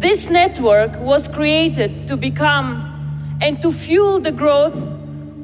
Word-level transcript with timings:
This 0.00 0.30
network 0.30 0.98
was 0.98 1.28
created 1.28 2.06
to 2.06 2.16
become 2.16 3.36
and 3.42 3.60
to 3.60 3.70
fuel 3.70 4.18
the 4.18 4.32
growth 4.32 4.74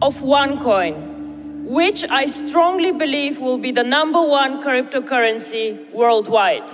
of 0.01 0.23
OneCoin, 0.23 1.65
which 1.67 2.07
I 2.09 2.25
strongly 2.25 2.91
believe 2.91 3.39
will 3.39 3.59
be 3.59 3.71
the 3.71 3.85
number 3.85 4.23
one 4.27 4.63
cryptocurrency 4.63 5.93
worldwide. 5.93 6.71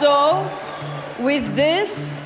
So, 0.00 0.50
with 1.20 1.54
this, 1.54 2.20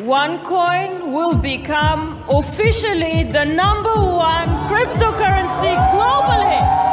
OneCoin 0.00 1.10
will 1.10 1.34
become 1.34 2.22
officially 2.28 3.24
the 3.24 3.46
number 3.46 3.94
one 3.94 4.48
cryptocurrency 4.68 5.72
globally. 5.96 6.85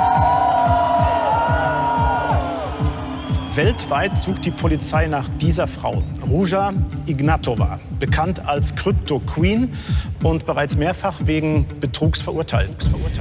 Weltweit 3.56 4.18
sucht 4.18 4.46
die 4.46 4.52
Polizei 4.52 5.06
nach 5.06 5.30
dieser 5.40 5.68
Frau, 5.68 6.02
Ruja 6.28 6.74
Ignatova, 7.06 7.80
bekannt 8.00 8.44
als 8.48 8.74
Crypto 8.74 9.20
Queen 9.20 9.70
und 10.24 10.48
bereits 10.48 10.76
mehrfach 10.76 11.14
wegen 11.26 11.68
Betrugs 11.80 12.20
verurteilt. 12.20 12.74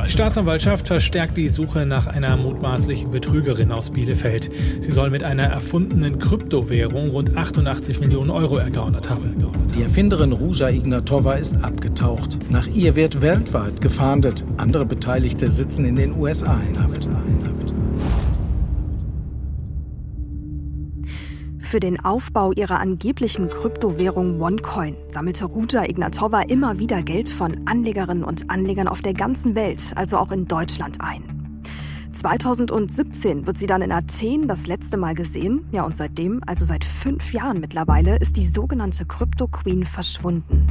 Die 0.06 0.10
Staatsanwaltschaft 0.10 0.86
verstärkt 0.86 1.36
die 1.36 1.50
Suche 1.50 1.84
nach 1.84 2.06
einer 2.06 2.38
mutmaßlichen 2.38 3.10
Betrügerin 3.10 3.72
aus 3.72 3.90
Bielefeld. 3.90 4.50
Sie 4.80 4.90
soll 4.90 5.10
mit 5.10 5.22
einer 5.22 5.44
erfundenen 5.44 6.18
Kryptowährung 6.18 7.10
rund 7.10 7.36
88 7.36 8.00
Millionen 8.00 8.30
Euro 8.30 8.56
ergaunert 8.56 9.10
haben. 9.10 9.46
Die 9.74 9.82
Erfinderin 9.82 10.32
Ruja 10.32 10.70
Ignatova 10.70 11.34
ist 11.34 11.62
abgetaucht. 11.62 12.38
Nach 12.50 12.66
ihr 12.68 12.96
wird 12.96 13.20
weltweit 13.20 13.82
gefahndet. 13.82 14.44
Andere 14.56 14.86
Beteiligte 14.86 15.50
sitzen 15.50 15.84
in 15.84 15.96
den 15.96 16.16
USA 16.16 16.58
in 16.66 16.82
Haft. 16.82 17.10
Für 21.72 21.80
den 21.80 22.04
Aufbau 22.04 22.52
ihrer 22.52 22.80
angeblichen 22.80 23.48
Kryptowährung 23.48 24.42
OneCoin 24.42 24.94
sammelte 25.08 25.46
Ruja 25.46 25.84
Ignatova 25.84 26.42
immer 26.42 26.78
wieder 26.78 27.02
Geld 27.02 27.30
von 27.30 27.66
Anlegerinnen 27.66 28.24
und 28.24 28.50
Anlegern 28.50 28.88
auf 28.88 29.00
der 29.00 29.14
ganzen 29.14 29.54
Welt, 29.54 29.94
also 29.96 30.18
auch 30.18 30.32
in 30.32 30.44
Deutschland 30.46 31.00
ein. 31.00 31.62
2017 32.12 33.46
wird 33.46 33.56
sie 33.56 33.66
dann 33.66 33.80
in 33.80 33.90
Athen 33.90 34.48
das 34.48 34.66
letzte 34.66 34.98
Mal 34.98 35.14
gesehen. 35.14 35.64
Ja, 35.72 35.84
und 35.84 35.96
seitdem, 35.96 36.42
also 36.46 36.66
seit 36.66 36.84
fünf 36.84 37.32
Jahren 37.32 37.58
mittlerweile, 37.58 38.16
ist 38.18 38.36
die 38.36 38.44
sogenannte 38.44 39.06
Crypto 39.06 39.48
Queen 39.48 39.86
verschwunden. 39.86 40.66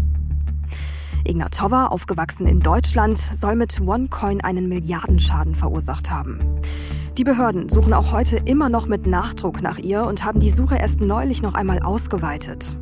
Ignatova, 1.24 1.88
aufgewachsen 1.88 2.46
in 2.46 2.60
Deutschland, 2.60 3.18
soll 3.18 3.56
mit 3.56 3.82
OneCoin 3.82 4.42
einen 4.42 4.70
Milliardenschaden 4.70 5.56
verursacht 5.56 6.12
haben. 6.12 6.62
Die 7.18 7.26
Behörden 7.26 7.68
suchen 7.68 7.94
auch 7.94 8.14
heute 8.14 8.38
immer 8.46 8.70
noch 8.70 8.88
mit 8.88 9.06
Nachdruck 9.06 9.62
nach 9.62 9.78
ihr 9.78 10.06
und 10.06 10.24
haben 10.24 10.40
die 10.40 10.50
Suche 10.50 10.78
erst 10.78 11.02
neulich 11.02 11.42
noch 11.42 11.56
einmal 11.56 11.80
ausgeweitet. 11.80 12.78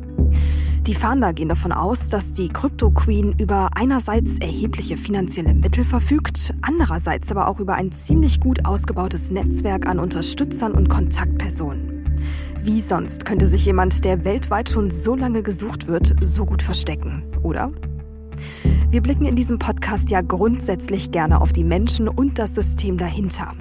Die 0.86 0.94
Fahnder 0.94 1.32
gehen 1.32 1.48
davon 1.48 1.72
aus, 1.72 2.08
dass 2.10 2.32
die 2.32 2.48
Crypto 2.48 2.90
Queen 2.90 3.34
über 3.38 3.70
einerseits 3.74 4.38
erhebliche 4.38 4.96
finanzielle 4.96 5.52
Mittel 5.52 5.84
verfügt, 5.84 6.54
andererseits 6.62 7.30
aber 7.30 7.48
auch 7.48 7.58
über 7.58 7.74
ein 7.74 7.90
ziemlich 7.90 8.40
gut 8.40 8.64
ausgebautes 8.64 9.30
Netzwerk 9.30 9.86
an 9.86 9.98
Unterstützern 9.98 10.72
und 10.72 10.88
Kontaktpersonen. 10.88 12.04
Wie 12.62 12.80
sonst 12.80 13.24
könnte 13.24 13.48
sich 13.48 13.64
jemand, 13.64 14.04
der 14.04 14.24
weltweit 14.24 14.70
schon 14.70 14.90
so 14.90 15.16
lange 15.16 15.42
gesucht 15.42 15.88
wird, 15.88 16.14
so 16.20 16.46
gut 16.46 16.62
verstecken, 16.62 17.24
oder? 17.42 17.72
Wir 18.90 19.02
blicken 19.02 19.26
in 19.26 19.36
diesem 19.36 19.58
Podcast 19.58 20.10
ja 20.10 20.20
grundsätzlich 20.20 21.10
gerne 21.10 21.40
auf 21.40 21.52
die 21.52 21.64
Menschen 21.64 22.08
und 22.08 22.38
das 22.38 22.54
System 22.54 22.96
dahinter. 22.96 23.54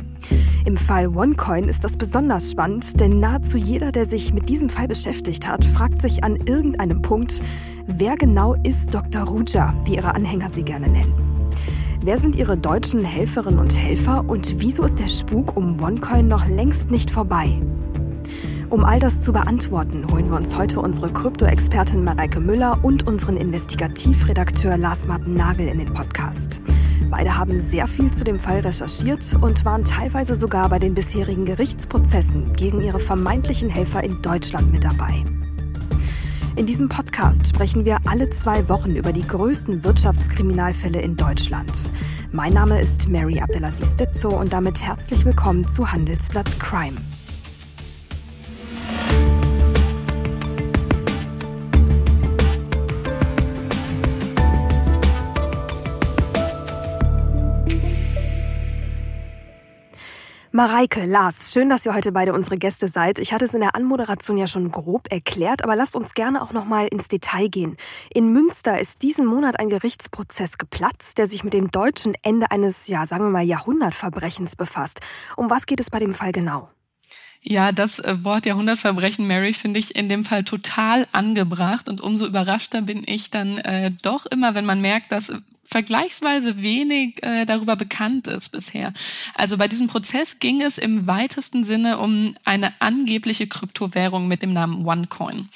Im 0.70 0.78
Fall 0.78 1.08
OneCoin 1.08 1.64
ist 1.64 1.84
das 1.84 1.98
besonders 1.98 2.52
spannend, 2.52 3.00
denn 3.00 3.20
nahezu 3.20 3.58
jeder, 3.58 3.92
der 3.92 4.06
sich 4.06 4.36
mit 4.36 4.50
diesem 4.50 4.70
Fall 4.70 4.88
beschäftigt 4.88 5.48
hat, 5.48 5.66
fragt 5.66 6.00
sich 6.00 6.24
an 6.24 6.36
irgendeinem 6.46 7.02
Punkt, 7.02 7.42
wer 7.88 8.16
genau 8.16 8.54
ist 8.62 8.94
Dr. 8.94 9.24
Ruja, 9.24 9.74
wie 9.86 9.96
ihre 9.96 10.14
Anhänger 10.14 10.52
sie 10.54 10.62
gerne 10.62 10.88
nennen. 10.88 11.12
Wer 12.04 12.20
sind 12.20 12.36
ihre 12.36 12.56
deutschen 12.56 13.04
Helferinnen 13.04 13.60
und 13.60 13.76
Helfer 13.80 14.24
und 14.28 14.62
wieso 14.62 14.84
ist 14.84 15.00
der 15.00 15.08
Spuk 15.08 15.58
um 15.58 15.82
OneCoin 15.82 16.28
noch 16.28 16.48
längst 16.48 16.92
nicht 16.92 17.10
vorbei? 17.10 17.60
Um 18.70 18.86
all 18.86 19.00
das 19.00 19.24
zu 19.24 19.34
beantworten, 19.34 20.06
holen 20.12 20.30
wir 20.30 20.38
uns 20.38 20.56
heute 20.56 20.82
unsere 20.82 21.12
Krypto-Expertin 21.12 22.04
Mareike 22.04 22.40
Müller 22.40 22.78
und 22.84 23.08
unseren 23.08 23.38
Investigativredakteur 23.38 24.78
Lars-Martin 24.78 25.34
Nagel 25.34 25.68
in 25.68 25.80
den 25.80 25.92
Podcast. 25.92 26.62
Beide 27.10 27.38
haben 27.38 27.60
sehr 27.60 27.88
viel 27.88 28.12
zu 28.12 28.24
dem 28.24 28.40
Fall 28.40 28.60
recherchiert 28.60 29.38
und 29.42 29.66
waren 29.66 29.84
teilweise 29.84 30.36
sogar 30.36 30.70
bei 30.70 30.80
den 30.80 30.94
bisherigen 30.94 31.46
Gerichtsprozessen 31.46 32.54
gegen 32.54 32.82
ihre 32.82 33.00
vermeintlichen 33.00 33.70
Helfer 33.70 34.04
in 34.04 34.22
Deutschland 34.22 34.72
mit 34.72 34.84
dabei. 34.84 35.24
In 36.56 36.66
diesem 36.66 36.90
Podcast 36.90 37.48
sprechen 37.48 37.86
wir 37.86 38.00
alle 38.06 38.30
zwei 38.32 38.68
Wochen 38.68 38.96
über 38.96 39.14
die 39.14 39.26
größten 39.26 39.84
Wirtschaftskriminalfälle 39.84 41.02
in 41.02 41.16
Deutschland. 41.16 41.92
Mein 42.32 42.54
Name 42.54 42.82
ist 42.82 43.08
Mary 43.08 43.40
Abdelaziz 43.40 43.96
Ditzo 43.96 44.30
und 44.30 44.52
damit 44.52 44.84
herzlich 44.84 45.24
willkommen 45.26 45.68
zu 45.68 45.92
Handelsblatt 45.92 46.60
Crime. 46.60 46.98
Mareike, 60.60 61.06
Lars, 61.06 61.54
schön, 61.54 61.70
dass 61.70 61.86
ihr 61.86 61.94
heute 61.94 62.12
beide 62.12 62.34
unsere 62.34 62.58
Gäste 62.58 62.90
seid. 62.90 63.18
Ich 63.20 63.32
hatte 63.32 63.46
es 63.46 63.54
in 63.54 63.62
der 63.62 63.78
Anmoderation 63.78 64.38
ja 64.38 64.46
schon 64.46 64.72
grob 64.72 65.10
erklärt, 65.10 65.64
aber 65.64 65.78
lasst 65.78 65.96
uns 65.96 66.14
gerne 66.14 66.42
auch 66.42 66.52
noch 66.52 66.66
mal 66.66 66.86
ins 66.88 67.08
Detail 67.08 67.48
gehen. 67.48 67.78
In 68.14 68.34
Münster 68.34 68.78
ist 68.78 69.02
diesen 69.02 69.26
Monat 69.26 69.58
ein 69.58 69.70
Gerichtsprozess 69.70 70.58
geplatzt, 70.58 71.18
der 71.18 71.28
sich 71.28 71.46
mit 71.46 71.54
dem 71.54 71.72
deutschen 71.72 72.14
Ende 72.24 72.52
eines, 72.52 72.90
ja, 72.90 73.06
sagen 73.06 73.24
wir 73.24 73.30
mal, 73.30 73.46
Jahrhundertverbrechens 73.46 74.58
befasst. 74.58 75.00
Um 75.38 75.50
was 75.50 75.66
geht 75.66 75.80
es 75.80 75.90
bei 75.90 76.00
dem 76.00 76.14
Fall 76.14 76.34
genau? 76.34 76.70
Ja, 77.42 77.72
das 77.72 78.00
äh, 78.00 78.22
Wort 78.26 78.46
Jahrhundertverbrechen, 78.46 79.26
Mary, 79.26 79.54
finde 79.54 79.80
ich 79.80 79.96
in 79.96 80.10
dem 80.10 80.26
Fall 80.26 80.44
total 80.44 81.08
angebracht 81.14 81.88
und 81.88 82.02
umso 82.02 82.26
überraschter 82.28 82.82
bin 82.82 83.06
ich 83.06 83.32
dann 83.32 83.60
äh, 83.60 83.92
doch 84.02 84.26
immer, 84.26 84.56
wenn 84.56 84.66
man 84.66 84.82
merkt, 84.82 85.14
dass 85.14 85.32
vergleichsweise 85.70 86.64
wenig 86.64 87.22
äh, 87.24 87.46
darüber 87.46 87.76
bekannt 87.76 88.28
ist 88.28 88.50
bisher. 88.50 88.92
Also 89.36 89.58
bei 89.58 89.68
diesem 89.68 89.88
Prozess 89.88 90.40
ging 90.40 90.64
es 90.64 90.80
im 90.80 91.06
weitesten 91.06 91.64
Sinne 91.64 92.00
um 92.00 92.36
eine 92.44 92.74
angebliche 92.82 93.46
Kryptowährung 93.46 94.28
mit 94.28 94.42
dem 94.42 94.52
Namen 94.52 94.84
OneCoin. 94.84 95.48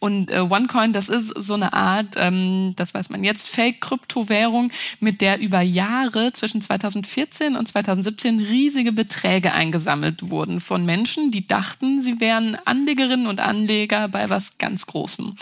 Und 0.00 0.30
äh, 0.30 0.40
OneCoin, 0.40 0.92
das 0.92 1.08
ist 1.08 1.28
so 1.28 1.54
eine 1.54 1.72
Art, 1.72 2.14
ähm, 2.16 2.74
das 2.76 2.92
weiß 2.92 3.08
man 3.08 3.24
jetzt, 3.24 3.48
Fake-Kryptowährung, 3.48 4.70
mit 5.00 5.22
der 5.22 5.40
über 5.40 5.62
Jahre 5.62 6.34
zwischen 6.34 6.60
2014 6.60 7.56
und 7.56 7.66
2017 7.66 8.40
riesige 8.40 8.92
Beträge 8.92 9.54
eingesammelt 9.54 10.28
wurden 10.28 10.60
von 10.60 10.84
Menschen, 10.84 11.30
die 11.30 11.46
dachten, 11.46 12.02
sie 12.02 12.20
wären 12.20 12.58
Anlegerinnen 12.66 13.26
und 13.26 13.40
Anleger 13.40 14.08
bei 14.08 14.28
was 14.28 14.58
ganz 14.58 14.84
Großem. 14.84 15.36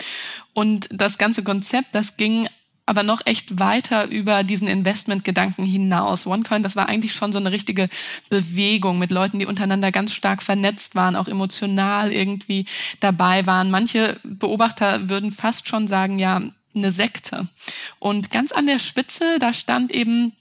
Und 0.53 0.87
das 0.91 1.17
ganze 1.17 1.43
Konzept, 1.43 1.93
das 1.93 2.15
ging 2.15 2.47
aber 2.85 3.03
noch 3.03 3.21
echt 3.25 3.59
weiter 3.59 4.07
über 4.07 4.43
diesen 4.43 4.67
Investmentgedanken 4.67 5.65
hinaus. 5.65 6.27
OneCoin, 6.27 6.63
das 6.63 6.75
war 6.75 6.89
eigentlich 6.89 7.13
schon 7.13 7.31
so 7.31 7.39
eine 7.39 7.51
richtige 7.51 7.89
Bewegung 8.29 8.99
mit 8.99 9.11
Leuten, 9.11 9.39
die 9.39 9.45
untereinander 9.45 9.91
ganz 9.91 10.13
stark 10.13 10.43
vernetzt 10.43 10.95
waren, 10.95 11.15
auch 11.15 11.27
emotional 11.27 12.11
irgendwie 12.11 12.65
dabei 12.99 13.45
waren. 13.45 13.71
Manche 13.71 14.19
Beobachter 14.23 15.09
würden 15.09 15.31
fast 15.31 15.67
schon 15.67 15.87
sagen, 15.87 16.19
ja, 16.19 16.41
eine 16.75 16.91
Sekte. 16.91 17.47
Und 17.99 18.31
ganz 18.31 18.51
an 18.51 18.65
der 18.65 18.79
Spitze, 18.79 19.37
da 19.39 19.53
stand 19.53 19.91
eben 19.91 20.33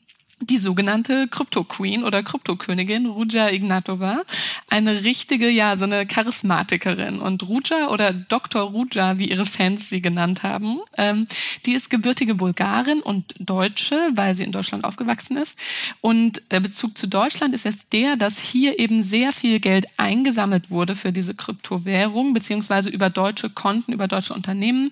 die 0.46 0.58
sogenannte 0.58 1.28
Krypto-Queen 1.28 2.04
oder 2.04 2.22
Krypto-Königin 2.22 3.06
Ruja 3.06 3.48
Ignatova. 3.48 4.22
Eine 4.68 5.04
richtige, 5.04 5.48
ja, 5.48 5.76
so 5.76 5.84
eine 5.84 6.06
Charismatikerin. 6.06 7.20
Und 7.20 7.46
Ruja 7.48 7.88
oder 7.88 8.12
Dr. 8.12 8.62
Ruja, 8.62 9.18
wie 9.18 9.30
ihre 9.30 9.44
Fans 9.44 9.88
sie 9.88 10.02
genannt 10.02 10.42
haben, 10.42 10.80
ähm, 10.96 11.26
die 11.66 11.72
ist 11.72 11.90
gebürtige 11.90 12.34
Bulgarin 12.34 13.00
und 13.00 13.34
Deutsche, 13.38 13.96
weil 14.14 14.34
sie 14.34 14.44
in 14.44 14.52
Deutschland 14.52 14.84
aufgewachsen 14.84 15.36
ist. 15.36 15.58
Und 16.00 16.42
der 16.50 16.60
Bezug 16.60 16.96
zu 16.98 17.06
Deutschland 17.06 17.54
ist 17.54 17.64
jetzt 17.64 17.92
der, 17.92 18.16
dass 18.16 18.38
hier 18.38 18.78
eben 18.78 19.02
sehr 19.02 19.32
viel 19.32 19.60
Geld 19.60 19.86
eingesammelt 19.96 20.70
wurde 20.70 20.96
für 20.96 21.12
diese 21.12 21.34
Kryptowährung, 21.34 22.34
beziehungsweise 22.34 22.90
über 22.90 23.10
deutsche 23.10 23.50
Konten, 23.50 23.92
über 23.92 24.08
deutsche 24.08 24.34
Unternehmen 24.34 24.90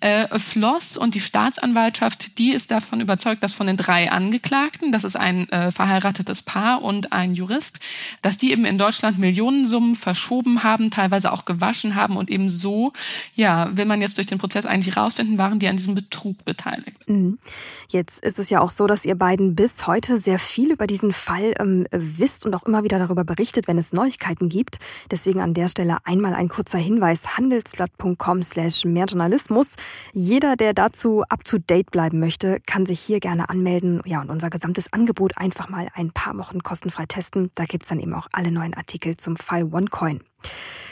äh, 0.00 0.38
floss. 0.38 0.96
Und 0.96 1.14
die 1.14 1.20
Staatsanwaltschaft, 1.20 2.38
die 2.38 2.52
ist 2.52 2.70
davon 2.70 3.00
überzeugt, 3.00 3.42
dass 3.42 3.52
von 3.52 3.66
den 3.66 3.76
drei 3.76 4.10
Angeklagten 4.10 4.85
Anwälten, 4.86 4.92
das 4.92 5.04
ist 5.04 5.16
ein 5.16 5.48
äh, 5.50 5.70
verheiratetes 5.70 6.42
Paar 6.42 6.82
und 6.82 7.12
ein 7.12 7.34
Jurist, 7.34 7.78
dass 8.22 8.38
die 8.38 8.52
eben 8.52 8.64
in 8.64 8.78
Deutschland 8.78 9.18
Millionensummen 9.18 9.94
verschoben 9.94 10.62
haben, 10.62 10.90
teilweise 10.90 11.32
auch 11.32 11.44
gewaschen 11.44 11.94
haben 11.94 12.16
und 12.16 12.30
eben 12.30 12.50
so, 12.50 12.92
ja, 13.34 13.68
will 13.76 13.84
man 13.84 14.00
jetzt 14.00 14.16
durch 14.16 14.26
den 14.26 14.38
Prozess 14.38 14.66
eigentlich 14.66 14.96
rausfinden, 14.96 15.38
waren 15.38 15.58
die 15.58 15.68
an 15.68 15.76
diesem 15.76 15.94
Betrug 15.94 16.44
beteiligt. 16.44 17.08
Mhm. 17.08 17.38
Jetzt 17.88 18.24
ist 18.24 18.38
es 18.38 18.50
ja 18.50 18.60
auch 18.60 18.70
so, 18.70 18.86
dass 18.86 19.04
ihr 19.04 19.14
beiden 19.14 19.54
bis 19.54 19.86
heute 19.86 20.18
sehr 20.18 20.38
viel 20.38 20.72
über 20.72 20.86
diesen 20.86 21.12
Fall 21.12 21.54
ähm, 21.58 21.86
wisst 21.90 22.46
und 22.46 22.54
auch 22.54 22.64
immer 22.64 22.84
wieder 22.84 22.98
darüber 22.98 23.24
berichtet, 23.24 23.68
wenn 23.68 23.78
es 23.78 23.92
Neuigkeiten 23.92 24.48
gibt. 24.48 24.78
Deswegen 25.10 25.40
an 25.40 25.54
der 25.54 25.68
Stelle 25.68 25.98
einmal 26.04 26.34
ein 26.34 26.48
kurzer 26.48 26.78
Hinweis, 26.78 27.36
handelsblatt.com 27.36 28.42
slash 28.42 28.84
mehrjournalismus. 28.84 29.68
Jeder, 30.12 30.56
der 30.56 30.74
dazu 30.74 31.22
up-to-date 31.28 31.90
bleiben 31.90 32.20
möchte, 32.20 32.60
kann 32.66 32.86
sich 32.86 33.00
hier 33.00 33.20
gerne 33.20 33.48
anmelden 33.48 34.00
ja, 34.04 34.20
und 34.20 34.30
unser 34.30 34.50
gesamtes 34.50 34.75
Angebot 34.92 35.36
einfach 35.38 35.68
mal 35.68 35.88
ein 35.94 36.12
paar 36.12 36.36
Wochen 36.38 36.62
kostenfrei 36.62 37.06
testen. 37.06 37.50
Da 37.54 37.64
gibt's 37.64 37.88
dann 37.88 38.00
eben 38.00 38.14
auch 38.14 38.28
alle 38.32 38.50
neuen 38.50 38.74
Artikel 38.74 39.16
zum 39.16 39.36
Fall 39.36 39.64
OneCoin. 39.64 40.22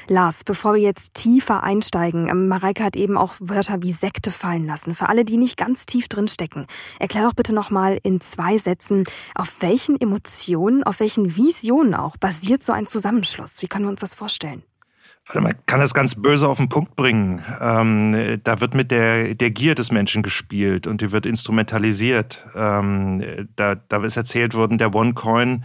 Lars, 0.08 0.44
bevor 0.44 0.74
wir 0.74 0.82
jetzt 0.82 1.14
tiefer 1.14 1.62
einsteigen, 1.62 2.28
ähm, 2.28 2.48
Mareike 2.48 2.84
hat 2.84 2.96
eben 2.96 3.16
auch 3.16 3.34
Wörter 3.40 3.82
wie 3.82 3.92
Sekte 3.92 4.30
fallen 4.30 4.66
lassen. 4.66 4.94
Für 4.94 5.08
alle, 5.08 5.24
die 5.24 5.38
nicht 5.38 5.56
ganz 5.56 5.86
tief 5.86 6.08
drin 6.08 6.28
stecken, 6.28 6.66
erklär 6.98 7.24
doch 7.24 7.34
bitte 7.34 7.54
nochmal 7.54 7.98
in 8.02 8.20
zwei 8.20 8.58
Sätzen, 8.58 9.04
auf 9.34 9.60
welchen 9.60 10.00
Emotionen, 10.00 10.84
auf 10.84 11.00
welchen 11.00 11.36
Visionen 11.36 11.94
auch 11.94 12.16
basiert 12.16 12.62
so 12.62 12.72
ein 12.72 12.86
Zusammenschluss? 12.86 13.62
Wie 13.62 13.66
können 13.66 13.86
wir 13.86 13.90
uns 13.90 14.00
das 14.00 14.14
vorstellen? 14.14 14.62
Man 15.32 15.54
kann 15.64 15.80
das 15.80 15.94
ganz 15.94 16.16
böse 16.16 16.46
auf 16.46 16.58
den 16.58 16.68
Punkt 16.68 16.96
bringen. 16.96 17.42
Ähm, 17.58 18.40
da 18.44 18.60
wird 18.60 18.74
mit 18.74 18.90
der, 18.90 19.34
der 19.34 19.50
Gier 19.50 19.74
des 19.74 19.90
Menschen 19.90 20.22
gespielt 20.22 20.86
und 20.86 21.00
die 21.00 21.12
wird 21.12 21.24
instrumentalisiert. 21.24 22.44
Ähm, 22.54 23.48
da, 23.56 23.74
da 23.74 24.04
ist 24.04 24.18
erzählt 24.18 24.54
worden, 24.54 24.76
der 24.76 24.94
OneCoin, 24.94 25.64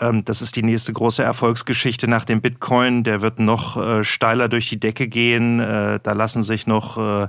ähm, 0.00 0.24
das 0.24 0.40
ist 0.40 0.56
die 0.56 0.62
nächste 0.62 0.94
große 0.94 1.22
Erfolgsgeschichte 1.22 2.08
nach 2.08 2.24
dem 2.24 2.40
Bitcoin. 2.40 3.04
Der 3.04 3.20
wird 3.20 3.40
noch 3.40 3.76
äh, 3.76 4.04
steiler 4.04 4.48
durch 4.48 4.70
die 4.70 4.80
Decke 4.80 5.06
gehen. 5.06 5.60
Äh, 5.60 6.00
da 6.02 6.12
lassen 6.12 6.42
sich 6.42 6.66
noch 6.66 6.96
äh, 6.96 7.28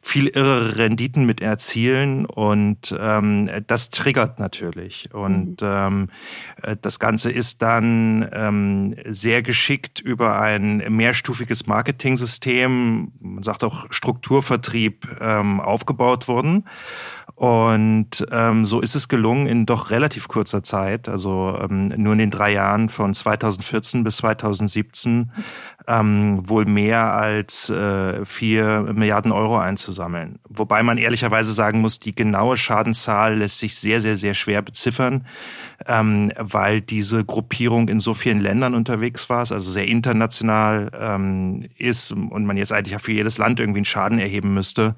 viel 0.00 0.28
irre 0.28 0.78
Renditen 0.78 1.26
mit 1.26 1.40
erzielen 1.40 2.26
und 2.26 2.94
ähm, 2.98 3.50
das 3.66 3.90
triggert 3.90 4.38
natürlich. 4.38 5.12
Und 5.12 5.62
mhm. 5.62 5.68
ähm, 5.68 6.10
äh, 6.62 6.76
das 6.80 7.00
Ganze 7.00 7.32
ist 7.32 7.60
dann 7.60 8.28
ähm, 8.32 8.94
sehr 9.04 9.42
geschickt 9.42 10.00
über 10.00 10.40
ein 10.40 10.76
mehr 10.88 11.07
mehrstufiges 11.08 11.66
Marketing-System, 11.66 13.12
man 13.18 13.42
sagt 13.42 13.64
auch 13.64 13.86
Strukturvertrieb, 13.90 15.08
ähm, 15.20 15.58
aufgebaut 15.58 16.28
wurden. 16.28 16.66
Und 17.38 18.26
ähm, 18.32 18.64
so 18.64 18.80
ist 18.80 18.96
es 18.96 19.06
gelungen, 19.06 19.46
in 19.46 19.64
doch 19.64 19.92
relativ 19.92 20.26
kurzer 20.26 20.64
Zeit, 20.64 21.08
also 21.08 21.56
ähm, 21.62 21.86
nur 21.96 22.14
in 22.14 22.18
den 22.18 22.30
drei 22.32 22.50
Jahren 22.50 22.88
von 22.88 23.14
2014 23.14 24.02
bis 24.02 24.16
2017, 24.16 25.30
ähm, 25.86 26.48
wohl 26.48 26.64
mehr 26.64 27.12
als 27.12 27.70
äh, 27.70 28.24
vier 28.24 28.92
Milliarden 28.92 29.30
Euro 29.30 29.56
einzusammeln. 29.56 30.40
Wobei 30.48 30.82
man 30.82 30.98
ehrlicherweise 30.98 31.52
sagen 31.52 31.80
muss, 31.80 32.00
die 32.00 32.12
genaue 32.12 32.56
Schadenzahl 32.56 33.36
lässt 33.36 33.60
sich 33.60 33.76
sehr, 33.76 34.00
sehr, 34.00 34.16
sehr 34.16 34.34
schwer 34.34 34.60
beziffern, 34.60 35.24
ähm, 35.86 36.32
weil 36.36 36.80
diese 36.80 37.24
Gruppierung 37.24 37.88
in 37.88 38.00
so 38.00 38.14
vielen 38.14 38.40
Ländern 38.40 38.74
unterwegs 38.74 39.30
war, 39.30 39.38
also 39.38 39.58
sehr 39.58 39.86
international 39.86 40.90
ähm, 40.92 41.68
ist 41.76 42.10
und 42.10 42.46
man 42.46 42.56
jetzt 42.56 42.72
eigentlich 42.72 43.00
für 43.00 43.12
jedes 43.12 43.38
Land 43.38 43.60
irgendwie 43.60 43.78
einen 43.78 43.84
Schaden 43.84 44.18
erheben 44.18 44.54
müsste. 44.54 44.96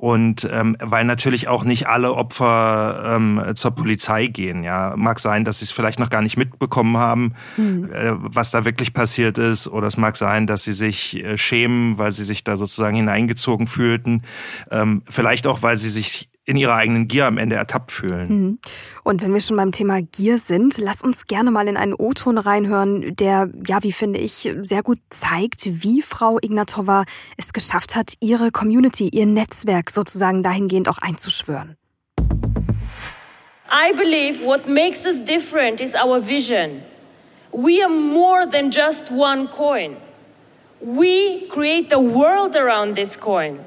Und 0.00 0.48
ähm, 0.48 0.76
weil 0.80 1.04
natürlich 1.04 1.48
auch 1.48 1.64
nicht 1.64 1.88
alle 1.88 2.14
Opfer 2.14 3.16
ähm, 3.16 3.42
zur 3.54 3.72
Polizei 3.72 4.28
gehen. 4.28 4.62
Ja, 4.62 4.94
mag 4.96 5.18
sein, 5.18 5.44
dass 5.44 5.58
sie 5.58 5.64
es 5.64 5.72
vielleicht 5.72 5.98
noch 5.98 6.08
gar 6.08 6.22
nicht 6.22 6.36
mitbekommen 6.36 6.98
haben, 6.98 7.34
mhm. 7.56 7.90
äh, 7.92 8.12
was 8.14 8.52
da 8.52 8.64
wirklich 8.64 8.94
passiert 8.94 9.38
ist, 9.38 9.66
oder 9.66 9.88
es 9.88 9.96
mag 9.96 10.16
sein, 10.16 10.46
dass 10.46 10.62
sie 10.62 10.72
sich 10.72 11.16
äh, 11.16 11.36
schämen, 11.36 11.98
weil 11.98 12.12
sie 12.12 12.24
sich 12.24 12.44
da 12.44 12.56
sozusagen 12.56 12.94
hineingezogen 12.94 13.66
fühlten. 13.66 14.22
Ähm, 14.70 15.02
vielleicht 15.10 15.48
auch, 15.48 15.62
weil 15.62 15.76
sie 15.76 15.90
sich 15.90 16.28
in 16.48 16.56
ihrer 16.56 16.74
eigenen 16.74 17.08
Gier 17.08 17.26
am 17.26 17.36
Ende 17.36 17.56
ertappt 17.56 17.92
fühlen. 17.92 18.28
Mhm. 18.28 18.58
Und 19.04 19.20
wenn 19.20 19.34
wir 19.34 19.40
schon 19.42 19.58
beim 19.58 19.70
Thema 19.70 20.00
Gier 20.00 20.38
sind, 20.38 20.78
lass 20.78 21.02
uns 21.02 21.26
gerne 21.26 21.50
mal 21.50 21.68
in 21.68 21.76
einen 21.76 21.92
O-Ton 21.92 22.38
reinhören, 22.38 23.14
der, 23.16 23.50
ja, 23.66 23.82
wie 23.82 23.92
finde 23.92 24.18
ich, 24.18 24.50
sehr 24.62 24.82
gut 24.82 24.98
zeigt, 25.10 25.82
wie 25.84 26.00
Frau 26.00 26.38
Ignatova 26.40 27.04
es 27.36 27.52
geschafft 27.52 27.96
hat, 27.96 28.14
ihre 28.20 28.50
Community, 28.50 29.10
ihr 29.10 29.26
Netzwerk 29.26 29.90
sozusagen 29.90 30.42
dahingehend 30.42 30.88
auch 30.88 30.98
einzuschwören. 31.02 31.76
I 33.70 33.92
believe 33.94 34.42
what 34.42 34.66
makes 34.66 35.04
us 35.04 35.22
different 35.22 35.80
is 35.82 35.94
our 35.94 36.18
vision. 36.18 36.80
We 37.52 37.82
are 37.84 37.92
more 37.92 38.48
than 38.50 38.70
just 38.70 39.10
one 39.10 39.48
coin. 39.48 39.96
We 40.80 41.46
create 41.50 41.90
the 41.90 42.00
world 42.00 42.56
around 42.56 42.94
this 42.94 43.20
coin. 43.20 43.58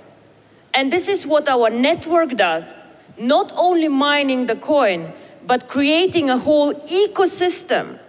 And 0.74 0.92
this 0.92 1.08
is 1.08 1.28
what 1.28 1.50
our 1.50 1.70
network 1.70 2.38
does 2.38 2.86
not 3.18 3.54
only 3.58 3.88
mining 3.88 4.48
the 4.48 4.56
coin, 4.56 5.12
but 5.46 5.68
creating 5.68 6.30
a 6.30 6.38
whole 6.38 6.74
ecosystem. 6.88 8.00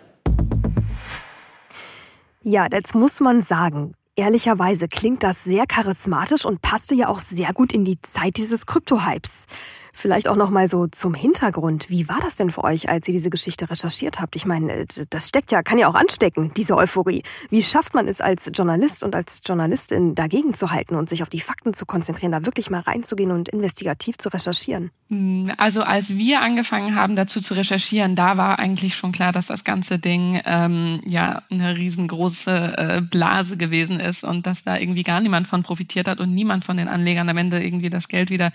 Ja, 2.45 2.67
jetzt 2.73 2.95
muss 2.95 3.21
man 3.21 3.43
sagen, 3.43 3.95
ehrlicherweise 4.17 4.89
klingt 4.89 5.23
das 5.23 5.45
sehr 5.45 5.65
charismatisch 5.67 6.45
und 6.45 6.61
passte 6.61 6.95
ja 6.95 7.09
auch 7.09 7.21
sehr 7.21 7.53
gut 7.53 7.73
in 7.73 7.85
die 7.85 8.01
Zeit 8.03 8.37
dieses 8.37 8.67
Krypto-Hypes. 8.67 9.47
Vielleicht 9.95 10.27
auch 10.27 10.37
noch 10.37 10.51
mal 10.51 10.69
so 10.69 10.87
zum 10.87 11.13
Hintergrund. 11.13 11.91
Wie 11.91 12.09
war 12.09 12.19
das 12.21 12.37
denn 12.37 12.51
für 12.51 12.65
euch, 12.65 12.89
als 12.89 13.07
ihr 13.09 13.13
diese 13.13 13.29
Geschichte 13.29 13.69
recherchiert 13.69 14.21
habt? 14.21 14.35
Ich 14.37 14.47
meine, 14.47 14.73
äh, 14.73 14.87
das 15.11 15.29
steckt 15.29 15.53
ja, 15.53 15.63
kann 15.63 15.79
ja 15.79 15.87
auch 15.87 15.95
anstecken, 15.95 16.53
diese 16.57 16.77
Euphorie. 16.77 17.23
Wie 17.51 17.63
schafft 17.63 17.95
man 17.95 18.09
es 18.09 18.21
als 18.21 18.51
Journalist 18.55 19.05
und 19.05 19.15
als 19.15 19.43
Journalistin 19.45 20.15
dagegen 20.15 20.55
zu 20.55 20.71
halten 20.71 20.97
und 20.97 21.11
sich 21.11 21.23
auf 21.23 21.29
die 21.29 21.41
Fakten 21.41 21.75
zu 21.75 21.85
konzentrieren, 21.85 22.33
da 22.33 22.47
wirklich 22.47 22.71
mal 22.71 22.81
reinzugehen 22.81 23.31
und 23.31 23.51
investigativ 23.51 24.17
zu 24.17 24.31
recherchieren? 24.31 24.91
Hm, 25.09 25.53
also 25.59 25.83
als 25.83 26.17
wir 26.17 26.41
angefangen 26.41 26.95
haben, 26.95 27.15
dazu 27.15 27.41
zu 27.41 27.53
recherchieren, 27.53 28.17
da 28.17 28.39
war 28.39 28.59
eigentlich 28.59 28.97
schon 28.97 29.13
klar, 29.13 29.33
dass 29.33 29.49
das 29.49 29.63
ganze 29.63 29.99
Ding 29.99 30.41
ähm, 30.47 31.03
ja 31.07 31.43
eine 31.51 31.77
riesengroße 31.77 32.79
äh, 32.79 33.01
Blase 33.03 33.59
gewesen 33.59 34.01
ist 34.01 34.25
und 34.25 34.47
dass 34.47 34.65
da 34.65 34.79
irgendwie 34.79 35.03
gar 35.03 35.21
niemand 35.21 35.49
von 35.49 35.63
profitiert 35.63 36.09
hat 36.09 36.19
und 36.19 36.35
niemand 36.35 36.65
von 36.65 36.79
den 36.79 36.89
Anlegern 36.89 37.29
am 37.29 37.37
Ende 37.37 37.63
irgendwie 37.63 37.91
das 37.91 38.09
Geld 38.09 38.31
wieder 38.31 38.53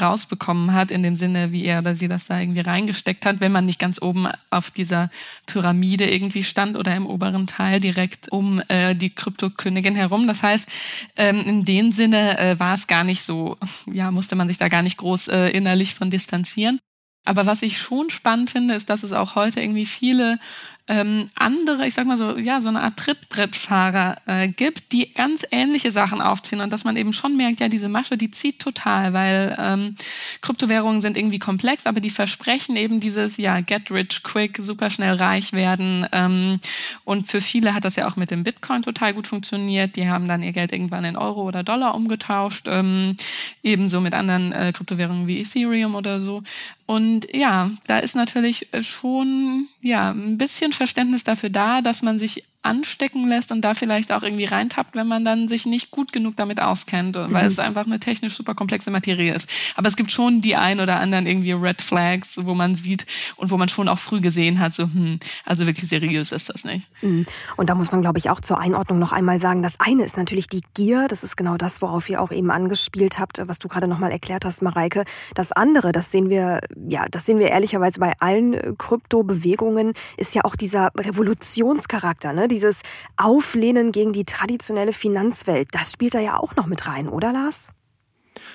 rausbekommen 0.00 0.71
hat, 0.72 0.90
in 0.90 1.02
dem 1.02 1.16
Sinne, 1.16 1.52
wie 1.52 1.64
er 1.64 1.80
oder 1.80 1.94
sie 1.94 2.08
das 2.08 2.26
da 2.26 2.40
irgendwie 2.40 2.60
reingesteckt 2.60 3.26
hat, 3.26 3.40
wenn 3.40 3.52
man 3.52 3.66
nicht 3.66 3.78
ganz 3.78 4.00
oben 4.00 4.28
auf 4.50 4.70
dieser 4.70 5.10
Pyramide 5.46 6.10
irgendwie 6.10 6.44
stand 6.44 6.76
oder 6.76 6.94
im 6.94 7.06
oberen 7.06 7.46
Teil 7.46 7.80
direkt 7.80 8.30
um 8.30 8.62
äh, 8.68 8.94
die 8.94 9.10
Kryptokönigin 9.10 9.94
herum. 9.94 10.26
Das 10.26 10.42
heißt, 10.42 10.68
ähm, 11.16 11.42
in 11.44 11.64
dem 11.64 11.92
Sinne 11.92 12.38
äh, 12.38 12.58
war 12.58 12.74
es 12.74 12.86
gar 12.86 13.04
nicht 13.04 13.22
so, 13.22 13.56
ja, 13.86 14.10
musste 14.10 14.36
man 14.36 14.48
sich 14.48 14.58
da 14.58 14.68
gar 14.68 14.82
nicht 14.82 14.96
groß 14.96 15.28
äh, 15.28 15.48
innerlich 15.50 15.94
von 15.94 16.10
distanzieren. 16.10 16.78
Aber 17.24 17.46
was 17.46 17.62
ich 17.62 17.78
schon 17.78 18.10
spannend 18.10 18.50
finde, 18.50 18.74
ist, 18.74 18.90
dass 18.90 19.04
es 19.04 19.12
auch 19.12 19.36
heute 19.36 19.60
irgendwie 19.60 19.86
viele 19.86 20.38
ähm, 20.88 21.26
andere, 21.36 21.86
ich 21.86 21.94
sag 21.94 22.06
mal 22.06 22.18
so, 22.18 22.36
ja, 22.36 22.60
so 22.60 22.68
eine 22.68 22.80
Art 22.80 22.96
Trittbrettfahrer 22.96 24.16
äh, 24.26 24.48
gibt, 24.48 24.92
die 24.92 25.12
ganz 25.14 25.46
ähnliche 25.52 25.92
Sachen 25.92 26.20
aufziehen 26.20 26.60
und 26.60 26.72
dass 26.72 26.82
man 26.82 26.96
eben 26.96 27.12
schon 27.12 27.36
merkt, 27.36 27.60
ja, 27.60 27.68
diese 27.68 27.88
Masche, 27.88 28.16
die 28.16 28.32
zieht 28.32 28.58
total, 28.58 29.12
weil 29.12 29.56
ähm, 29.60 29.96
Kryptowährungen 30.40 31.00
sind 31.00 31.16
irgendwie 31.16 31.38
komplex, 31.38 31.86
aber 31.86 32.00
die 32.00 32.10
versprechen 32.10 32.76
eben 32.76 32.98
dieses, 32.98 33.36
ja, 33.36 33.60
get 33.60 33.92
rich 33.92 34.24
quick, 34.24 34.58
super 34.60 34.90
schnell 34.90 35.14
reich 35.14 35.52
werden. 35.52 36.06
Ähm, 36.10 36.58
und 37.04 37.28
für 37.28 37.40
viele 37.40 37.74
hat 37.74 37.84
das 37.84 37.94
ja 37.94 38.08
auch 38.08 38.16
mit 38.16 38.32
dem 38.32 38.42
Bitcoin 38.42 38.82
total 38.82 39.14
gut 39.14 39.28
funktioniert. 39.28 39.94
Die 39.94 40.08
haben 40.08 40.26
dann 40.26 40.42
ihr 40.42 40.52
Geld 40.52 40.72
irgendwann 40.72 41.04
in 41.04 41.16
Euro 41.16 41.42
oder 41.42 41.62
Dollar 41.62 41.94
umgetauscht, 41.94 42.66
ähm, 42.68 43.16
ebenso 43.62 44.00
mit 44.00 44.14
anderen 44.14 44.50
äh, 44.50 44.72
Kryptowährungen 44.74 45.28
wie 45.28 45.40
Ethereum 45.40 45.94
oder 45.94 46.20
so. 46.20 46.42
Und 46.86 47.26
ja, 47.32 47.70
da 47.86 48.00
ist 48.00 48.16
natürlich 48.16 48.68
schon 48.82 49.68
ja 49.80 50.10
ein 50.10 50.36
bisschen 50.36 50.72
Verständnis 50.82 51.22
dafür 51.22 51.48
da, 51.48 51.80
dass 51.80 52.02
man 52.02 52.18
sich 52.18 52.42
anstecken 52.62 53.28
lässt 53.28 53.50
und 53.52 53.60
da 53.62 53.74
vielleicht 53.74 54.12
auch 54.12 54.22
irgendwie 54.22 54.44
reintappt, 54.44 54.94
wenn 54.94 55.08
man 55.08 55.24
dann 55.24 55.48
sich 55.48 55.66
nicht 55.66 55.90
gut 55.90 56.12
genug 56.12 56.36
damit 56.36 56.60
auskennt, 56.60 57.16
weil 57.16 57.28
mhm. 57.28 57.48
es 57.48 57.58
einfach 57.58 57.86
eine 57.86 57.98
technisch 57.98 58.34
super 58.34 58.54
komplexe 58.54 58.90
Materie 58.90 59.34
ist. 59.34 59.48
Aber 59.74 59.88
es 59.88 59.96
gibt 59.96 60.12
schon 60.12 60.40
die 60.40 60.54
ein 60.56 60.80
oder 60.80 61.00
anderen 61.00 61.26
irgendwie 61.26 61.52
Red 61.52 61.82
Flags, 61.82 62.38
wo 62.42 62.54
man 62.54 62.74
sieht 62.74 63.06
und 63.36 63.50
wo 63.50 63.56
man 63.56 63.68
schon 63.68 63.88
auch 63.88 63.98
früh 63.98 64.20
gesehen 64.20 64.60
hat, 64.60 64.74
so, 64.74 64.84
hm, 64.84 65.18
also 65.44 65.66
wirklich 65.66 65.88
seriös 65.88 66.30
ist 66.32 66.48
das 66.48 66.64
nicht. 66.64 66.88
Mhm. 67.02 67.26
Und 67.56 67.68
da 67.68 67.74
muss 67.74 67.90
man, 67.90 68.00
glaube 68.00 68.18
ich, 68.18 68.30
auch 68.30 68.40
zur 68.40 68.60
Einordnung 68.60 68.98
noch 68.98 69.12
einmal 69.12 69.40
sagen, 69.40 69.62
das 69.62 69.80
eine 69.80 70.04
ist 70.04 70.16
natürlich 70.16 70.46
die 70.46 70.62
Gier, 70.74 71.08
das 71.08 71.24
ist 71.24 71.36
genau 71.36 71.56
das, 71.56 71.82
worauf 71.82 72.08
ihr 72.08 72.20
auch 72.20 72.30
eben 72.30 72.50
angespielt 72.50 73.18
habt, 73.18 73.42
was 73.44 73.58
du 73.58 73.68
gerade 73.68 73.88
nochmal 73.88 74.12
erklärt 74.12 74.44
hast, 74.44 74.62
Mareike. 74.62 75.04
Das 75.34 75.50
andere, 75.52 75.90
das 75.90 76.12
sehen 76.12 76.30
wir, 76.30 76.60
ja, 76.88 77.06
das 77.10 77.26
sehen 77.26 77.38
wir 77.38 77.48
ehrlicherweise 77.48 77.98
bei 77.98 78.12
allen 78.20 78.54
äh, 78.54 78.72
Kryptobewegungen, 78.78 79.94
ist 80.16 80.34
ja 80.34 80.44
auch 80.44 80.54
dieser 80.54 80.90
Revolutionscharakter, 80.96 82.32
ne? 82.32 82.48
Dieses 82.52 82.82
Auflehnen 83.16 83.90
gegen 83.92 84.12
die 84.12 84.24
traditionelle 84.24 84.92
Finanzwelt, 84.92 85.68
das 85.72 85.92
spielt 85.92 86.14
da 86.14 86.20
ja 86.20 86.36
auch 86.36 86.54
noch 86.56 86.66
mit 86.66 86.86
rein, 86.86 87.08
oder 87.08 87.32
Lars? 87.32 87.72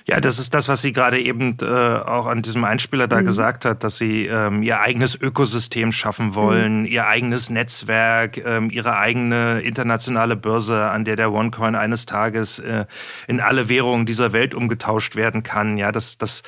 Ja, 0.06 0.22
das 0.22 0.40
ist 0.40 0.54
das, 0.54 0.70
was 0.70 0.82
sie 0.82 0.94
gerade 0.94 1.20
eben 1.20 1.58
äh, 1.62 1.66
auch 1.66 2.28
an 2.28 2.42
diesem 2.42 2.64
Einspieler 2.64 3.10
da 3.10 3.20
mhm. 3.20 3.26
gesagt 3.26 3.66
hat, 3.66 3.84
dass 3.84 3.98
sie 3.98 4.26
ähm, 4.26 4.64
ihr 4.64 4.80
eigenes 4.80 5.20
Ökosystem 5.20 5.92
schaffen 5.92 6.34
wollen, 6.34 6.82
mhm. 6.82 6.86
ihr 6.86 7.08
eigenes 7.08 7.50
Netzwerk, 7.50 8.38
ähm, 8.38 8.70
ihre 8.70 8.98
eigene 8.98 9.60
internationale 9.62 10.38
Börse, 10.38 10.90
an 10.90 11.04
der 11.04 11.18
der 11.18 11.34
OneCoin 11.34 11.76
eines 11.76 12.06
Tages 12.06 12.60
äh, 12.60 12.86
in 13.28 13.42
alle 13.42 13.68
Währungen 13.68 14.06
dieser 14.06 14.32
Welt 14.32 14.56
umgetauscht 14.56 15.18
werden 15.18 15.44
kann. 15.44 15.78
Ja, 15.78 15.92
das, 15.92 16.18
das, 16.18 16.44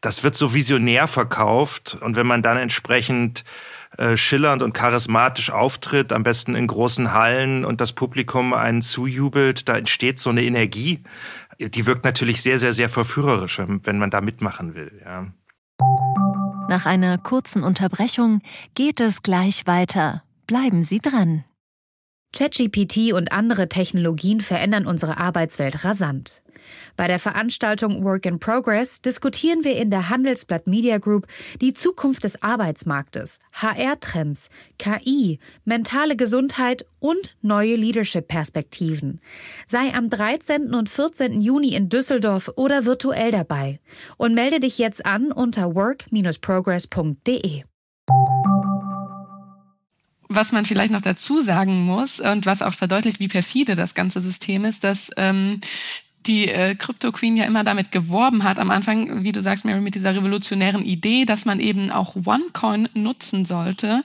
das 0.00 0.24
wird 0.24 0.34
so 0.34 0.52
visionär 0.52 1.06
verkauft 1.06 1.96
und 2.00 2.16
wenn 2.16 2.26
man 2.26 2.42
dann 2.42 2.56
entsprechend 2.56 3.44
äh, 3.98 4.16
schillernd 4.16 4.62
und 4.62 4.72
charismatisch 4.72 5.50
auftritt, 5.50 6.12
am 6.12 6.22
besten 6.22 6.54
in 6.54 6.66
großen 6.66 7.12
Hallen 7.12 7.64
und 7.64 7.80
das 7.80 7.92
Publikum 7.92 8.52
einen 8.52 8.82
zujubelt, 8.82 9.68
da 9.68 9.76
entsteht 9.76 10.18
so 10.18 10.30
eine 10.30 10.42
Energie, 10.42 11.02
die 11.60 11.86
wirkt 11.86 12.04
natürlich 12.04 12.42
sehr, 12.42 12.58
sehr, 12.58 12.72
sehr 12.72 12.88
verführerisch, 12.88 13.58
wenn, 13.58 13.98
man 13.98 14.10
da 14.10 14.20
mitmachen 14.20 14.74
will. 14.74 15.00
Ja. 15.04 15.26
Nach 16.68 16.86
einer 16.86 17.18
kurzen 17.18 17.62
Unterbrechung 17.62 18.40
geht 18.74 19.00
es 19.00 19.22
gleich 19.22 19.66
weiter. 19.66 20.22
Bleiben 20.46 20.82
Sie 20.82 20.98
dran. 20.98 21.44
ChatGPT 22.34 23.12
und 23.12 23.32
andere 23.32 23.68
Technologien 23.68 24.40
verändern 24.40 24.86
unsere 24.86 25.18
Arbeitswelt 25.18 25.84
rasant. 25.84 26.42
Bei 26.96 27.06
der 27.08 27.18
Veranstaltung 27.18 28.04
Work 28.04 28.26
in 28.26 28.38
Progress 28.38 29.02
diskutieren 29.02 29.64
wir 29.64 29.76
in 29.76 29.90
der 29.90 30.08
Handelsblatt 30.10 30.66
Media 30.66 30.98
Group 30.98 31.26
die 31.60 31.72
Zukunft 31.72 32.24
des 32.24 32.42
Arbeitsmarktes, 32.42 33.38
HR-Trends, 33.52 34.48
KI, 34.78 35.38
mentale 35.64 36.16
Gesundheit 36.16 36.86
und 37.00 37.36
neue 37.42 37.76
Leadership-Perspektiven. 37.76 39.20
Sei 39.66 39.92
am 39.94 40.08
13. 40.10 40.74
und 40.74 40.88
14. 40.88 41.40
Juni 41.40 41.74
in 41.74 41.88
Düsseldorf 41.88 42.50
oder 42.56 42.84
virtuell 42.84 43.30
dabei 43.30 43.80
und 44.16 44.34
melde 44.34 44.60
dich 44.60 44.78
jetzt 44.78 45.04
an 45.06 45.32
unter 45.32 45.74
work-progress.de. 45.74 47.64
Was 50.28 50.52
man 50.52 50.64
vielleicht 50.64 50.90
noch 50.90 51.00
dazu 51.00 51.40
sagen 51.40 51.82
muss 51.82 52.18
und 52.18 52.46
was 52.46 52.62
auch 52.62 52.72
verdeutlicht, 52.72 53.20
wie 53.20 53.28
perfide 53.28 53.76
das 53.76 53.94
ganze 53.94 54.20
System 54.20 54.64
ist, 54.64 54.82
dass 54.82 55.10
ähm, 55.16 55.60
die 56.26 56.48
äh, 56.48 56.74
Crypto 56.74 57.12
Queen 57.12 57.36
ja 57.36 57.44
immer 57.44 57.64
damit 57.64 57.92
geworben 57.92 58.44
hat, 58.44 58.58
am 58.58 58.70
Anfang, 58.70 59.24
wie 59.24 59.32
du 59.32 59.42
sagst, 59.42 59.64
Mary, 59.64 59.80
mit 59.80 59.94
dieser 59.94 60.14
revolutionären 60.14 60.84
Idee, 60.84 61.24
dass 61.24 61.44
man 61.44 61.60
eben 61.60 61.90
auch 61.90 62.16
OneCoin 62.24 62.88
nutzen 62.94 63.44
sollte, 63.44 64.02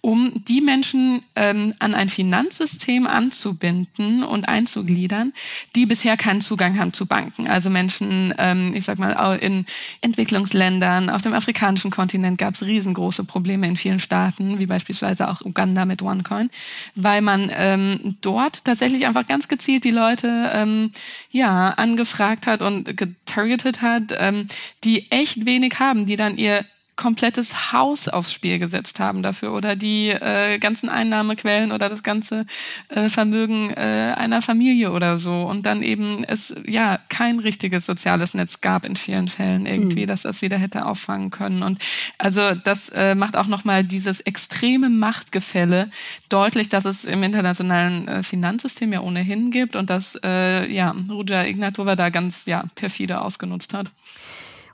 um 0.00 0.32
die 0.44 0.60
Menschen 0.60 1.24
ähm, 1.34 1.74
an 1.80 1.94
ein 1.94 2.08
Finanzsystem 2.08 3.06
anzubinden 3.06 4.22
und 4.22 4.48
einzugliedern, 4.48 5.32
die 5.74 5.86
bisher 5.86 6.16
keinen 6.16 6.40
Zugang 6.40 6.78
haben 6.78 6.92
zu 6.92 7.06
Banken. 7.06 7.48
Also 7.48 7.68
Menschen, 7.68 8.32
ähm, 8.38 8.74
ich 8.74 8.84
sag 8.84 8.98
mal, 8.98 9.36
in 9.38 9.66
Entwicklungsländern, 10.00 11.10
auf 11.10 11.22
dem 11.22 11.34
afrikanischen 11.34 11.90
Kontinent 11.90 12.38
gab 12.38 12.54
es 12.54 12.62
riesengroße 12.62 13.24
Probleme 13.24 13.66
in 13.66 13.76
vielen 13.76 13.98
Staaten, 13.98 14.60
wie 14.60 14.66
beispielsweise 14.66 15.28
auch 15.28 15.40
Uganda 15.40 15.84
mit 15.84 16.00
OneCoin, 16.00 16.48
weil 16.94 17.20
man 17.20 17.50
ähm, 17.52 18.16
dort 18.20 18.64
tatsächlich 18.64 19.04
einfach 19.04 19.26
ganz 19.26 19.48
gezielt 19.48 19.82
die 19.82 19.90
Leute 19.90 20.50
ähm, 20.54 20.92
ja 21.32 21.70
angefragt 21.70 22.46
hat 22.46 22.62
und 22.62 22.96
getargetet 22.96 23.82
hat, 23.82 24.14
ähm, 24.16 24.46
die 24.84 25.10
echt 25.10 25.44
wenig 25.44 25.80
haben, 25.80 26.06
die 26.06 26.16
dann 26.16 26.38
ihr 26.38 26.64
komplettes 26.98 27.72
Haus 27.72 28.08
aufs 28.08 28.32
Spiel 28.32 28.58
gesetzt 28.58 28.98
haben 28.98 29.22
dafür 29.22 29.54
oder 29.54 29.76
die 29.76 30.08
äh, 30.08 30.58
ganzen 30.58 30.88
Einnahmequellen 30.88 31.70
oder 31.70 31.88
das 31.88 32.02
ganze 32.02 32.44
äh, 32.88 33.08
Vermögen 33.08 33.70
äh, 33.70 34.14
einer 34.16 34.42
Familie 34.42 34.90
oder 34.90 35.16
so 35.16 35.32
und 35.32 35.64
dann 35.64 35.82
eben 35.82 36.24
es 36.24 36.54
ja 36.66 36.98
kein 37.08 37.38
richtiges 37.38 37.86
soziales 37.86 38.34
Netz 38.34 38.60
gab 38.60 38.84
in 38.84 38.96
vielen 38.96 39.28
Fällen 39.28 39.64
irgendwie, 39.64 40.02
mhm. 40.02 40.06
dass 40.08 40.22
das 40.22 40.42
wieder 40.42 40.58
hätte 40.58 40.86
auffangen 40.86 41.30
können 41.30 41.62
und 41.62 41.78
also 42.18 42.54
das 42.64 42.88
äh, 42.88 43.14
macht 43.14 43.36
auch 43.36 43.46
noch 43.46 43.64
mal 43.64 43.84
dieses 43.84 44.18
extreme 44.20 44.88
Machtgefälle 44.88 45.90
deutlich, 46.28 46.68
dass 46.68 46.84
es 46.84 47.04
im 47.04 47.22
internationalen 47.22 48.08
äh, 48.08 48.22
Finanzsystem 48.24 48.92
ja 48.92 49.00
ohnehin 49.02 49.52
gibt 49.52 49.76
und 49.76 49.88
dass 49.88 50.18
äh, 50.24 50.68
ja 50.70 50.96
Ruja 51.08 51.44
Ignatova 51.44 51.94
da 51.94 52.10
ganz 52.10 52.44
ja 52.46 52.64
perfide 52.74 53.20
ausgenutzt 53.20 53.72
hat. 53.72 53.88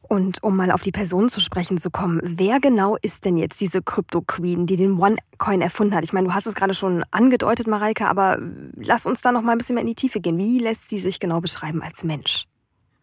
Und 0.08 0.42
um 0.42 0.56
mal 0.56 0.70
auf 0.70 0.82
die 0.82 0.92
Person 0.92 1.28
zu 1.28 1.40
sprechen 1.40 1.78
zu 1.78 1.90
kommen, 1.90 2.20
wer 2.22 2.60
genau 2.60 2.96
ist 3.00 3.24
denn 3.24 3.36
jetzt 3.36 3.60
diese 3.60 3.82
Crypto 3.82 4.20
Queen, 4.20 4.66
die 4.66 4.76
den 4.76 5.00
OneCoin 5.00 5.62
erfunden 5.62 5.94
hat? 5.94 6.04
Ich 6.04 6.12
meine, 6.12 6.28
du 6.28 6.34
hast 6.34 6.46
es 6.46 6.54
gerade 6.54 6.74
schon 6.74 7.04
angedeutet, 7.10 7.66
Mareike, 7.66 8.06
aber 8.06 8.38
lass 8.76 9.06
uns 9.06 9.22
da 9.22 9.32
noch 9.32 9.42
mal 9.42 9.52
ein 9.52 9.58
bisschen 9.58 9.74
mehr 9.74 9.82
in 9.82 9.88
die 9.88 9.94
Tiefe 9.94 10.20
gehen. 10.20 10.38
Wie 10.38 10.58
lässt 10.58 10.88
sie 10.88 10.98
sich 10.98 11.20
genau 11.20 11.40
beschreiben 11.40 11.82
als 11.82 12.04
Mensch? 12.04 12.46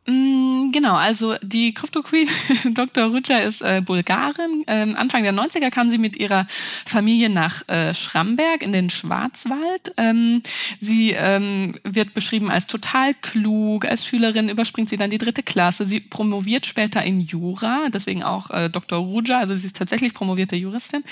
Mm, 0.08 0.72
genau, 0.72 0.96
also 0.96 1.36
die 1.44 1.76
Crypto 1.76 2.02
Queen, 2.02 2.28
Dr. 2.74 3.06
Rutscher 3.06 3.44
ist 3.44 3.62
äh, 3.62 3.82
Bulgarin. 3.86 4.64
Ähm, 4.66 4.96
Anfang 4.96 5.22
der 5.22 5.34
90er 5.34 5.70
kam 5.70 5.92
sie 5.92 6.00
mit 6.00 6.18
ihrer 6.18 6.48
Familie 6.88 7.30
nach 7.30 7.68
äh, 7.70 7.94
Schramberg 7.94 8.64
in 8.64 8.74
den 8.74 8.90
Schwarzwald. 8.90 9.94
Ähm, 9.98 10.42
sie 10.80 11.12
ähm, 11.12 11.76
wird 11.84 12.16
beschrieben 12.16 12.50
als 12.50 12.66
total 12.66 13.14
klug. 13.14 13.86
Als 13.86 14.08
Schülerin 14.08 14.50
überspringt 14.50 14.90
sie 14.90 14.98
dann 14.98 15.12
die 15.12 15.20
dritte 15.20 15.44
Klasse. 15.44 15.86
Sie 15.86 16.00
promoviert 16.00 16.66
später 16.66 17.04
in 17.04 17.22
Jura, 17.22 17.90
deswegen 17.94 18.24
auch 18.24 18.50
äh, 18.50 18.70
Dr. 18.70 18.98
Ruja, 18.98 19.38
also 19.38 19.54
sie 19.56 19.68
ist 19.68 19.76
tatsächlich 19.76 20.16
promovierte 20.16 20.56
Juristin. 20.56 21.04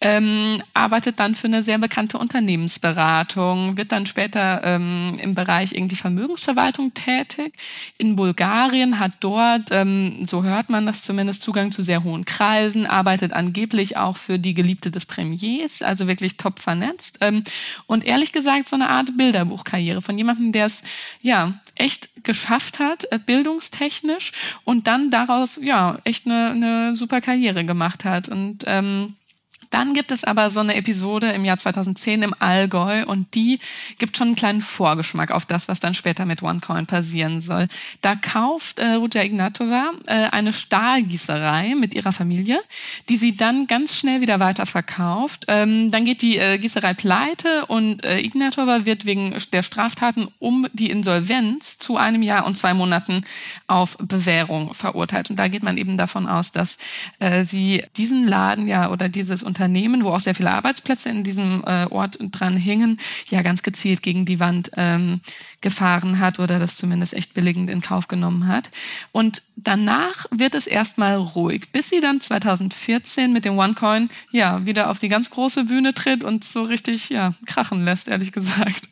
Ähm, 0.00 0.60
arbeitet 0.74 1.20
dann 1.20 1.36
für 1.36 1.46
eine 1.46 1.62
sehr 1.62 1.78
bekannte 1.78 2.18
Unternehmensberatung, 2.18 3.76
wird 3.76 3.92
dann 3.92 4.06
später 4.06 4.62
ähm, 4.64 5.16
im 5.20 5.36
Bereich 5.36 5.72
irgendwie 5.72 5.94
Vermögensverwaltung 5.96 6.92
tätig. 6.92 7.52
In 7.98 8.16
Bulgarien 8.16 8.31
Bulgarien 8.32 8.98
hat 8.98 9.12
dort, 9.20 9.68
ähm, 9.72 10.24
so 10.24 10.42
hört 10.42 10.70
man 10.70 10.86
das 10.86 11.02
zumindest, 11.02 11.42
Zugang 11.42 11.70
zu 11.70 11.82
sehr 11.82 12.02
hohen 12.02 12.24
Kreisen, 12.24 12.86
arbeitet 12.86 13.34
angeblich 13.34 13.98
auch 13.98 14.16
für 14.16 14.38
die 14.38 14.54
Geliebte 14.54 14.90
des 14.90 15.04
Premiers, 15.04 15.82
also 15.82 16.06
wirklich 16.06 16.38
top 16.38 16.58
vernetzt. 16.58 17.18
Ähm, 17.20 17.44
und 17.86 18.06
ehrlich 18.06 18.32
gesagt 18.32 18.68
so 18.68 18.76
eine 18.76 18.88
Art 18.88 19.18
Bilderbuchkarriere 19.18 20.00
von 20.00 20.16
jemandem, 20.16 20.52
der 20.52 20.64
es 20.64 20.82
ja 21.20 21.52
echt 21.74 22.24
geschafft 22.24 22.78
hat, 22.78 23.04
äh, 23.12 23.18
bildungstechnisch 23.18 24.32
und 24.64 24.86
dann 24.86 25.10
daraus 25.10 25.60
ja 25.62 25.98
echt 26.04 26.24
eine, 26.24 26.52
eine 26.52 26.96
super 26.96 27.20
Karriere 27.20 27.66
gemacht 27.66 28.06
hat. 28.06 28.30
Und 28.30 28.64
ähm, 28.66 29.14
dann 29.72 29.94
gibt 29.94 30.12
es 30.12 30.22
aber 30.22 30.50
so 30.50 30.60
eine 30.60 30.74
Episode 30.74 31.28
im 31.28 31.46
Jahr 31.46 31.56
2010 31.56 32.22
im 32.22 32.34
Allgäu 32.38 33.06
und 33.06 33.34
die 33.34 33.58
gibt 33.98 34.18
schon 34.18 34.28
einen 34.28 34.36
kleinen 34.36 34.60
Vorgeschmack 34.60 35.30
auf 35.30 35.46
das, 35.46 35.66
was 35.66 35.80
dann 35.80 35.94
später 35.94 36.26
mit 36.26 36.42
OneCoin 36.42 36.86
passieren 36.86 37.40
soll. 37.40 37.68
Da 38.02 38.14
kauft 38.14 38.78
äh, 38.78 38.92
Ruja 38.92 39.22
Ignatova 39.22 39.92
äh, 40.06 40.28
eine 40.30 40.52
Stahlgießerei 40.52 41.74
mit 41.74 41.94
ihrer 41.94 42.12
Familie, 42.12 42.60
die 43.08 43.16
sie 43.16 43.34
dann 43.34 43.66
ganz 43.66 43.96
schnell 43.96 44.20
wieder 44.20 44.40
weiterverkauft. 44.40 45.46
Ähm, 45.48 45.90
dann 45.90 46.04
geht 46.04 46.20
die 46.20 46.36
äh, 46.36 46.58
Gießerei 46.58 46.92
pleite 46.92 47.64
und 47.66 48.04
äh, 48.04 48.18
Ignatova 48.20 48.84
wird 48.84 49.06
wegen 49.06 49.34
der 49.52 49.62
Straftaten 49.62 50.28
um 50.38 50.66
die 50.74 50.90
Insolvenz 50.90 51.78
zu 51.78 51.96
einem 51.96 52.22
Jahr 52.22 52.44
und 52.44 52.58
zwei 52.58 52.74
Monaten 52.74 53.24
auf 53.68 53.96
Bewährung 53.96 54.74
verurteilt. 54.74 55.30
Und 55.30 55.38
da 55.38 55.48
geht 55.48 55.62
man 55.62 55.78
eben 55.78 55.96
davon 55.96 56.26
aus, 56.26 56.52
dass 56.52 56.76
äh, 57.20 57.44
sie 57.44 57.84
diesen 57.96 58.28
Laden 58.28 58.68
ja 58.68 58.90
oder 58.90 59.08
dieses 59.08 59.42
Unternehmen 59.42 59.61
Unternehmen, 59.62 60.02
wo 60.02 60.10
auch 60.10 60.18
sehr 60.18 60.34
viele 60.34 60.50
Arbeitsplätze 60.50 61.08
in 61.08 61.22
diesem 61.22 61.62
äh, 61.64 61.86
Ort 61.86 62.18
dran 62.20 62.56
hingen, 62.56 62.98
ja 63.28 63.42
ganz 63.42 63.62
gezielt 63.62 64.02
gegen 64.02 64.24
die 64.24 64.40
Wand 64.40 64.72
ähm, 64.76 65.20
gefahren 65.60 66.18
hat 66.18 66.40
oder 66.40 66.58
das 66.58 66.76
zumindest 66.76 67.14
echt 67.14 67.32
billigend 67.32 67.70
in 67.70 67.80
Kauf 67.80 68.08
genommen 68.08 68.48
hat. 68.48 68.72
Und 69.12 69.42
danach 69.54 70.26
wird 70.32 70.56
es 70.56 70.66
erstmal 70.66 71.14
ruhig, 71.14 71.70
bis 71.70 71.90
sie 71.90 72.00
dann 72.00 72.20
2014 72.20 73.32
mit 73.32 73.44
dem 73.44 73.56
OneCoin 73.56 74.10
ja 74.32 74.66
wieder 74.66 74.90
auf 74.90 74.98
die 74.98 75.08
ganz 75.08 75.30
große 75.30 75.66
Bühne 75.66 75.94
tritt 75.94 76.24
und 76.24 76.42
so 76.42 76.64
richtig 76.64 77.08
ja 77.08 77.32
krachen 77.46 77.84
lässt, 77.84 78.08
ehrlich 78.08 78.32
gesagt. 78.32 78.88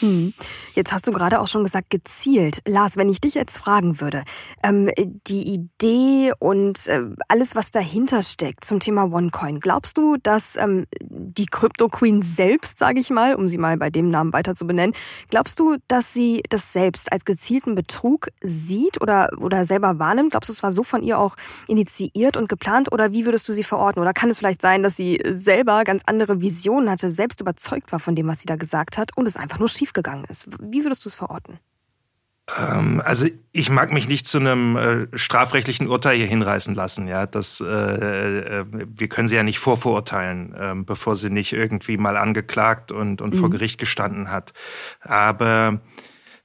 Hm. 0.00 0.32
Jetzt 0.74 0.92
hast 0.92 1.06
du 1.06 1.12
gerade 1.12 1.40
auch 1.40 1.48
schon 1.48 1.64
gesagt, 1.64 1.90
gezielt. 1.90 2.60
Lars, 2.66 2.96
wenn 2.96 3.08
ich 3.08 3.20
dich 3.20 3.34
jetzt 3.34 3.56
fragen 3.56 4.00
würde, 4.00 4.24
ähm, 4.62 4.90
die 5.26 5.42
Idee 5.42 6.32
und 6.38 6.86
äh, 6.86 7.02
alles, 7.28 7.54
was 7.54 7.70
dahinter 7.70 8.22
steckt 8.22 8.64
zum 8.64 8.80
Thema 8.80 9.10
OneCoin, 9.10 9.60
glaubst 9.60 9.98
du, 9.98 10.05
dass 10.22 10.54
ähm, 10.54 10.86
die 11.00 11.46
Crypto 11.46 11.88
Queen 11.88 12.22
selbst, 12.22 12.78
sage 12.78 13.00
ich 13.00 13.10
mal, 13.10 13.34
um 13.34 13.48
sie 13.48 13.58
mal 13.58 13.76
bei 13.76 13.90
dem 13.90 14.10
Namen 14.10 14.32
weiter 14.32 14.54
zu 14.54 14.66
benennen, 14.66 14.94
glaubst 15.28 15.58
du, 15.58 15.76
dass 15.88 16.14
sie 16.14 16.42
das 16.48 16.72
selbst 16.72 17.12
als 17.12 17.24
gezielten 17.24 17.74
Betrug 17.74 18.28
sieht 18.40 19.00
oder, 19.02 19.30
oder 19.38 19.64
selber 19.64 19.98
wahrnimmt? 19.98 20.30
Glaubst 20.30 20.48
du, 20.48 20.52
es 20.52 20.62
war 20.62 20.70
so 20.70 20.84
von 20.84 21.02
ihr 21.02 21.18
auch 21.18 21.36
initiiert 21.66 22.36
und 22.36 22.48
geplant 22.48 22.92
oder 22.92 23.10
wie 23.12 23.24
würdest 23.24 23.48
du 23.48 23.52
sie 23.52 23.64
verorten? 23.64 24.00
Oder 24.00 24.12
kann 24.12 24.30
es 24.30 24.38
vielleicht 24.38 24.62
sein, 24.62 24.84
dass 24.84 24.96
sie 24.96 25.20
selber 25.34 25.82
ganz 25.82 26.02
andere 26.06 26.40
Visionen 26.40 26.88
hatte, 26.88 27.08
selbst 27.08 27.40
überzeugt 27.40 27.90
war 27.90 27.98
von 27.98 28.14
dem, 28.14 28.28
was 28.28 28.40
sie 28.40 28.46
da 28.46 28.56
gesagt 28.56 28.98
hat 28.98 29.16
und 29.16 29.26
es 29.26 29.36
einfach 29.36 29.58
nur 29.58 29.68
schiefgegangen 29.68 30.24
ist? 30.26 30.48
Wie 30.60 30.84
würdest 30.84 31.04
du 31.04 31.08
es 31.08 31.16
verorten? 31.16 31.58
Ähm, 32.56 33.02
also 33.04 33.26
ich 33.52 33.70
mag 33.70 33.92
mich 33.92 34.08
nicht 34.08 34.26
zu 34.26 34.38
einem 34.38 34.76
äh, 34.76 35.18
strafrechtlichen 35.18 35.88
Urteil 35.88 36.16
hier 36.16 36.26
hinreißen 36.26 36.74
lassen. 36.74 37.08
Ja, 37.08 37.26
das, 37.26 37.60
äh, 37.60 37.64
äh, 37.66 38.64
wir 38.70 39.08
können 39.08 39.28
sie 39.28 39.36
ja 39.36 39.42
nicht 39.42 39.58
vorverurteilen, 39.58 40.54
äh, 40.54 40.74
bevor 40.76 41.16
sie 41.16 41.30
nicht 41.30 41.52
irgendwie 41.52 41.96
mal 41.96 42.16
angeklagt 42.16 42.92
und, 42.92 43.20
und 43.20 43.34
mhm. 43.34 43.38
vor 43.38 43.50
Gericht 43.50 43.78
gestanden 43.78 44.30
hat. 44.30 44.52
Aber 45.00 45.80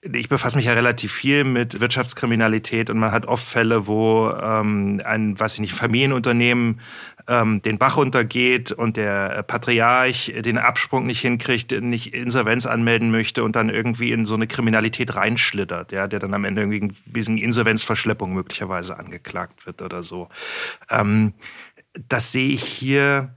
ich 0.01 0.29
befasse 0.29 0.58
mich 0.58 0.65
ja 0.65 0.74
relativ 0.74 1.13
viel 1.13 1.43
mit 1.43 1.79
Wirtschaftskriminalität 1.79 2.89
und 2.89 2.98
man 2.98 3.12
hat 3.12 3.27
oft 3.27 3.48
Fälle, 3.48 3.86
wo 3.86 4.31
ähm, 4.31 5.00
ein, 5.05 5.39
weiß 5.39 5.55
ich 5.55 5.60
nicht, 5.60 5.74
Familienunternehmen 5.74 6.81
ähm, 7.27 7.62
den 7.62 7.77
Bach 7.77 7.98
runtergeht 7.98 8.72
und 8.72 8.98
der 8.98 9.43
Patriarch 9.43 10.34
den 10.43 10.58
Absprung 10.58 11.05
nicht 11.05 11.22
hinkriegt, 11.22 11.72
nicht 11.72 12.15
Insolvenz 12.15 12.65
anmelden 12.65 13.12
möchte 13.12 13.43
und 13.43 13.55
dann 13.55 13.70
irgendwie 13.70 14.12
in 14.12 14.25
so 14.25 14.34
eine 14.34 14.48
Kriminalität 14.48 15.15
reinschlittert, 15.15 15.91
ja, 15.91 16.08
der 16.08 16.20
dann 16.20 16.34
am 16.34 16.46
Ende 16.46 16.62
irgendwie 16.62 16.96
wegen 17.05 17.38
Insolvenzverschleppung 17.38 18.34
möglicherweise 18.34 18.98
angeklagt 18.98 19.67
wird 19.67 19.84
oder 19.84 20.01
so. 20.01 20.29
Ähm, 20.89 21.34
das 22.08 22.31
sehe 22.31 22.50
ich 22.50 22.63
hier 22.63 23.36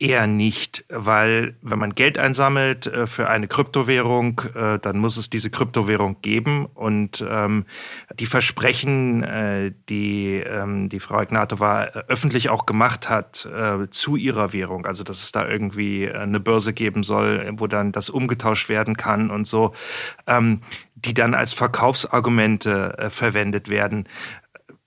Eher 0.00 0.28
nicht, 0.28 0.84
weil 0.88 1.56
wenn 1.60 1.80
man 1.80 1.96
Geld 1.96 2.18
einsammelt 2.18 2.86
äh, 2.86 3.08
für 3.08 3.28
eine 3.28 3.48
Kryptowährung, 3.48 4.40
äh, 4.54 4.78
dann 4.78 4.98
muss 4.98 5.16
es 5.16 5.28
diese 5.28 5.50
Kryptowährung 5.50 6.22
geben. 6.22 6.66
Und 6.66 7.26
ähm, 7.28 7.66
die 8.14 8.26
Versprechen, 8.26 9.24
äh, 9.24 9.72
die 9.88 10.36
ähm, 10.36 10.88
die 10.88 11.00
Frau 11.00 11.20
Ignatova 11.20 11.86
öffentlich 12.06 12.48
auch 12.48 12.64
gemacht 12.64 13.08
hat 13.08 13.46
äh, 13.46 13.90
zu 13.90 14.14
ihrer 14.14 14.52
Währung, 14.52 14.86
also 14.86 15.02
dass 15.02 15.24
es 15.24 15.32
da 15.32 15.48
irgendwie 15.48 16.08
eine 16.08 16.38
Börse 16.38 16.72
geben 16.72 17.02
soll, 17.02 17.50
wo 17.54 17.66
dann 17.66 17.90
das 17.90 18.08
umgetauscht 18.08 18.68
werden 18.68 18.96
kann 18.96 19.30
und 19.30 19.48
so, 19.48 19.74
ähm, 20.28 20.60
die 20.94 21.14
dann 21.14 21.34
als 21.34 21.52
Verkaufsargumente 21.52 22.96
äh, 22.98 23.10
verwendet 23.10 23.68
werden. 23.68 24.08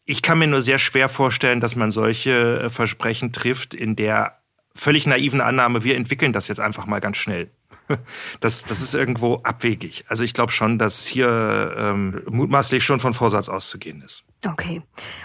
Ich 0.06 0.22
kann 0.22 0.40
mir 0.40 0.48
nur 0.48 0.62
sehr 0.62 0.78
schwer 0.78 1.10
vorstellen, 1.10 1.60
dass 1.60 1.76
man 1.76 1.92
solche 1.92 2.62
äh, 2.62 2.70
Versprechen 2.70 3.34
trifft, 3.34 3.74
in 3.74 3.98
der 3.98 4.41
völlig 4.76 5.08
naiven 5.08 5.42
Annahme, 5.42 5.84
wir 5.84 5.96
entwickeln 5.96 6.34
das 6.34 6.48
jetzt 6.48 6.60
einfach 6.60 6.86
mal 6.86 7.00
ganz 7.00 7.18
schnell. 7.18 7.50
Das, 8.40 8.64
das 8.64 8.82
ist 8.82 8.94
irgendwo 8.94 9.36
abwegig. 9.44 10.06
Also 10.08 10.24
ich 10.24 10.34
glaube 10.34 10.52
schon, 10.52 10.80
dass 10.80 11.06
hier 11.06 11.74
ähm, 11.78 12.22
mutmaßlich 12.30 12.84
schon 12.84 13.00
von 13.00 13.14
Vorsatz 13.14 13.50
auszugehen 13.50 14.02
ist. 14.02 14.24
Okay. 14.46 14.82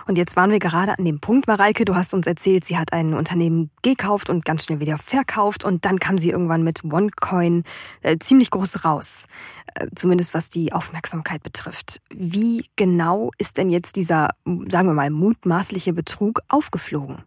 Und 0.06 0.18
jetzt 0.18 0.36
waren 0.36 0.50
wir 0.50 0.58
gerade 0.58 0.98
an 0.98 1.04
dem 1.04 1.20
Punkt, 1.20 1.46
Mareike, 1.46 1.84
du 1.84 1.94
hast 1.94 2.12
uns 2.12 2.26
erzählt, 2.26 2.64
sie 2.64 2.76
hat 2.76 2.92
ein 2.92 3.14
Unternehmen 3.14 3.70
gekauft 3.82 4.28
und 4.28 4.44
ganz 4.44 4.64
schnell 4.64 4.80
wieder 4.80 4.98
verkauft 4.98 5.64
und 5.64 5.84
dann 5.84 5.98
kam 5.98 6.18
sie 6.18 6.30
irgendwann 6.30 6.64
mit 6.64 6.84
OneCoin 6.84 7.62
äh, 8.02 8.18
ziemlich 8.18 8.50
groß 8.50 8.84
raus. 8.84 9.26
Äh, 9.74 9.86
zumindest 9.94 10.34
was 10.34 10.50
die 10.50 10.72
Aufmerksamkeit 10.72 11.42
betrifft. 11.42 12.00
Wie 12.10 12.64
genau 12.76 13.30
ist 13.38 13.56
denn 13.56 13.70
jetzt 13.70 13.96
dieser, 13.96 14.30
sagen 14.44 14.88
wir 14.88 14.94
mal, 14.94 15.10
mutmaßliche 15.10 15.92
Betrug 15.92 16.40
aufgeflogen? 16.48 17.22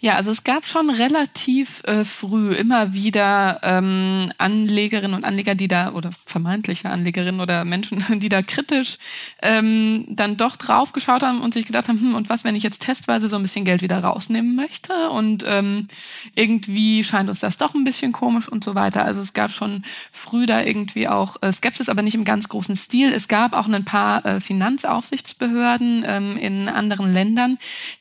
Ja, 0.00 0.16
also 0.16 0.32
es 0.32 0.42
gab 0.42 0.66
schon 0.66 0.90
relativ 0.90 1.82
äh, 1.84 2.04
früh 2.04 2.52
immer 2.54 2.92
wieder 2.92 3.60
ähm, 3.62 4.32
Anlegerinnen 4.36 5.14
und 5.14 5.24
Anleger, 5.24 5.54
die 5.54 5.68
da, 5.68 5.92
oder 5.92 6.10
vermeintliche 6.26 6.90
Anlegerinnen 6.90 7.40
oder 7.40 7.64
Menschen, 7.64 8.04
die 8.20 8.28
da 8.28 8.42
kritisch 8.42 8.98
ähm, 9.42 10.04
dann 10.08 10.36
doch 10.36 10.56
drauf 10.56 10.92
geschaut 10.92 11.22
haben 11.22 11.40
und 11.40 11.54
sich 11.54 11.66
gedacht 11.66 11.88
haben, 11.88 12.00
hm, 12.00 12.14
und 12.16 12.28
was, 12.28 12.42
wenn 12.42 12.56
ich 12.56 12.64
jetzt 12.64 12.82
testweise 12.82 13.28
so 13.28 13.36
ein 13.36 13.42
bisschen 13.42 13.64
Geld 13.64 13.82
wieder 13.82 13.98
rausnehmen 13.98 14.56
möchte? 14.56 15.10
Und 15.10 15.44
ähm, 15.46 15.86
irgendwie 16.34 17.04
scheint 17.04 17.28
uns 17.28 17.40
das 17.40 17.56
doch 17.56 17.74
ein 17.74 17.84
bisschen 17.84 18.10
komisch 18.10 18.48
und 18.48 18.64
so 18.64 18.74
weiter. 18.74 19.04
Also 19.04 19.20
es 19.20 19.34
gab 19.34 19.52
schon 19.52 19.82
früh 20.10 20.46
da 20.46 20.62
irgendwie 20.62 21.06
auch 21.06 21.36
äh, 21.42 21.52
Skepsis, 21.52 21.88
aber 21.88 22.02
nicht 22.02 22.16
im 22.16 22.24
ganz 22.24 22.48
großen 22.48 22.76
Stil. 22.76 23.12
Es 23.12 23.28
gab 23.28 23.52
auch 23.52 23.68
ein 23.68 23.84
paar 23.84 24.26
äh, 24.26 24.40
Finanzaufsichtsbehörden 24.40 26.04
ähm, 26.06 26.36
in 26.36 26.68
anderen 26.68 27.12
Ländern, 27.12 27.58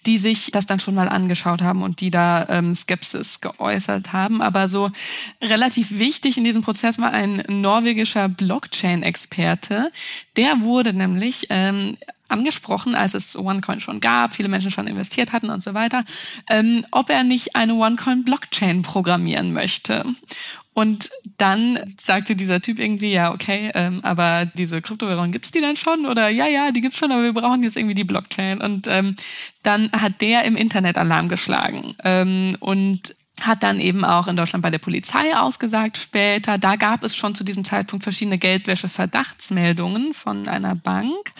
die 0.07 0.17
sich 0.17 0.51
das 0.51 0.65
dann 0.65 0.79
schon 0.79 0.95
mal 0.95 1.07
angeschaut 1.07 1.60
haben 1.61 1.71
haben 1.71 1.83
und 1.83 2.01
die 2.01 2.11
da 2.11 2.45
ähm, 2.49 2.75
Skepsis 2.75 3.41
geäußert 3.41 4.13
haben. 4.13 4.41
Aber 4.41 4.67
so 4.69 4.89
relativ 5.41 5.97
wichtig 5.97 6.37
in 6.37 6.43
diesem 6.43 6.61
Prozess 6.61 6.99
war 6.99 7.11
ein 7.11 7.43
norwegischer 7.47 8.27
Blockchain-Experte. 8.27 9.91
Der 10.35 10.61
wurde 10.61 10.93
nämlich 10.93 11.47
ähm, 11.49 11.97
angesprochen, 12.27 12.95
als 12.95 13.13
es 13.13 13.35
OneCoin 13.35 13.79
schon 13.79 13.99
gab, 13.99 14.35
viele 14.35 14.49
Menschen 14.49 14.71
schon 14.71 14.87
investiert 14.87 15.33
hatten 15.33 15.49
und 15.49 15.61
so 15.61 15.73
weiter, 15.73 16.03
ähm, 16.49 16.85
ob 16.91 17.09
er 17.09 17.23
nicht 17.23 17.55
eine 17.55 17.73
OneCoin-Blockchain 17.73 18.83
programmieren 18.83 19.53
möchte. 19.53 20.05
Und 20.73 21.09
dann 21.37 21.79
sagte 21.99 22.35
dieser 22.35 22.61
Typ 22.61 22.79
irgendwie, 22.79 23.11
ja, 23.11 23.33
okay, 23.33 23.71
ähm, 23.73 23.99
aber 24.03 24.45
diese 24.45 24.81
Kryptowährung 24.81 25.31
gibt's 25.33 25.51
die 25.51 25.59
dann 25.59 25.75
schon? 25.75 26.05
Oder 26.05 26.29
ja, 26.29 26.47
ja, 26.47 26.71
die 26.71 26.79
gibt's 26.79 26.97
schon, 26.97 27.11
aber 27.11 27.23
wir 27.23 27.33
brauchen 27.33 27.63
jetzt 27.63 27.75
irgendwie 27.75 27.95
die 27.95 28.05
Blockchain. 28.05 28.61
Und 28.61 28.87
ähm, 28.87 29.15
dann 29.63 29.91
hat 29.91 30.21
der 30.21 30.45
im 30.45 30.55
Internet 30.55 30.97
Alarm 30.97 31.27
geschlagen. 31.27 31.95
Ähm, 32.03 32.55
und 32.61 33.15
hat 33.45 33.63
dann 33.63 33.79
eben 33.79 34.05
auch 34.05 34.27
in 34.27 34.35
Deutschland 34.35 34.63
bei 34.63 34.69
der 34.69 34.79
Polizei 34.79 35.35
ausgesagt 35.35 35.97
später. 35.97 36.57
Da 36.57 36.75
gab 36.75 37.03
es 37.03 37.15
schon 37.15 37.35
zu 37.35 37.43
diesem 37.43 37.63
Zeitpunkt 37.63 38.03
verschiedene 38.03 38.37
Geldwäsche-Verdachtsmeldungen 38.37 40.13
von 40.13 40.47
einer 40.47 40.75
Bank. 40.75 41.31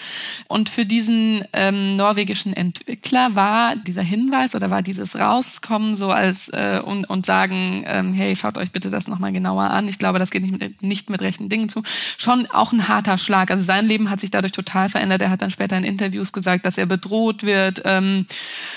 Und 0.47 0.69
für 0.69 0.85
diesen 0.85 1.43
ähm, 1.53 1.95
norwegischen 1.95 2.53
Entwickler 2.53 3.35
war 3.35 3.75
dieser 3.75 4.01
Hinweis 4.01 4.55
oder 4.55 4.69
war 4.69 4.81
dieses 4.81 5.17
Rauskommen 5.17 5.95
so 5.95 6.11
als 6.11 6.49
äh, 6.49 6.81
und, 6.83 7.09
und 7.09 7.25
sagen, 7.25 7.83
ähm, 7.85 8.13
hey, 8.13 8.35
schaut 8.35 8.57
euch 8.57 8.71
bitte 8.71 8.89
das 8.89 9.07
nochmal 9.07 9.31
genauer 9.31 9.63
an. 9.63 9.87
Ich 9.87 9.99
glaube, 9.99 10.19
das 10.19 10.31
geht 10.31 10.41
nicht 10.43 10.59
mit, 10.59 10.81
nicht 10.81 11.09
mit 11.09 11.21
rechten 11.21 11.49
Dingen 11.49 11.69
zu. 11.69 11.83
Schon 12.17 12.47
auch 12.51 12.71
ein 12.71 12.87
harter 12.87 13.17
Schlag. 13.17 13.51
Also 13.51 13.63
sein 13.63 13.85
Leben 13.85 14.09
hat 14.09 14.19
sich 14.19 14.31
dadurch 14.31 14.53
total 14.53 14.89
verändert. 14.89 15.21
Er 15.21 15.29
hat 15.29 15.41
dann 15.41 15.51
später 15.51 15.77
in 15.77 15.83
Interviews 15.83 16.33
gesagt, 16.33 16.65
dass 16.65 16.77
er 16.77 16.85
bedroht 16.85 17.43
wird 17.43 17.81
ähm, 17.85 18.25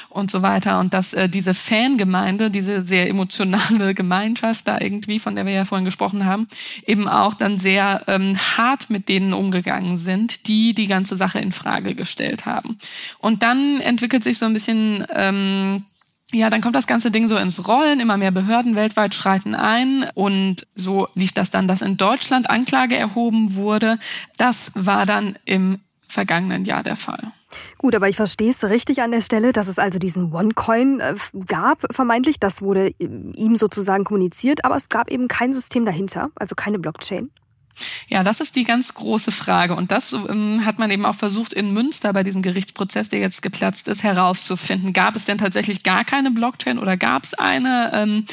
und 0.09 0.31
so 0.31 0.43
weiter. 0.43 0.81
Und 0.81 0.95
dass 0.95 1.15
äh, 1.15 1.29
diese 1.29 1.55
Fangemeinde, 1.55 2.51
diese 2.51 2.85
sehr 2.85 3.09
emotionale 3.15 3.95
Gemeinschaft 3.95 4.67
da 4.67 4.81
irgendwie, 4.81 5.19
von 5.19 5.35
der 5.35 5.47
wir 5.47 5.53
ja 5.53 5.65
vorhin 5.65 5.85
gesprochen 5.85 6.27
haben, 6.27 6.49
eben 6.87 7.09
auch 7.09 7.35
dann 7.35 7.59
sehr 7.59 8.03
ähm, 8.07 8.37
hart 8.57 8.91
mit 8.91 9.09
denen 9.09 9.33
umgegangen 9.33 9.97
sind, 9.97 10.49
die 10.49 10.75
die 10.75 10.87
ganze 10.87 11.17
Sache 11.17 11.39
in 11.39 11.53
Frage 11.53 11.95
gestellt 11.95 12.45
haben. 12.45 12.79
Und 13.19 13.43
dann 13.43 13.81
entwickelt 13.81 14.25
sich 14.25 14.39
so 14.39 14.47
ein 14.47 14.55
bisschen 14.55 15.05
ähm, 15.15 15.85
ja, 16.33 16.51
dann 16.51 16.61
kommt 16.61 16.75
das 16.75 16.89
ganze 16.89 17.13
Ding 17.13 17.29
so 17.29 17.37
ins 17.37 17.69
Rollen, 17.69 18.01
immer 18.01 18.17
mehr 18.17 18.33
Behörden 18.33 18.75
weltweit 18.75 19.15
schreiten 19.15 19.55
ein 19.55 20.09
und 20.15 20.67
so 20.75 21.07
lief 21.15 21.31
das 21.31 21.53
dann, 21.53 21.69
dass 21.69 21.81
in 21.81 21.97
Deutschland 21.97 22.51
Anklage 22.51 22.97
erhoben 22.97 23.55
wurde. 23.55 23.99
Das 24.37 24.73
war 24.75 25.07
dann 25.07 25.37
im 25.45 25.79
vergangenen 26.09 26.65
Jahr 26.65 26.83
der 26.83 26.97
Fall. 26.97 27.33
Gut, 27.79 27.95
aber 27.95 28.09
ich 28.09 28.17
verstehe 28.17 28.51
es 28.51 28.65
richtig 28.65 29.03
an 29.03 29.11
der 29.11 29.21
Stelle, 29.21 29.53
dass 29.53 29.69
es 29.69 29.79
also 29.79 29.99
diesen 29.99 30.33
OneCoin 30.33 31.01
äh, 31.01 31.15
gab, 31.47 31.85
vermeintlich. 31.93 32.39
Das 32.41 32.63
wurde 32.63 32.89
äh, 32.89 33.09
ihm 33.35 33.57
sozusagen 33.57 34.05
kommuniziert, 34.05 34.65
aber 34.65 34.77
es 34.77 34.89
gab 34.89 35.11
eben 35.11 35.29
kein 35.29 35.53
System 35.53 35.85
dahinter, 35.85 36.31
also 36.37 36.55
keine 36.55 36.79
Blockchain. 36.79 37.31
Ja, 38.09 38.23
das 38.23 38.41
ist 38.41 38.57
die 38.57 38.65
ganz 38.65 38.95
große 38.95 39.33
Frage. 39.33 39.75
Und 39.75 39.91
das 39.91 40.13
ähm, 40.13 40.65
hat 40.65 40.79
man 40.79 40.91
eben 40.91 41.05
auch 41.05 41.15
versucht, 41.15 41.53
in 41.53 41.73
Münster 41.73 42.13
bei 42.13 42.23
diesem 42.23 42.43
Gerichtsprozess, 42.43 43.09
der 43.09 43.21
jetzt 43.21 43.43
geplatzt 43.43 43.89
ist, 43.89 44.03
herauszufinden. 44.03 44.93
Gab 44.93 45.17
es 45.17 45.25
denn 45.25 45.39
tatsächlich 45.39 45.83
gar 45.83 46.05
keine 46.05 46.31
Blockchain 46.31 46.79
oder 46.79 46.97
gab 46.97 47.25
es 47.25 47.35
eine? 47.35 47.91
Ähm, 47.93 48.27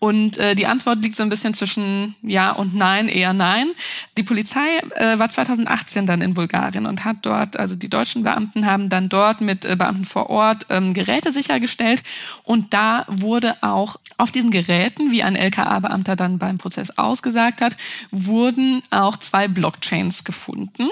und 0.00 0.36
äh, 0.38 0.54
die 0.54 0.66
Antwort 0.66 1.02
liegt 1.02 1.16
so 1.16 1.24
ein 1.24 1.28
bisschen 1.28 1.54
zwischen 1.54 2.14
Ja 2.22 2.52
und 2.52 2.74
Nein, 2.74 3.08
eher 3.08 3.32
Nein. 3.32 3.72
Die 4.16 4.22
Polizei 4.22 4.78
äh, 4.94 5.18
war 5.18 5.28
2018 5.28 6.06
dann 6.06 6.22
in 6.22 6.34
Bulgarien 6.34 6.86
und 6.86 7.04
hat 7.04 7.16
dort, 7.22 7.58
also 7.58 7.74
die 7.74 7.88
deutschen 7.88 8.22
Beamten 8.22 8.64
haben 8.66 8.90
dann 8.90 9.08
dort 9.08 9.40
mit 9.40 9.64
äh, 9.64 9.74
Beamten 9.74 10.04
vor 10.04 10.30
Ort 10.30 10.66
ähm, 10.70 10.94
Geräte 10.94 11.32
sichergestellt. 11.32 12.04
Und 12.44 12.72
da 12.74 13.06
wurde 13.08 13.56
auch 13.60 13.96
auf 14.18 14.30
diesen 14.30 14.52
Geräten, 14.52 15.10
wie 15.10 15.24
ein 15.24 15.34
LKA-Beamter 15.34 16.14
dann 16.14 16.38
beim 16.38 16.58
Prozess 16.58 16.96
ausgesagt 16.96 17.60
hat, 17.60 17.76
wurden 18.12 18.82
auch 18.90 19.16
zwei 19.16 19.48
Blockchains 19.48 20.22
gefunden. 20.22 20.90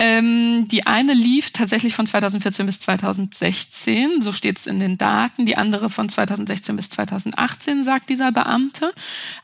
Ähm, 0.00 0.66
die 0.66 0.86
eine 0.88 1.14
lief 1.14 1.50
tatsächlich 1.50 1.94
von 1.94 2.04
2014 2.04 2.66
bis 2.66 2.80
2016, 2.80 4.22
so 4.22 4.32
steht 4.32 4.58
es 4.58 4.66
in 4.66 4.80
den 4.80 4.98
Daten. 4.98 5.46
Die 5.46 5.56
andere 5.56 5.88
von 5.88 6.08
2016 6.08 6.74
bis 6.74 6.90
2018, 6.90 7.84
sagt 7.84 8.10
dieser 8.10 8.32
Beamte. 8.32 8.92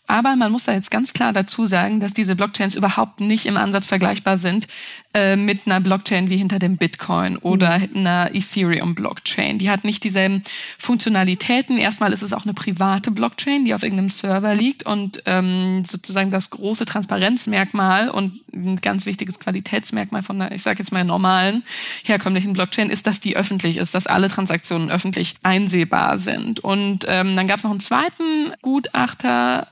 Aber 0.08 0.34
man 0.34 0.50
muss 0.50 0.64
da 0.64 0.72
jetzt 0.72 0.90
ganz 0.90 1.12
klar 1.12 1.32
dazu 1.32 1.66
sagen, 1.66 2.00
dass 2.00 2.14
diese 2.14 2.34
Blockchains 2.34 2.74
überhaupt 2.74 3.20
nicht 3.20 3.46
im 3.46 3.56
Ansatz 3.56 3.86
vergleichbar 3.86 4.38
sind 4.38 4.66
äh, 5.14 5.36
mit 5.36 5.60
einer 5.66 5.80
Blockchain 5.80 6.30
wie 6.30 6.36
hinter 6.36 6.58
dem 6.58 6.78
Bitcoin 6.78 7.36
oder 7.36 7.78
mhm. 7.78 7.88
einer 7.94 8.34
Ethereum-Blockchain. 8.34 9.58
Die 9.58 9.70
hat 9.70 9.84
nicht 9.84 10.02
dieselben 10.02 10.42
Funktionalitäten. 10.78 11.78
Erstmal 11.78 12.12
ist 12.12 12.24
es 12.24 12.32
auch 12.32 12.44
eine 12.44 12.54
private 12.54 13.12
Blockchain, 13.12 13.64
die 13.64 13.72
auf 13.72 13.84
irgendeinem 13.84 14.10
Server 14.10 14.56
liegt 14.56 14.84
und 14.84 15.22
ähm, 15.26 15.84
sozusagen 15.86 16.32
das 16.32 16.50
große 16.50 16.86
Transparenzmerkmal 16.86 18.08
und 18.08 18.40
ein 18.52 18.80
ganz 18.80 19.06
wichtiges 19.06 19.38
Qualitätsmerkmal 19.38 20.22
von 20.22 20.39
einer, 20.40 20.52
ich 20.52 20.62
sage 20.62 20.78
jetzt 20.80 20.92
mal 20.92 21.04
normalen 21.04 21.62
herkömmlichen 22.04 22.52
Blockchain 22.52 22.90
ist, 22.90 23.06
dass 23.06 23.20
die 23.20 23.36
öffentlich 23.36 23.76
ist, 23.76 23.94
dass 23.94 24.06
alle 24.06 24.28
Transaktionen 24.28 24.90
öffentlich 24.90 25.34
einsehbar 25.42 26.18
sind. 26.18 26.60
Und 26.60 27.04
ähm, 27.08 27.36
dann 27.36 27.46
gab 27.46 27.58
es 27.58 27.64
noch 27.64 27.70
einen 27.70 27.80
zweiten 27.80 28.52
Gutachter 28.62 29.68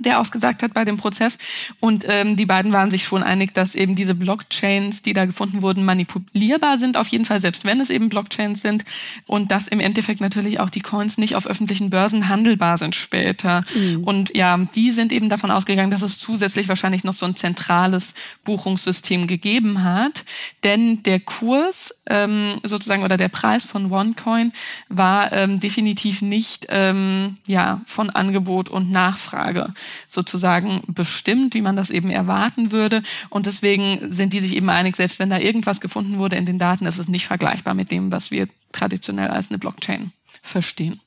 der 0.00 0.20
ausgesagt 0.20 0.62
hat 0.62 0.74
bei 0.74 0.84
dem 0.84 0.96
Prozess. 0.96 1.38
Und 1.80 2.04
ähm, 2.08 2.36
die 2.36 2.46
beiden 2.46 2.72
waren 2.72 2.90
sich 2.90 3.04
schon 3.04 3.22
einig, 3.22 3.54
dass 3.54 3.74
eben 3.74 3.94
diese 3.94 4.14
Blockchains, 4.14 5.02
die 5.02 5.12
da 5.12 5.24
gefunden 5.24 5.62
wurden, 5.62 5.84
manipulierbar 5.84 6.78
sind, 6.78 6.96
auf 6.96 7.08
jeden 7.08 7.24
Fall, 7.24 7.40
selbst 7.40 7.64
wenn 7.64 7.80
es 7.80 7.90
eben 7.90 8.08
Blockchains 8.08 8.62
sind. 8.62 8.84
Und 9.26 9.50
dass 9.50 9.68
im 9.68 9.80
Endeffekt 9.80 10.20
natürlich 10.20 10.60
auch 10.60 10.70
die 10.70 10.80
Coins 10.80 11.18
nicht 11.18 11.36
auf 11.36 11.46
öffentlichen 11.46 11.90
Börsen 11.90 12.28
handelbar 12.28 12.78
sind 12.78 12.94
später. 12.94 13.64
Mhm. 13.74 14.04
Und 14.04 14.36
ja, 14.36 14.56
die 14.74 14.90
sind 14.90 15.12
eben 15.12 15.28
davon 15.28 15.50
ausgegangen, 15.50 15.90
dass 15.90 16.02
es 16.02 16.18
zusätzlich 16.18 16.68
wahrscheinlich 16.68 17.04
noch 17.04 17.12
so 17.12 17.26
ein 17.26 17.36
zentrales 17.36 18.14
Buchungssystem 18.44 19.26
gegeben 19.26 19.84
hat. 19.84 20.24
Denn 20.64 21.02
der 21.02 21.20
Kurs 21.20 21.94
ähm, 22.06 22.58
sozusagen 22.62 23.02
oder 23.02 23.16
der 23.16 23.28
Preis 23.28 23.64
von 23.64 23.90
OneCoin 23.92 24.52
war 24.88 25.32
ähm, 25.32 25.60
definitiv 25.60 26.22
nicht 26.22 26.66
ähm, 26.70 27.36
ja, 27.46 27.80
von 27.86 28.10
Angebot 28.10 28.68
und 28.68 28.90
Nachfrage 28.90 29.72
sozusagen 30.06 30.82
bestimmt, 30.86 31.54
wie 31.54 31.62
man 31.62 31.76
das 31.76 31.90
eben 31.90 32.10
erwarten 32.10 32.72
würde. 32.72 33.02
Und 33.30 33.46
deswegen 33.46 34.12
sind 34.12 34.32
die 34.32 34.40
sich 34.40 34.54
eben 34.54 34.70
einig, 34.70 34.96
selbst 34.96 35.18
wenn 35.18 35.30
da 35.30 35.38
irgendwas 35.38 35.80
gefunden 35.80 36.18
wurde 36.18 36.36
in 36.36 36.46
den 36.46 36.58
Daten, 36.58 36.86
ist 36.86 36.98
es 36.98 37.08
nicht 37.08 37.26
vergleichbar 37.26 37.74
mit 37.74 37.90
dem, 37.90 38.10
was 38.10 38.30
wir 38.30 38.48
traditionell 38.72 39.28
als 39.28 39.50
eine 39.50 39.58
Blockchain 39.58 40.12
verstehen. 40.42 41.00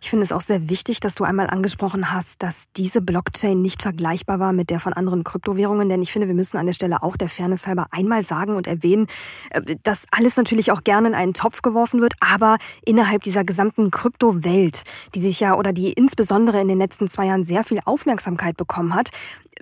Ich 0.00 0.10
finde 0.10 0.24
es 0.24 0.32
auch 0.32 0.40
sehr 0.40 0.68
wichtig, 0.68 1.00
dass 1.00 1.14
du 1.14 1.24
einmal 1.24 1.48
angesprochen 1.48 2.12
hast, 2.12 2.42
dass 2.42 2.66
diese 2.76 3.00
Blockchain 3.00 3.60
nicht 3.60 3.82
vergleichbar 3.82 4.38
war 4.38 4.52
mit 4.52 4.70
der 4.70 4.80
von 4.80 4.92
anderen 4.92 5.24
Kryptowährungen, 5.24 5.88
denn 5.88 6.02
ich 6.02 6.12
finde, 6.12 6.28
wir 6.28 6.34
müssen 6.34 6.56
an 6.56 6.66
der 6.66 6.72
Stelle 6.72 7.02
auch 7.02 7.16
der 7.16 7.28
Fairness 7.28 7.66
halber 7.66 7.86
einmal 7.90 8.24
sagen 8.24 8.54
und 8.56 8.66
erwähnen, 8.66 9.06
äh, 9.50 9.76
dass 9.82 10.04
alles 10.10 10.36
natürlich 10.36 10.70
auch 10.70 10.84
gerne 10.84 11.08
in 11.08 11.14
einen 11.14 11.34
Topf 11.34 11.62
geworfen 11.62 12.00
wird, 12.00 12.14
aber 12.20 12.58
innerhalb 12.84 13.24
dieser 13.24 13.44
gesamten 13.44 13.90
Kryptowelt, 13.90 14.82
die 15.14 15.20
sich 15.20 15.40
ja 15.40 15.56
oder 15.56 15.72
die 15.72 15.92
insbesondere 15.92 16.60
in 16.60 16.68
den 16.68 16.78
letzten 16.78 17.08
zwei 17.08 17.26
Jahren 17.26 17.44
sehr 17.44 17.64
viel 17.64 17.80
Aufmerksamkeit 17.84 18.56
bekommen 18.56 18.94
hat, 18.94 19.10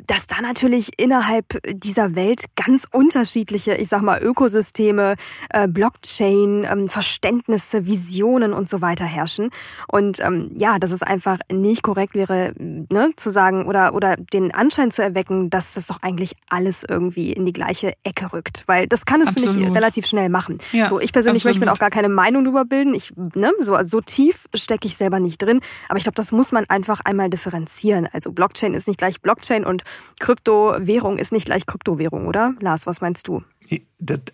dass 0.07 0.27
da 0.27 0.41
natürlich 0.41 0.91
innerhalb 0.99 1.59
dieser 1.69 2.15
Welt 2.15 2.45
ganz 2.55 2.87
unterschiedliche, 2.91 3.75
ich 3.75 3.89
sag 3.89 4.03
mal, 4.03 4.23
Ökosysteme, 4.23 5.17
äh, 5.51 5.69
Blockchain, 5.69 6.67
ähm, 6.71 6.89
Verständnisse, 6.89 7.87
Visionen 7.87 8.53
und 8.53 8.69
so 8.69 8.81
weiter 8.81 9.05
herrschen. 9.05 9.51
Und 9.89 10.21
ähm, 10.21 10.51
ja, 10.57 10.79
dass 10.79 10.91
es 10.91 11.03
einfach 11.03 11.39
nicht 11.51 11.83
korrekt 11.83 12.15
wäre, 12.15 12.53
ne, 12.59 13.11
zu 13.17 13.31
sagen 13.31 13.67
oder, 13.67 13.95
oder 13.95 14.17
den 14.17 14.53
Anschein 14.55 14.91
zu 14.91 15.03
erwecken, 15.03 15.51
dass 15.51 15.75
das 15.75 15.87
doch 15.87 16.03
eigentlich 16.03 16.33
alles 16.51 16.85
irgendwie 16.89 17.33
in 17.33 17.47
die 17.47 17.53
gleiche 17.53 17.95
Ecke 18.05 18.33
rückt. 18.33 18.65
Weil 18.67 18.87
das 18.87 19.07
kann 19.07 19.21
es, 19.21 19.31
finde 19.31 19.61
ich, 19.61 19.75
relativ 19.75 20.07
schnell 20.07 20.29
machen. 20.29 20.59
Ja, 20.73 20.89
so, 20.89 21.01
ich 21.01 21.13
persönlich 21.13 21.43
absolut. 21.43 21.57
möchte 21.57 21.67
mir 21.67 21.73
auch 21.73 21.79
gar 21.79 21.91
keine 21.91 22.09
Meinung 22.09 22.45
darüber 22.45 22.65
bilden. 22.65 22.95
Ich, 22.95 23.13
ne, 23.17 23.53
so, 23.61 23.77
so 23.83 24.01
tief 24.01 24.47
stecke 24.55 24.87
ich 24.87 24.97
selber 24.97 25.21
nicht 25.21 25.41
drin. 25.43 25.61
Aber 25.89 25.99
ich 25.99 26.05
glaube, 26.05 26.17
das 26.17 26.33
muss 26.33 26.53
man 26.53 26.65
einfach 26.69 27.01
einmal 27.05 27.31
differenzieren. 27.31 28.09
Also 28.13 28.33
Blockchain 28.33 28.75
ist 28.75 28.87
nicht 28.89 28.99
gleich 28.99 29.21
Blockchain 29.21 29.65
und 29.65 29.85
Kryptowährung 30.19 31.19
ist 31.19 31.33
nicht 31.33 31.47
gleich 31.47 31.67
Kryptowährung, 31.67 32.27
oder? 32.27 32.55
Lars, 32.61 32.87
was 32.87 33.01
meinst 33.01 33.29
du? 33.29 33.43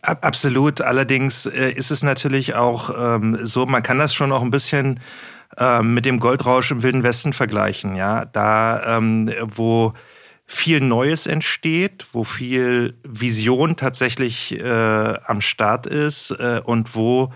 Absolut. 0.03 0.81
Allerdings 0.81 1.47
äh, 1.47 1.71
ist 1.71 1.91
es 1.91 2.03
natürlich 2.03 2.55
auch 2.55 2.91
ähm, 2.97 3.39
so, 3.43 3.67
man 3.67 3.83
kann 3.83 3.99
das 3.99 4.15
schon 4.15 4.33
auch 4.33 4.43
ein 4.43 4.51
bisschen 4.51 5.01
ähm, 5.59 5.95
mit 5.95 6.05
dem 6.05 6.21
Goldrausch 6.21 6.71
im 6.71 6.83
Wilden 6.83 7.03
Westen 7.03 7.33
vergleichen. 7.33 7.97
Ja, 7.97 8.25
da 8.25 8.97
ähm, 8.97 9.31
wo 9.43 9.95
viel 10.47 10.81
Neues 10.81 11.27
entsteht, 11.27 12.07
wo 12.13 12.25
viel 12.25 12.95
Vision 13.05 13.77
tatsächlich 13.77 14.53
äh, 14.59 15.15
am 15.25 15.41
Start 15.41 15.87
ist 15.87 16.31
äh, 16.33 16.61
und 16.63 16.95
wo 16.95 17.33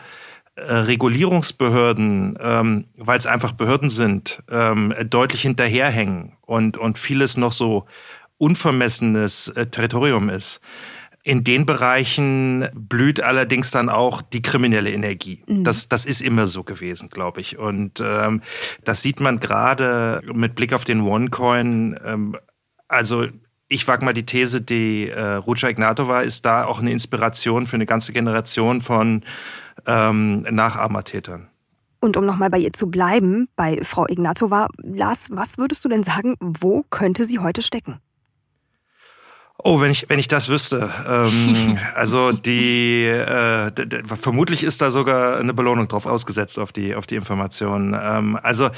äh, 0.57 0.75
Regulierungsbehörden, 0.75 2.39
ähm, 2.41 2.87
weil 2.97 3.19
es 3.19 3.27
einfach 3.27 3.53
Behörden 3.53 3.91
sind, 3.91 4.43
ähm, 4.51 4.95
deutlich 5.11 5.43
hinterherhängen 5.43 6.33
und, 6.41 6.79
und 6.79 6.99
vieles 6.99 7.37
noch 7.37 7.53
so 7.53 7.85
unvermessenes 8.39 9.49
äh, 9.49 9.67
Territorium 9.67 10.31
ist. 10.31 10.61
In 11.23 11.45
den 11.45 11.67
Bereichen 11.67 12.69
blüht 12.73 13.21
allerdings 13.21 13.71
dann 13.71 13.91
auch 13.91 14.23
die 14.23 14.41
kriminelle 14.41 14.93
Energie. 14.93 15.43
Mhm. 15.47 15.65
Das, 15.65 15.91
das 15.91 16.07
ist 16.07 16.23
immer 16.23 16.47
so 16.47 16.65
gewesen, 16.65 17.11
glaube 17.11 17.43
ich. 17.43 17.59
Und 17.59 18.01
ähm, 18.03 18.41
das 18.83 19.03
sieht 19.03 19.21
man 19.21 19.41
gerade 19.41 20.23
mit 20.33 20.55
Blick 20.55 20.73
auf 20.73 20.85
den 20.85 21.03
OneCoin. 21.03 22.01
Ähm, 22.03 22.37
also 22.89 23.27
ich 23.69 23.87
wage 23.89 24.05
mal 24.05 24.15
die 24.15 24.25
These, 24.25 24.63
die 24.63 25.11
äh, 25.11 25.35
Rucha 25.35 25.69
Ignatova 25.69 26.21
ist 26.21 26.47
da 26.47 26.65
auch 26.65 26.81
eine 26.81 26.93
Inspiration 26.93 27.67
für 27.67 27.75
eine 27.77 27.87
ganze 27.87 28.13
Generation 28.13 28.81
von 28.81 29.23
ähm, 29.87 30.43
Nachahmertätern. 30.43 31.49
Und 32.01 32.17
um 32.17 32.27
nochmal 32.27 32.51
bei 32.51 32.59
ihr 32.59 32.73
zu 32.73 32.89
bleiben, 32.91 33.49
bei 33.57 33.81
Frau 33.83 34.07
Ignatova, 34.07 34.69
Lars, 34.79 35.29
was 35.31 35.59
würdest 35.59 35.85
du 35.85 35.89
denn 35.89 36.05
sagen, 36.05 36.37
wo 36.41 36.85
könnte 36.91 37.25
sie 37.25 37.39
heute 37.39 37.63
stecken? 37.63 37.99
Oh, 39.69 39.81
wenn 39.81 39.91
ich 39.91 40.09
wenn 40.09 40.21
ich 40.21 40.29
das 40.29 40.49
wüsste. 40.49 40.91
Ähm, 41.09 41.77
also 41.97 42.31
die 42.31 43.05
äh, 43.05 43.73
vermutlich 44.05 44.63
ist 44.63 44.81
da 44.81 44.93
sogar 44.93 45.41
eine 45.41 45.53
Belohnung 45.55 45.89
drauf 45.89 46.07
ausgesetzt 46.07 46.57
auf 46.61 46.71
die 46.71 46.95
auf 46.95 47.05
die 47.09 47.17
Informationen. 47.17 47.93
Ähm, 48.01 48.39
also 48.41 48.71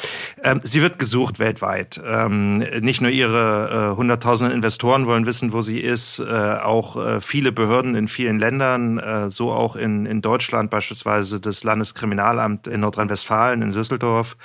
ähm, 0.42 0.60
sie 0.62 0.80
wird 0.80 0.98
gesucht 0.98 1.40
weltweit. 1.40 2.00
Ähm, 2.02 2.60
nicht 2.80 3.02
nur 3.02 3.10
ihre 3.10 3.90
äh, 3.92 3.96
hunderttausenden 3.98 4.56
Investoren 4.56 5.04
wollen 5.04 5.26
wissen, 5.26 5.52
wo 5.52 5.60
sie 5.60 5.78
ist, 5.78 6.20
äh, 6.20 6.24
auch 6.24 6.96
äh, 6.96 7.20
viele 7.20 7.52
Behörden 7.52 7.94
in 7.94 8.08
vielen 8.08 8.38
Ländern, 8.38 8.98
äh, 8.98 9.30
so 9.30 9.52
auch 9.52 9.76
in 9.76 10.06
in 10.06 10.22
Deutschland 10.22 10.70
beispielsweise 10.70 11.38
das 11.38 11.64
Landeskriminalamt 11.64 12.66
in 12.66 12.80
Nordrhein-Westfalen 12.80 13.60
in 13.60 13.72
Düsseldorf. 13.72 14.38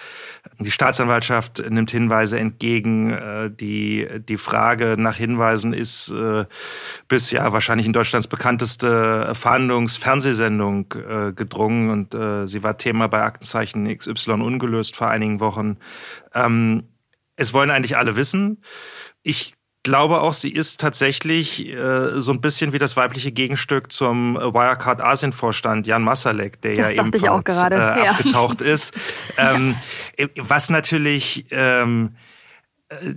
Die 0.60 0.72
Staatsanwaltschaft 0.72 1.64
nimmt 1.70 1.90
Hinweise 1.92 2.40
entgegen. 2.40 3.12
Äh, 3.12 3.52
die 3.52 4.08
die 4.28 4.38
Frage 4.38 4.96
nach 4.98 5.18
Hinweisen 5.18 5.74
ist 5.74 6.10
äh, 6.10 6.46
bis 7.08 7.32
ja 7.32 7.52
wahrscheinlich 7.54 7.88
in 7.88 7.94
Deutschlands 7.94 8.28
bekannteste 8.28 9.28
äh, 10.96 11.34
gedrungen 11.34 11.90
und 11.90 12.14
sie 12.48 12.64
war 12.64 12.78
Thema 12.78 13.08
bei 13.08 13.24
Aktenzeichen 13.24 13.96
XY 13.96 14.34
ungelöst 14.34 14.96
vor 14.96 15.08
einigen 15.08 15.40
Wochen. 15.40 15.78
Ähm, 16.34 16.84
es 17.36 17.54
wollen 17.54 17.72
eigentlich 17.72 17.98
alle 17.98 18.16
wissen. 18.16 18.62
Ich 19.24 19.56
glaube 19.84 20.22
auch, 20.22 20.34
sie 20.34 20.52
ist 20.52 20.80
tatsächlich 20.80 21.68
äh, 21.68 22.22
so 22.22 22.32
ein 22.32 22.42
bisschen 22.42 22.74
wie 22.74 22.80
das 22.80 22.96
weibliche 22.98 23.32
Gegenstück 23.32 23.92
zum 23.92 24.36
Wirecard 24.36 25.02
Asien-Vorstand 25.02 25.86
Jan 25.86 26.04
Masalek, 26.04 26.62
der 26.62 26.76
das 26.76 26.94
ja 26.94 27.06
ebenfalls 27.06 27.58
äh, 27.58 27.76
ja. 27.78 28.12
abgetaucht 28.12 28.62
ist. 28.62 28.94
Ähm, 29.36 29.76
ja. 30.18 30.28
Was 30.38 30.70
natürlich 30.70 31.46
ähm, 31.50 32.16
äh, 32.90 33.16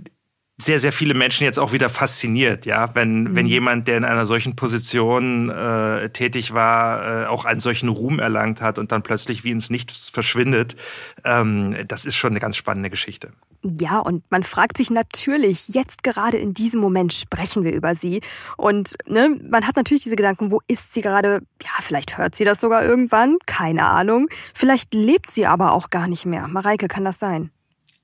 sehr, 0.59 0.79
sehr 0.79 0.91
viele 0.91 1.13
Menschen 1.13 1.43
jetzt 1.43 1.59
auch 1.59 1.71
wieder 1.71 1.87
fasziniert, 1.87 2.65
ja, 2.65 2.95
wenn, 2.95 3.23
mhm. 3.23 3.35
wenn 3.35 3.45
jemand, 3.45 3.87
der 3.87 3.97
in 3.97 4.05
einer 4.05 4.25
solchen 4.25 4.55
Position 4.55 5.51
äh, 5.51 6.09
tätig 6.09 6.51
war, 6.51 7.25
äh, 7.25 7.27
auch 7.27 7.45
einen 7.45 7.59
solchen 7.59 7.89
Ruhm 7.89 8.17
erlangt 8.17 8.59
hat 8.59 8.79
und 8.79 8.91
dann 8.91 9.03
plötzlich 9.03 9.43
wie 9.43 9.51
ins 9.51 9.69
Nichts 9.69 10.09
verschwindet. 10.09 10.75
Ähm, 11.23 11.75
das 11.87 12.05
ist 12.05 12.15
schon 12.15 12.31
eine 12.31 12.39
ganz 12.39 12.57
spannende 12.57 12.89
Geschichte. 12.89 13.33
Ja, 13.61 13.99
und 13.99 14.23
man 14.31 14.41
fragt 14.41 14.77
sich 14.77 14.89
natürlich, 14.89 15.69
jetzt 15.69 16.01
gerade 16.01 16.37
in 16.37 16.55
diesem 16.55 16.81
Moment 16.81 17.13
sprechen 17.13 17.63
wir 17.63 17.73
über 17.73 17.93
sie. 17.93 18.21
Und 18.55 18.95
ne, 19.05 19.39
man 19.47 19.67
hat 19.67 19.75
natürlich 19.75 20.03
diese 20.03 20.15
Gedanken, 20.15 20.51
wo 20.51 20.61
ist 20.67 20.91
sie 20.91 21.01
gerade? 21.01 21.41
Ja, 21.63 21.69
vielleicht 21.81 22.17
hört 22.17 22.33
sie 22.33 22.45
das 22.45 22.59
sogar 22.59 22.83
irgendwann, 22.83 23.37
keine 23.45 23.85
Ahnung. 23.85 24.27
Vielleicht 24.55 24.95
lebt 24.95 25.29
sie 25.29 25.45
aber 25.45 25.73
auch 25.73 25.91
gar 25.91 26.07
nicht 26.07 26.25
mehr. 26.25 26.47
Mareike, 26.47 26.87
kann 26.87 27.05
das 27.05 27.19
sein? 27.19 27.51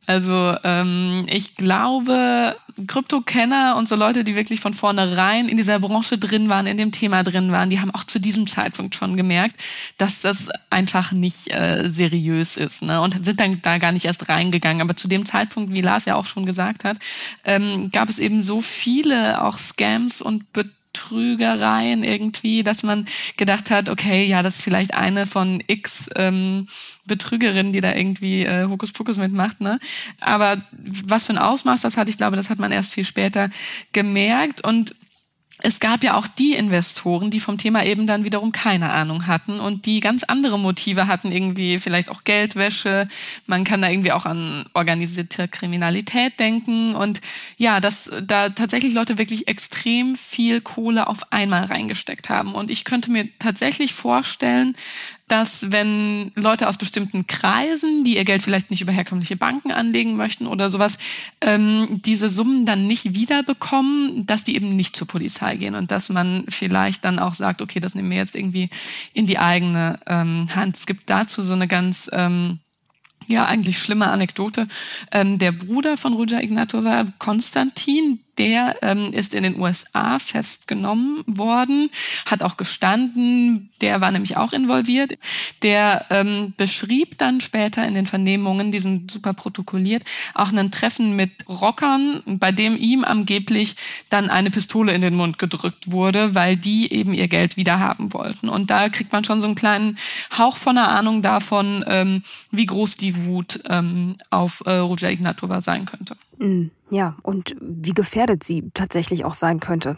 Also 0.06 0.56
ähm, 0.63 1.26
ich 1.30 1.56
glaube, 1.56 2.56
Krypto-Kenner 2.88 3.76
und 3.78 3.88
so 3.88 3.96
Leute, 3.96 4.24
die 4.24 4.36
wirklich 4.36 4.60
von 4.60 4.74
vornherein 4.74 5.48
in 5.48 5.58
dieser 5.58 5.80
Branche 5.80 6.18
drin 6.18 6.50
waren, 6.50 6.68
in 6.68 6.78
dem 6.78 6.92
Thema 6.92 7.24
drin 7.24 7.52
waren, 7.52 7.70
die 7.70 7.80
haben 7.80 7.92
auch 7.92 8.04
zu 8.04 8.20
diesem 8.20 8.48
Zeitpunkt 8.48 8.96
schon 8.96 9.16
gemerkt, 9.16 9.56
dass 9.98 10.22
das 10.22 10.50
einfach 10.70 11.12
nicht 11.12 11.52
äh, 11.54 11.89
seriös 11.89 12.58
ist 12.58 12.84
ne? 12.84 13.00
und 13.02 13.24
sind 13.24 13.39
dann 13.39 13.62
da 13.62 13.78
gar 13.78 13.92
nicht 13.92 14.06
erst 14.06 14.28
reingegangen. 14.28 14.82
Aber 14.82 14.96
zu 14.96 15.08
dem 15.08 15.26
Zeitpunkt, 15.26 15.72
wie 15.74 15.82
Lars 15.82 16.06
ja 16.06 16.16
auch 16.16 16.26
schon 16.26 16.46
gesagt 16.46 16.84
hat, 16.84 16.98
ähm, 17.46 17.92
gab 17.92 18.10
es 18.10 18.20
eben 18.20 18.42
so 18.42 18.60
viele 18.62 19.42
auch 19.44 19.58
Scams 19.58 20.22
und 20.22 20.52
Bet 20.54 20.68
Betrügereien 20.94 22.04
irgendwie, 22.04 22.64
dass 22.64 22.84
man 22.84 23.06
gedacht 23.36 23.72
hat, 23.72 23.90
okay, 23.90 24.26
ja, 24.26 24.44
das 24.44 24.58
ist 24.58 24.62
vielleicht 24.62 24.94
eine 24.94 25.26
von 25.26 25.62
x 25.66 26.10
ähm, 26.16 26.68
Betrügerinnen, 27.06 27.74
die 27.74 27.82
da 27.82 27.94
irgendwie 27.94 28.46
äh, 28.46 28.68
Hokuspokus 28.70 29.18
mitmacht, 29.18 29.60
ne? 29.60 29.80
Aber 30.22 30.64
was 30.72 31.26
für 31.26 31.34
ein 31.34 31.40
Ausmaß 31.40 31.82
das 31.82 31.98
hat, 31.98 32.10
ich 32.10 32.18
glaube, 32.18 32.36
das 32.36 32.50
hat 32.50 32.60
man 32.60 32.72
erst 32.72 32.94
viel 32.94 33.06
später 33.06 33.50
gemerkt 33.92 34.66
und 34.66 34.96
es 35.65 35.80
gab 35.80 36.04
ja 36.04 36.17
auch 36.17 36.28
die 36.28 36.56
Investoren, 36.56 37.32
die 37.32 37.39
vom 37.39 37.58
Thema 37.58 37.86
eben 37.86 38.06
dann 38.06 38.26
wiederum 38.26 38.52
keine 38.52 38.91
Ahnung 38.91 39.28
hatten 39.28 39.62
und 39.62 39.86
die 39.86 40.02
ganz 40.02 40.26
andere 40.26 40.60
Motive 40.60 41.08
hatten, 41.08 41.32
irgendwie 41.32 41.80
vielleicht 41.80 42.12
auch 42.12 42.26
Geldwäsche. 42.26 43.08
Man 43.47 43.63
kann 43.63 43.82
da 43.82 43.89
irgendwie 43.89 44.12
auch 44.12 44.26
an 44.26 44.65
organisierte 44.73 45.47
Kriminalität 45.47 46.38
denken 46.38 46.95
und 46.95 47.21
ja, 47.58 47.80
dass 47.80 48.12
da 48.21 48.49
tatsächlich 48.49 48.93
Leute 48.93 49.17
wirklich 49.17 49.47
extrem 49.47 50.17
viel 50.17 50.60
Kohle 50.60 51.08
auf 51.08 51.32
einmal 51.32 51.63
reingesteckt 51.63 52.28
haben. 52.28 52.56
Und 52.56 52.69
ich 52.69 52.84
könnte 52.84 53.10
mir 53.10 53.30
tatsächlich 53.39 53.93
vorstellen, 53.93 54.76
dass 55.34 55.72
wenn 55.72 56.32
Leute 56.36 56.67
aus 56.67 56.78
bestimmten 56.78 57.26
Kreisen, 57.26 58.04
die 58.04 58.17
ihr 58.17 58.24
Geld 58.24 58.43
vielleicht 58.43 58.69
nicht 58.69 58.82
über 58.82 58.91
herkömmliche 58.91 59.36
Banken 59.36 59.72
anlegen 59.72 60.15
möchten 60.15 60.46
oder 60.46 60.69
sowas, 60.69 61.00
ähm, 61.41 62.00
diese 62.06 62.30
Summen 62.30 62.67
dann 62.67 62.86
nicht 62.86 63.15
wiederbekommen, 63.15 64.28
dass 64.28 64.43
die 64.43 64.56
eben 64.56 64.76
nicht 64.76 64.96
zur 64.96 65.08
Polizei 65.08 65.56
gehen 65.56 65.74
und 65.74 65.89
dass 65.89 66.10
man 66.10 66.46
vielleicht 66.50 67.04
dann 67.04 67.17
auch 67.17 67.34
sagt, 67.34 67.63
okay, 67.63 67.80
das 67.80 67.96
nehmen 67.96 68.12
wir 68.12 68.17
jetzt 68.17 68.36
irgendwie 68.36 68.69
in 69.13 69.26
die 69.26 69.39
eigene 69.39 70.00
ähm, 70.06 70.54
Hand. 70.54 70.78
Es 70.78 70.86
gibt 70.86 71.10
dazu 71.10 71.41
so 71.41 71.56
eine 71.56 71.67
ganz 71.67 72.12
ähm, 72.13 72.60
ja, 73.26 73.48
eigentlich 73.48 73.80
schlimme 73.80 74.10
Anekdote. 74.10 74.67
Ähm, 75.12 75.39
der 75.39 75.52
Bruder 75.52 75.98
von 75.98 76.13
Ruja 76.13 76.41
Ignatova, 76.41 77.06
Konstantin, 77.17 78.19
der 78.38 78.78
ähm, 78.82 79.13
ist 79.13 79.34
in 79.34 79.43
den 79.43 79.60
USA 79.60 80.19
festgenommen 80.19 81.24
worden, 81.28 81.89
hat 82.26 82.41
auch 82.41 82.58
gestanden, 82.58 83.69
der 83.82 84.02
war 84.02 84.12
nämlich 84.12 84.38
auch 84.38 84.54
involviert. 84.54 85.13
Der 85.62 86.06
ähm, 86.10 86.54
beschrieb 86.58 87.17
dann 87.17 87.41
später 87.41 87.86
in 87.88 87.93
den 87.93 88.08
Vernehmungen, 88.08 88.72
die 88.72 88.80
sind 88.80 89.12
super 89.12 89.34
protokolliert, 89.34 90.04
auch 90.34 90.52
ein 90.52 90.72
Treffen 90.72 91.15
mit 91.15 91.32
Rockern, 91.48 92.24
bei 92.26 92.52
dem 92.52 92.78
ihm 92.78 93.04
angeblich 93.04 93.76
dann 94.10 94.30
eine 94.30 94.52
Pistole 94.52 94.93
in 94.93 95.02
den 95.02 95.15
Mund 95.15 95.38
gedrückt 95.38 95.91
wurde, 95.91 96.34
weil 96.34 96.58
die 96.58 96.91
eben 96.91 97.13
ihr 97.13 97.28
Geld 97.28 97.58
wieder 97.58 97.80
haben 97.80 98.13
wollten. 98.13 98.50
Und 98.50 98.72
da 98.72 98.89
kriegt 98.89 99.12
man 99.12 99.24
schon 99.24 99.41
so 99.41 99.48
einen 99.48 99.56
kleinen 99.56 99.98
Hauch 100.38 100.58
von 100.58 100.78
einer 100.78 100.89
Ahnung 100.89 101.22
davon, 101.22 101.84
ähm, 101.88 102.24
wie 102.52 102.65
groß 102.65 102.98
die 102.98 103.26
Wut 103.26 103.60
ähm, 103.69 104.15
auf 104.30 104.63
äh, 104.65 104.78
Ruja 104.78 105.10
Ignatova 105.10 105.62
sein 105.62 105.86
könnte. 105.86 106.15
Mm, 106.44 106.72
ja, 106.90 107.16
und 107.24 107.56
wie 107.62 107.94
gefährdet 107.94 108.44
sie 108.44 108.70
tatsächlich 108.74 109.24
auch 109.24 109.34
sein 109.34 109.62
könnte. 109.62 109.98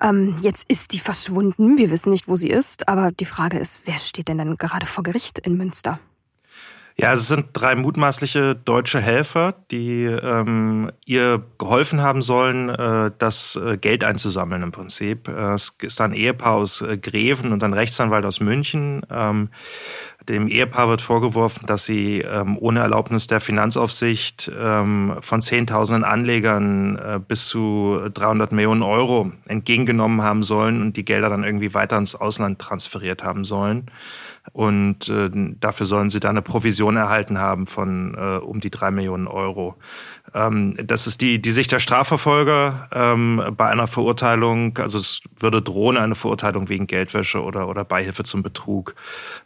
Ähm, 0.00 0.36
jetzt 0.40 0.64
ist 0.68 0.92
die 0.92 1.00
verschwunden, 1.00 1.76
wir 1.76 1.90
wissen 1.90 2.10
nicht, 2.10 2.28
wo 2.28 2.36
sie 2.36 2.50
ist, 2.50 2.88
aber 2.88 3.10
die 3.10 3.24
Frage 3.24 3.58
ist, 3.58 3.82
wer 3.84 3.98
steht 3.98 4.28
denn 4.28 4.38
dann 4.38 4.56
gerade 4.56 4.86
vor 4.86 5.02
Gericht 5.02 5.40
in 5.40 5.56
Münster? 5.56 5.98
Ja, 6.98 7.12
es 7.12 7.28
sind 7.28 7.48
drei 7.52 7.76
mutmaßliche 7.76 8.54
deutsche 8.54 9.02
Helfer, 9.02 9.54
die 9.70 10.04
ähm, 10.04 10.90
ihr 11.04 11.44
geholfen 11.58 12.00
haben 12.00 12.22
sollen, 12.22 12.70
äh, 12.70 13.10
das 13.18 13.54
äh, 13.56 13.76
Geld 13.76 14.02
einzusammeln 14.02 14.62
im 14.62 14.72
Prinzip. 14.72 15.28
Äh, 15.28 15.52
es 15.52 15.74
ist 15.82 16.00
ein 16.00 16.14
Ehepaar 16.14 16.54
aus 16.54 16.80
äh, 16.80 16.96
Greven 16.96 17.52
und 17.52 17.62
ein 17.62 17.74
Rechtsanwalt 17.74 18.24
aus 18.24 18.40
München. 18.40 19.02
Ähm, 19.10 19.50
dem 20.26 20.48
Ehepaar 20.48 20.88
wird 20.88 21.02
vorgeworfen, 21.02 21.66
dass 21.66 21.84
sie 21.84 22.22
ähm, 22.22 22.56
ohne 22.58 22.80
Erlaubnis 22.80 23.26
der 23.26 23.40
Finanzaufsicht 23.40 24.50
ähm, 24.58 25.18
von 25.20 25.42
Zehntausenden 25.42 26.02
Anlegern 26.02 26.96
äh, 26.96 27.20
bis 27.20 27.46
zu 27.46 28.00
300 28.12 28.52
Millionen 28.52 28.82
Euro 28.82 29.32
entgegengenommen 29.46 30.22
haben 30.22 30.42
sollen 30.42 30.80
und 30.80 30.96
die 30.96 31.04
Gelder 31.04 31.28
dann 31.28 31.44
irgendwie 31.44 31.74
weiter 31.74 31.98
ins 31.98 32.16
Ausland 32.16 32.58
transferiert 32.58 33.22
haben 33.22 33.44
sollen. 33.44 33.90
Und 34.52 35.08
äh, 35.08 35.30
dafür 35.60 35.86
sollen 35.86 36.10
sie 36.10 36.20
dann 36.20 36.30
eine 36.30 36.42
Provision 36.42 36.96
erhalten 36.96 37.38
haben 37.38 37.66
von 37.66 38.14
äh, 38.14 38.38
um 38.38 38.60
die 38.60 38.70
drei 38.70 38.90
Millionen 38.90 39.26
Euro. 39.26 39.76
Ähm, 40.34 40.76
das 40.82 41.06
ist 41.06 41.20
die, 41.20 41.40
die 41.40 41.50
Sicht 41.50 41.72
der 41.72 41.78
Strafverfolger 41.78 42.88
ähm, 42.92 43.42
bei 43.56 43.68
einer 43.68 43.86
Verurteilung. 43.86 44.78
Also 44.78 44.98
es 44.98 45.20
würde 45.38 45.62
drohen 45.62 45.96
eine 45.96 46.14
Verurteilung 46.14 46.68
wegen 46.68 46.86
Geldwäsche 46.86 47.42
oder, 47.42 47.68
oder 47.68 47.84
Beihilfe 47.84 48.24
zum 48.24 48.42
Betrug. 48.42 48.94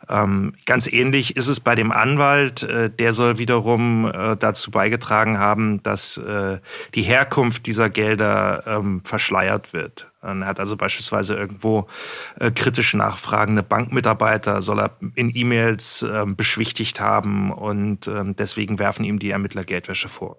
Ähm, 0.09 0.55
ganz 0.67 0.87
ähnlich 0.87 1.37
ist 1.37 1.49
es 1.49 1.61
bei 1.61 1.75
dem 1.75 1.93
Anwalt. 1.93 2.63
Äh, 2.63 2.91
der 2.91 3.13
soll 3.13 3.39
wiederum 3.39 4.07
äh, 4.07 4.37
dazu 4.37 4.71
beigetragen 4.71 5.39
haben, 5.39 5.83
dass 5.83 6.17
äh, 6.19 6.59
die 6.95 7.03
Herkunft 7.03 7.67
dieser 7.67 7.91
Gelder 7.91 8.65
ähm, 8.67 9.03
verschleiert 9.05 9.73
wird. 9.73 10.10
Er 10.23 10.47
hat 10.47 10.61
also 10.61 10.77
beispielsweise 10.77 11.35
irgendwo 11.35 11.87
äh, 12.39 12.51
kritisch 12.51 12.95
nachfragende 12.95 13.63
Bankmitarbeiter, 13.63 14.61
soll 14.61 14.81
er 14.81 14.97
in 15.15 15.35
E-Mails 15.35 16.03
äh, 16.03 16.25
beschwichtigt 16.27 17.01
haben 17.01 17.53
und 17.53 18.07
äh, 18.07 18.25
deswegen 18.35 18.79
werfen 18.79 19.05
ihm 19.05 19.19
die 19.19 19.31
Ermittler 19.31 19.65
Geldwäsche 19.65 20.09
vor. 20.09 20.37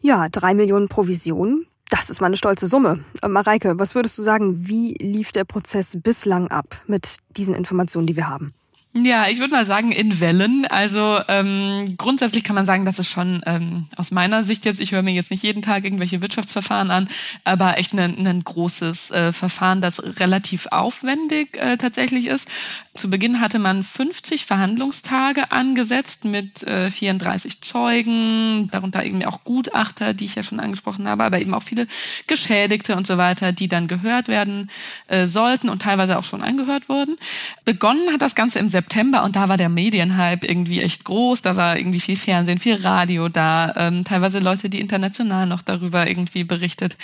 Ja, 0.00 0.28
drei 0.28 0.52
Millionen 0.52 0.88
Provision. 0.88 1.66
Das 1.88 2.10
ist 2.10 2.20
mal 2.20 2.26
eine 2.26 2.36
stolze 2.36 2.66
Summe. 2.66 3.04
Äh, 3.22 3.28
Mareike, 3.28 3.78
was 3.78 3.94
würdest 3.94 4.18
du 4.18 4.22
sagen, 4.22 4.68
wie 4.68 4.94
lief 4.94 5.32
der 5.32 5.44
Prozess 5.44 5.92
bislang 6.02 6.48
ab 6.48 6.82
mit 6.86 7.18
diesen 7.30 7.54
Informationen, 7.54 8.06
die 8.06 8.16
wir 8.16 8.28
haben? 8.28 8.52
Ja, 8.96 9.26
ich 9.26 9.40
würde 9.40 9.52
mal 9.52 9.66
sagen 9.66 9.90
in 9.90 10.20
Wellen. 10.20 10.66
Also 10.66 11.18
ähm, 11.26 11.96
grundsätzlich 11.98 12.44
kann 12.44 12.54
man 12.54 12.64
sagen, 12.64 12.84
dass 12.84 13.00
es 13.00 13.08
schon 13.08 13.42
ähm, 13.44 13.88
aus 13.96 14.12
meiner 14.12 14.44
Sicht 14.44 14.64
jetzt, 14.66 14.78
ich 14.78 14.92
höre 14.92 15.02
mir 15.02 15.12
jetzt 15.12 15.32
nicht 15.32 15.42
jeden 15.42 15.62
Tag 15.62 15.82
irgendwelche 15.82 16.22
Wirtschaftsverfahren 16.22 16.92
an, 16.92 17.08
aber 17.42 17.76
echt 17.76 17.92
ein, 17.92 18.24
ein 18.24 18.44
großes 18.44 19.10
äh, 19.10 19.32
Verfahren, 19.32 19.82
das 19.82 20.00
relativ 20.20 20.68
aufwendig 20.70 21.56
äh, 21.56 21.76
tatsächlich 21.76 22.26
ist. 22.26 22.48
Zu 22.94 23.10
Beginn 23.10 23.40
hatte 23.40 23.58
man 23.58 23.82
50 23.82 24.46
Verhandlungstage 24.46 25.50
angesetzt 25.50 26.24
mit 26.24 26.62
äh, 26.62 26.88
34 26.88 27.62
Zeugen, 27.62 28.70
darunter 28.70 29.04
irgendwie 29.04 29.26
auch 29.26 29.42
Gutachter, 29.42 30.14
die 30.14 30.26
ich 30.26 30.36
ja 30.36 30.44
schon 30.44 30.60
angesprochen 30.60 31.08
habe, 31.08 31.24
aber 31.24 31.40
eben 31.40 31.52
auch 31.52 31.64
viele 31.64 31.88
Geschädigte 32.28 32.94
und 32.94 33.08
so 33.08 33.18
weiter, 33.18 33.50
die 33.50 33.66
dann 33.66 33.88
gehört 33.88 34.28
werden 34.28 34.70
äh, 35.08 35.26
sollten 35.26 35.68
und 35.68 35.82
teilweise 35.82 36.16
auch 36.16 36.22
schon 36.22 36.42
angehört 36.42 36.88
wurden. 36.88 37.16
Begonnen 37.64 38.12
hat 38.12 38.22
das 38.22 38.36
Ganze 38.36 38.60
im 38.60 38.70
September 38.70 38.83
September 38.84 39.24
und 39.24 39.34
da 39.34 39.48
war 39.48 39.56
der 39.56 39.70
Medienhype 39.70 40.46
irgendwie 40.46 40.80
echt 40.82 41.04
groß. 41.04 41.40
Da 41.42 41.56
war 41.56 41.78
irgendwie 41.78 42.00
viel 42.00 42.16
Fernsehen, 42.16 42.58
viel 42.58 42.76
Radio 42.76 43.28
da, 43.28 43.72
ähm, 43.76 44.04
teilweise 44.04 44.40
Leute, 44.40 44.68
die 44.68 44.80
international 44.80 45.46
noch 45.46 45.62
darüber 45.62 46.06
irgendwie 46.06 46.44
berichtet 46.44 46.96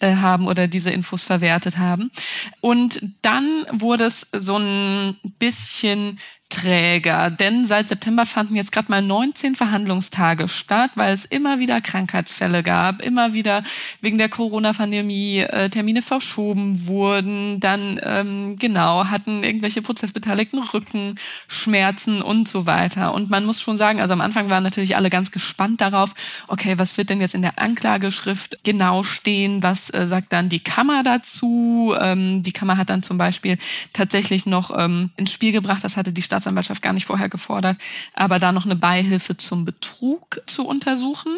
äh, 0.00 0.16
haben 0.16 0.46
oder 0.46 0.66
diese 0.66 0.90
Infos 0.90 1.24
verwertet 1.24 1.76
haben. 1.76 2.10
Und 2.60 3.02
dann 3.20 3.66
wurde 3.70 4.04
es 4.04 4.28
so 4.32 4.56
ein 4.56 5.16
bisschen 5.38 6.18
träger, 6.48 7.30
denn 7.30 7.66
seit 7.66 7.88
September 7.88 8.24
fanden 8.24 8.54
jetzt 8.54 8.70
gerade 8.70 8.90
mal 8.90 9.02
19 9.02 9.56
Verhandlungstage 9.56 10.48
statt, 10.48 10.92
weil 10.94 11.12
es 11.12 11.24
immer 11.24 11.58
wieder 11.58 11.80
Krankheitsfälle 11.80 12.62
gab, 12.62 13.02
immer 13.02 13.32
wieder 13.32 13.64
wegen 14.00 14.16
der 14.16 14.28
Corona-Pandemie 14.28 15.40
äh, 15.40 15.68
Termine 15.70 16.02
verschoben 16.02 16.86
wurden, 16.86 17.58
dann 17.58 18.00
ähm, 18.02 18.56
genau 18.58 19.06
hatten 19.06 19.42
irgendwelche 19.42 19.82
Prozessbeteiligten 19.82 20.62
Rückenschmerzen 20.62 22.22
und 22.22 22.46
so 22.46 22.64
weiter. 22.64 23.12
Und 23.12 23.28
man 23.28 23.44
muss 23.44 23.60
schon 23.60 23.76
sagen, 23.76 24.00
also 24.00 24.12
am 24.12 24.20
Anfang 24.20 24.48
waren 24.48 24.62
natürlich 24.62 24.94
alle 24.94 25.10
ganz 25.10 25.32
gespannt 25.32 25.80
darauf, 25.80 26.14
okay, 26.46 26.74
was 26.78 26.96
wird 26.96 27.10
denn 27.10 27.20
jetzt 27.20 27.34
in 27.34 27.42
der 27.42 27.58
Anklageschrift 27.58 28.60
genau 28.62 29.02
stehen, 29.02 29.64
was 29.64 29.90
äh, 29.90 30.06
sagt 30.06 30.32
dann 30.32 30.48
die 30.48 30.60
Kammer 30.60 31.02
dazu? 31.02 31.92
Ähm, 32.00 32.44
die 32.44 32.52
Kammer 32.52 32.76
hat 32.76 32.88
dann 32.88 33.02
zum 33.02 33.18
Beispiel 33.18 33.58
tatsächlich 33.92 34.46
noch 34.46 34.70
ähm, 34.78 35.10
ins 35.16 35.32
Spiel 35.32 35.50
gebracht, 35.50 35.82
das 35.82 35.96
hatte 35.96 36.12
die 36.12 36.22
Stadt 36.22 36.35
Staatsanwaltschaft 36.36 36.82
gar 36.82 36.92
nicht 36.92 37.06
vorher 37.06 37.28
gefordert, 37.28 37.78
aber 38.14 38.38
da 38.38 38.52
noch 38.52 38.64
eine 38.64 38.76
Beihilfe 38.76 39.36
zum 39.36 39.64
Betrug 39.64 40.40
zu 40.46 40.66
untersuchen. 40.66 41.32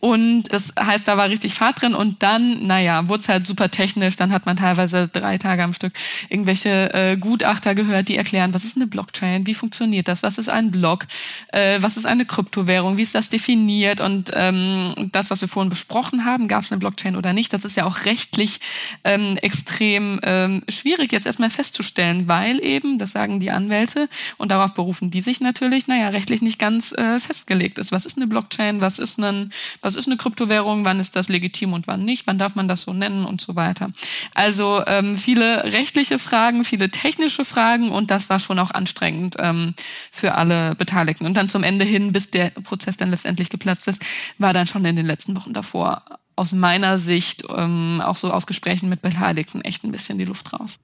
Und 0.00 0.44
das 0.52 0.72
heißt, 0.78 1.06
da 1.06 1.16
war 1.16 1.28
richtig 1.28 1.54
Fahrt 1.54 1.82
drin. 1.82 1.94
Und 1.94 2.22
dann, 2.22 2.66
naja, 2.66 3.08
wurde 3.08 3.20
es 3.22 3.28
halt 3.28 3.46
super 3.46 3.70
technisch. 3.70 4.16
Dann 4.16 4.32
hat 4.32 4.46
man 4.46 4.56
teilweise 4.56 5.08
drei 5.08 5.38
Tage 5.38 5.62
am 5.62 5.74
Stück 5.74 5.92
irgendwelche 6.28 6.92
äh, 6.94 7.16
Gutachter 7.16 7.74
gehört, 7.74 8.08
die 8.08 8.16
erklären, 8.16 8.54
was 8.54 8.64
ist 8.64 8.76
eine 8.76 8.86
Blockchain, 8.86 9.46
wie 9.46 9.54
funktioniert 9.54 10.08
das, 10.08 10.22
was 10.22 10.38
ist 10.38 10.48
ein 10.48 10.70
Block, 10.70 11.06
äh, 11.52 11.78
was 11.80 11.96
ist 11.96 12.06
eine 12.06 12.24
Kryptowährung, 12.24 12.96
wie 12.96 13.02
ist 13.02 13.14
das 13.14 13.28
definiert? 13.28 14.00
Und 14.00 14.30
ähm, 14.34 14.94
das, 15.12 15.30
was 15.30 15.40
wir 15.40 15.48
vorhin 15.48 15.70
besprochen 15.70 16.24
haben, 16.24 16.48
gab 16.48 16.62
es 16.62 16.72
eine 16.72 16.78
Blockchain 16.78 17.16
oder 17.16 17.32
nicht, 17.32 17.52
das 17.52 17.64
ist 17.64 17.76
ja 17.76 17.84
auch 17.84 18.04
rechtlich 18.04 18.60
ähm, 19.04 19.36
extrem 19.38 20.20
ähm, 20.22 20.62
schwierig 20.68 21.12
jetzt 21.12 21.26
erstmal 21.26 21.50
festzustellen, 21.50 22.28
weil 22.28 22.62
eben, 22.64 22.98
das 22.98 23.10
sagen 23.10 23.40
die 23.40 23.50
Anwälte, 23.50 24.08
und 24.38 24.50
darauf 24.50 24.74
berufen 24.74 25.10
die 25.10 25.22
sich 25.22 25.40
natürlich, 25.40 25.86
naja, 25.86 26.08
rechtlich 26.08 26.42
nicht 26.42 26.58
ganz 26.58 26.92
äh, 26.92 27.18
festgelegt 27.18 27.78
ist. 27.78 27.92
Was 27.92 28.06
ist 28.06 28.16
eine 28.16 28.26
Blockchain? 28.26 28.80
Was 28.80 28.98
ist, 28.98 29.18
ein, 29.18 29.52
was 29.80 29.96
ist 29.96 30.06
eine 30.06 30.16
Kryptowährung? 30.16 30.84
Wann 30.84 31.00
ist 31.00 31.16
das 31.16 31.28
legitim 31.28 31.72
und 31.72 31.86
wann 31.86 32.04
nicht? 32.04 32.26
Wann 32.26 32.38
darf 32.38 32.54
man 32.54 32.68
das 32.68 32.82
so 32.82 32.92
nennen 32.92 33.24
und 33.24 33.40
so 33.40 33.56
weiter? 33.56 33.90
Also 34.34 34.82
ähm, 34.86 35.18
viele 35.18 35.64
rechtliche 35.64 36.18
Fragen, 36.18 36.64
viele 36.64 36.90
technische 36.90 37.44
Fragen 37.44 37.90
und 37.90 38.10
das 38.10 38.30
war 38.30 38.40
schon 38.40 38.58
auch 38.58 38.70
anstrengend 38.70 39.36
ähm, 39.38 39.74
für 40.10 40.34
alle 40.34 40.74
Beteiligten. 40.74 41.26
Und 41.26 41.34
dann 41.34 41.48
zum 41.48 41.62
Ende 41.62 41.84
hin, 41.84 42.12
bis 42.12 42.30
der 42.30 42.50
Prozess 42.50 42.96
dann 42.96 43.10
letztendlich 43.10 43.50
geplatzt 43.50 43.88
ist, 43.88 44.02
war 44.38 44.52
dann 44.52 44.66
schon 44.66 44.84
in 44.84 44.96
den 44.96 45.06
letzten 45.06 45.36
Wochen 45.36 45.52
davor 45.52 46.04
aus 46.36 46.52
meiner 46.52 46.98
Sicht, 46.98 47.44
ähm, 47.54 48.02
auch 48.02 48.16
so 48.16 48.32
aus 48.32 48.46
Gesprächen 48.46 48.88
mit 48.88 49.02
Beteiligten, 49.02 49.60
echt 49.60 49.84
ein 49.84 49.92
bisschen 49.92 50.16
die 50.16 50.24
Luft 50.24 50.52
raus 50.52 50.78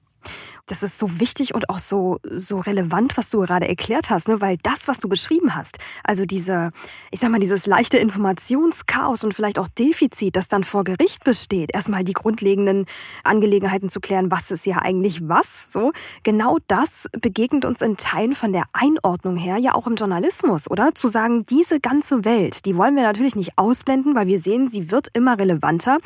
das 0.67 0.83
ist 0.83 0.99
so 0.99 1.19
wichtig 1.19 1.55
und 1.55 1.69
auch 1.69 1.79
so, 1.79 2.19
so 2.29 2.59
relevant, 2.59 3.17
was 3.17 3.29
du 3.29 3.39
gerade 3.39 3.67
erklärt 3.67 4.09
hast, 4.09 4.27
ne? 4.27 4.41
weil 4.41 4.57
das, 4.61 4.87
was 4.87 4.99
du 4.99 5.07
beschrieben 5.07 5.55
hast, 5.55 5.77
also 6.03 6.25
diese, 6.25 6.71
ich 7.09 7.21
sag 7.21 7.31
mal, 7.31 7.39
dieses 7.39 7.65
leichte 7.65 7.97
Informationschaos 7.97 9.23
und 9.23 9.33
vielleicht 9.33 9.59
auch 9.59 9.69
Defizit, 9.69 10.35
das 10.35 10.49
dann 10.49 10.63
vor 10.63 10.83
Gericht 10.83 11.23
besteht, 11.23 11.73
erstmal 11.73 12.03
die 12.03 12.13
grundlegenden 12.13 12.85
Angelegenheiten 13.23 13.89
zu 13.89 14.01
klären, 14.01 14.29
was 14.29 14.51
ist 14.51 14.65
ja 14.65 14.79
eigentlich 14.79 15.27
was, 15.27 15.71
so, 15.71 15.93
genau 16.23 16.57
das 16.67 17.07
begegnet 17.21 17.63
uns 17.63 17.81
in 17.81 17.95
Teilen 17.95 18.35
von 18.35 18.51
der 18.51 18.65
Einordnung 18.73 19.37
her 19.37 19.57
ja 19.57 19.73
auch 19.73 19.87
im 19.87 19.95
Journalismus, 19.95 20.69
oder? 20.69 20.93
Zu 20.93 21.07
sagen, 21.07 21.45
diese 21.45 21.79
ganze 21.79 22.25
Welt, 22.25 22.65
die 22.65 22.75
wollen 22.75 22.95
wir 22.95 23.03
natürlich 23.03 23.35
nicht 23.35 23.53
ausblenden, 23.55 24.15
weil 24.15 24.27
wir 24.27 24.39
sehen, 24.39 24.67
sie 24.67 24.91
wird 24.91 25.07
immer 25.13 25.39
relevanter, 25.39 25.97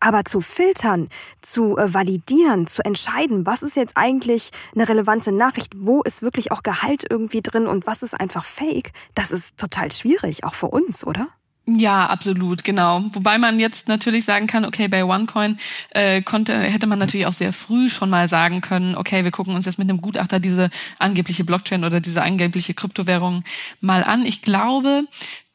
aber 0.00 0.24
zu 0.24 0.40
filtern, 0.40 1.08
zu 1.40 1.76
äh, 1.76 1.94
validieren, 1.94 2.66
zu 2.66 2.84
entscheiden, 2.84 3.46
was 3.46 3.62
ist 3.62 3.76
jetzt 3.76 3.96
eigentlich 3.96 4.07
eigentlich 4.08 4.50
eine 4.74 4.88
relevante 4.88 5.32
Nachricht? 5.32 5.72
Wo 5.76 6.02
ist 6.02 6.22
wirklich 6.22 6.50
auch 6.50 6.62
Gehalt 6.62 7.04
irgendwie 7.08 7.42
drin 7.42 7.66
und 7.66 7.86
was 7.86 8.02
ist 8.02 8.18
einfach 8.18 8.44
Fake? 8.44 8.92
Das 9.14 9.30
ist 9.30 9.56
total 9.58 9.92
schwierig, 9.92 10.44
auch 10.44 10.54
für 10.54 10.68
uns, 10.68 11.06
oder? 11.06 11.28
Ja, 11.70 12.06
absolut, 12.06 12.64
genau. 12.64 13.04
Wobei 13.12 13.36
man 13.36 13.60
jetzt 13.60 13.88
natürlich 13.88 14.24
sagen 14.24 14.46
kann, 14.46 14.64
okay, 14.64 14.88
bei 14.88 15.04
OneCoin 15.04 15.58
äh, 15.90 16.22
konnte, 16.22 16.58
hätte 16.58 16.86
man 16.86 16.98
natürlich 16.98 17.26
auch 17.26 17.32
sehr 17.32 17.52
früh 17.52 17.90
schon 17.90 18.08
mal 18.08 18.26
sagen 18.26 18.62
können, 18.62 18.94
okay, 18.94 19.22
wir 19.22 19.30
gucken 19.30 19.54
uns 19.54 19.66
jetzt 19.66 19.78
mit 19.78 19.90
einem 19.90 20.00
Gutachter 20.00 20.40
diese 20.40 20.70
angebliche 20.98 21.44
Blockchain 21.44 21.84
oder 21.84 22.00
diese 22.00 22.22
angebliche 22.22 22.72
Kryptowährung 22.72 23.44
mal 23.82 24.02
an. 24.02 24.24
Ich 24.24 24.40
glaube, 24.40 25.04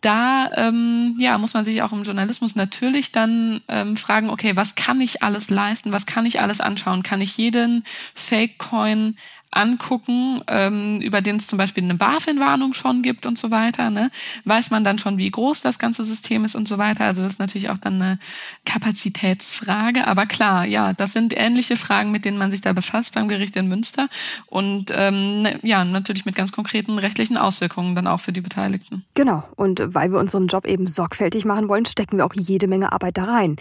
da 0.03 0.49
ähm, 0.55 1.15
ja, 1.17 1.37
muss 1.37 1.53
man 1.53 1.63
sich 1.63 1.81
auch 1.81 1.91
im 1.91 2.03
Journalismus 2.03 2.55
natürlich 2.55 3.11
dann 3.11 3.61
ähm, 3.67 3.97
fragen, 3.97 4.29
okay, 4.29 4.55
was 4.55 4.75
kann 4.75 5.01
ich 5.01 5.23
alles 5.23 5.49
leisten, 5.49 5.91
was 5.91 6.05
kann 6.05 6.25
ich 6.25 6.41
alles 6.41 6.61
anschauen? 6.61 7.03
Kann 7.03 7.21
ich 7.21 7.37
jeden 7.37 7.83
Fake-Coin 8.13 9.15
angucken, 9.55 10.41
ähm, 10.47 11.01
über 11.01 11.21
den 11.21 11.37
es 11.37 11.47
zum 11.47 11.57
Beispiel 11.57 11.83
eine 11.83 11.95
BaFin-Warnung 11.95 12.73
schon 12.73 13.01
gibt 13.01 13.25
und 13.25 13.37
so 13.37 13.51
weiter, 13.51 13.89
ne? 13.89 14.11
weiß 14.45 14.71
man 14.71 14.83
dann 14.83 14.99
schon, 14.99 15.17
wie 15.17 15.29
groß 15.29 15.61
das 15.61 15.79
ganze 15.79 16.03
System 16.03 16.45
ist 16.45 16.55
und 16.55 16.67
so 16.67 16.77
weiter. 16.77 17.05
Also 17.05 17.21
das 17.21 17.33
ist 17.33 17.39
natürlich 17.39 17.69
auch 17.69 17.77
dann 17.77 18.01
eine 18.01 18.19
Kapazitätsfrage. 18.65 20.07
Aber 20.07 20.25
klar, 20.25 20.65
ja, 20.65 20.93
das 20.93 21.13
sind 21.13 21.33
ähnliche 21.35 21.77
Fragen, 21.77 22.11
mit 22.11 22.25
denen 22.25 22.37
man 22.37 22.51
sich 22.51 22.61
da 22.61 22.73
befasst 22.73 23.13
beim 23.13 23.27
Gericht 23.27 23.55
in 23.55 23.67
Münster 23.67 24.07
und 24.47 24.91
ähm, 24.95 25.43
ne, 25.43 25.59
ja, 25.63 25.83
natürlich 25.83 26.25
mit 26.25 26.35
ganz 26.35 26.51
konkreten 26.51 26.99
rechtlichen 26.99 27.37
Auswirkungen 27.37 27.95
dann 27.95 28.07
auch 28.07 28.19
für 28.19 28.31
die 28.31 28.41
Beteiligten. 28.41 29.05
Genau. 29.13 29.43
Und 29.55 29.81
weil 29.93 30.11
wir 30.11 30.19
unseren 30.19 30.47
Job 30.47 30.65
eben 30.65 30.87
sorgfältig 30.87 31.45
machen 31.45 31.67
wollen, 31.69 31.85
stecken 31.85 32.17
wir 32.17 32.25
auch 32.25 32.33
jede 32.33 32.67
Menge 32.67 32.91
Arbeit 32.91 33.17
da 33.17 33.25
rein. 33.25 33.55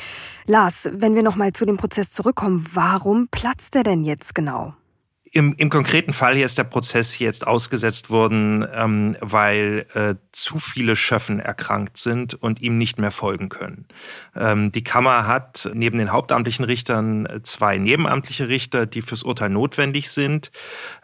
Lars, 0.46 0.88
wenn 0.92 1.14
wir 1.14 1.22
nochmal 1.22 1.52
zu 1.52 1.66
dem 1.66 1.76
Prozess 1.76 2.11
zurückkommen, 2.11 2.66
warum 2.72 3.28
platzt 3.28 3.74
der 3.74 3.83
denn 3.83 4.05
jetzt 4.05 4.35
genau? 4.35 4.74
Im, 5.35 5.55
Im 5.57 5.71
konkreten 5.71 6.12
Fall 6.12 6.35
hier 6.35 6.45
ist 6.45 6.59
der 6.59 6.64
Prozess 6.64 7.18
jetzt 7.18 7.47
ausgesetzt 7.47 8.11
worden, 8.11 8.68
ähm, 8.75 9.16
weil 9.21 9.87
äh, 9.95 10.16
zu 10.31 10.59
viele 10.59 10.95
Schöffen 10.95 11.40
erkrankt 11.40 11.97
sind 11.97 12.35
und 12.35 12.61
ihm 12.61 12.77
nicht 12.77 12.99
mehr 12.99 13.12
folgen 13.12 13.49
können. 13.49 13.87
Ähm, 14.37 14.73
die 14.73 14.85
Kammer 14.85 15.27
hat 15.27 15.71
neben 15.73 15.97
den 15.97 16.12
hauptamtlichen 16.12 16.66
Richtern 16.66 17.27
zwei 17.45 17.79
nebenamtliche 17.79 18.49
Richter, 18.49 18.85
die 18.85 19.01
fürs 19.01 19.23
Urteil 19.23 19.49
notwendig 19.49 20.11
sind, 20.11 20.53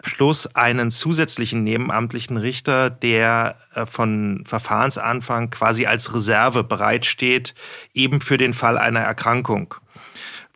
plus 0.02 0.54
einen 0.54 0.90
zusätzlichen 0.90 1.64
nebenamtlichen 1.64 2.36
Richter, 2.36 2.90
der 2.90 3.56
äh, 3.72 3.86
von 3.86 4.44
Verfahrensanfang 4.44 5.48
quasi 5.48 5.86
als 5.86 6.14
Reserve 6.14 6.64
bereitsteht, 6.64 7.54
eben 7.94 8.20
für 8.20 8.36
den 8.36 8.52
Fall 8.52 8.76
einer 8.76 9.00
Erkrankung 9.00 9.76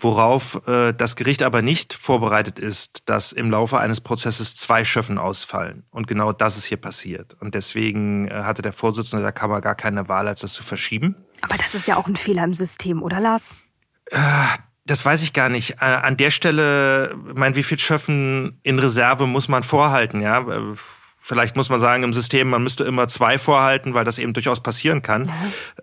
worauf 0.02 0.66
äh, 0.66 0.92
das 0.92 1.16
Gericht 1.16 1.42
aber 1.42 1.62
nicht 1.62 1.94
vorbereitet 1.94 2.58
ist, 2.58 3.08
dass 3.08 3.32
im 3.32 3.50
Laufe 3.50 3.78
eines 3.78 4.00
Prozesses 4.00 4.54
zwei 4.56 4.84
Schöffen 4.84 5.18
ausfallen. 5.18 5.84
Und 5.90 6.06
genau 6.06 6.32
das 6.32 6.56
ist 6.56 6.64
hier 6.64 6.76
passiert. 6.76 7.36
Und 7.40 7.54
deswegen 7.54 8.28
äh, 8.28 8.42
hatte 8.44 8.62
der 8.62 8.72
Vorsitzende 8.72 9.22
der 9.22 9.32
Kammer 9.32 9.60
gar 9.60 9.74
keine 9.74 10.08
Wahl, 10.08 10.28
als 10.28 10.40
das 10.40 10.54
zu 10.54 10.62
verschieben. 10.62 11.16
Aber 11.40 11.56
das 11.56 11.74
ist 11.74 11.86
ja 11.86 11.96
auch 11.96 12.08
ein 12.08 12.16
Fehler 12.16 12.44
im 12.44 12.54
System, 12.54 13.02
oder 13.02 13.20
Lars? 13.20 13.54
Äh, 14.06 14.18
das 14.84 15.04
weiß 15.04 15.22
ich 15.22 15.32
gar 15.32 15.48
nicht. 15.48 15.76
Äh, 15.80 15.84
an 15.84 16.16
der 16.16 16.30
Stelle, 16.30 17.14
mein, 17.34 17.54
wie 17.54 17.62
viel 17.62 17.78
Schöffen 17.78 18.58
in 18.62 18.78
Reserve 18.78 19.26
muss 19.26 19.48
man 19.48 19.62
vorhalten, 19.62 20.20
ja? 20.20 20.44
Vielleicht 21.24 21.54
muss 21.54 21.68
man 21.68 21.78
sagen 21.78 22.02
im 22.02 22.12
System, 22.12 22.50
man 22.50 22.64
müsste 22.64 22.82
immer 22.82 23.06
zwei 23.06 23.38
vorhalten, 23.38 23.94
weil 23.94 24.04
das 24.04 24.18
eben 24.18 24.32
durchaus 24.32 24.60
passieren 24.60 25.02
kann, 25.02 25.30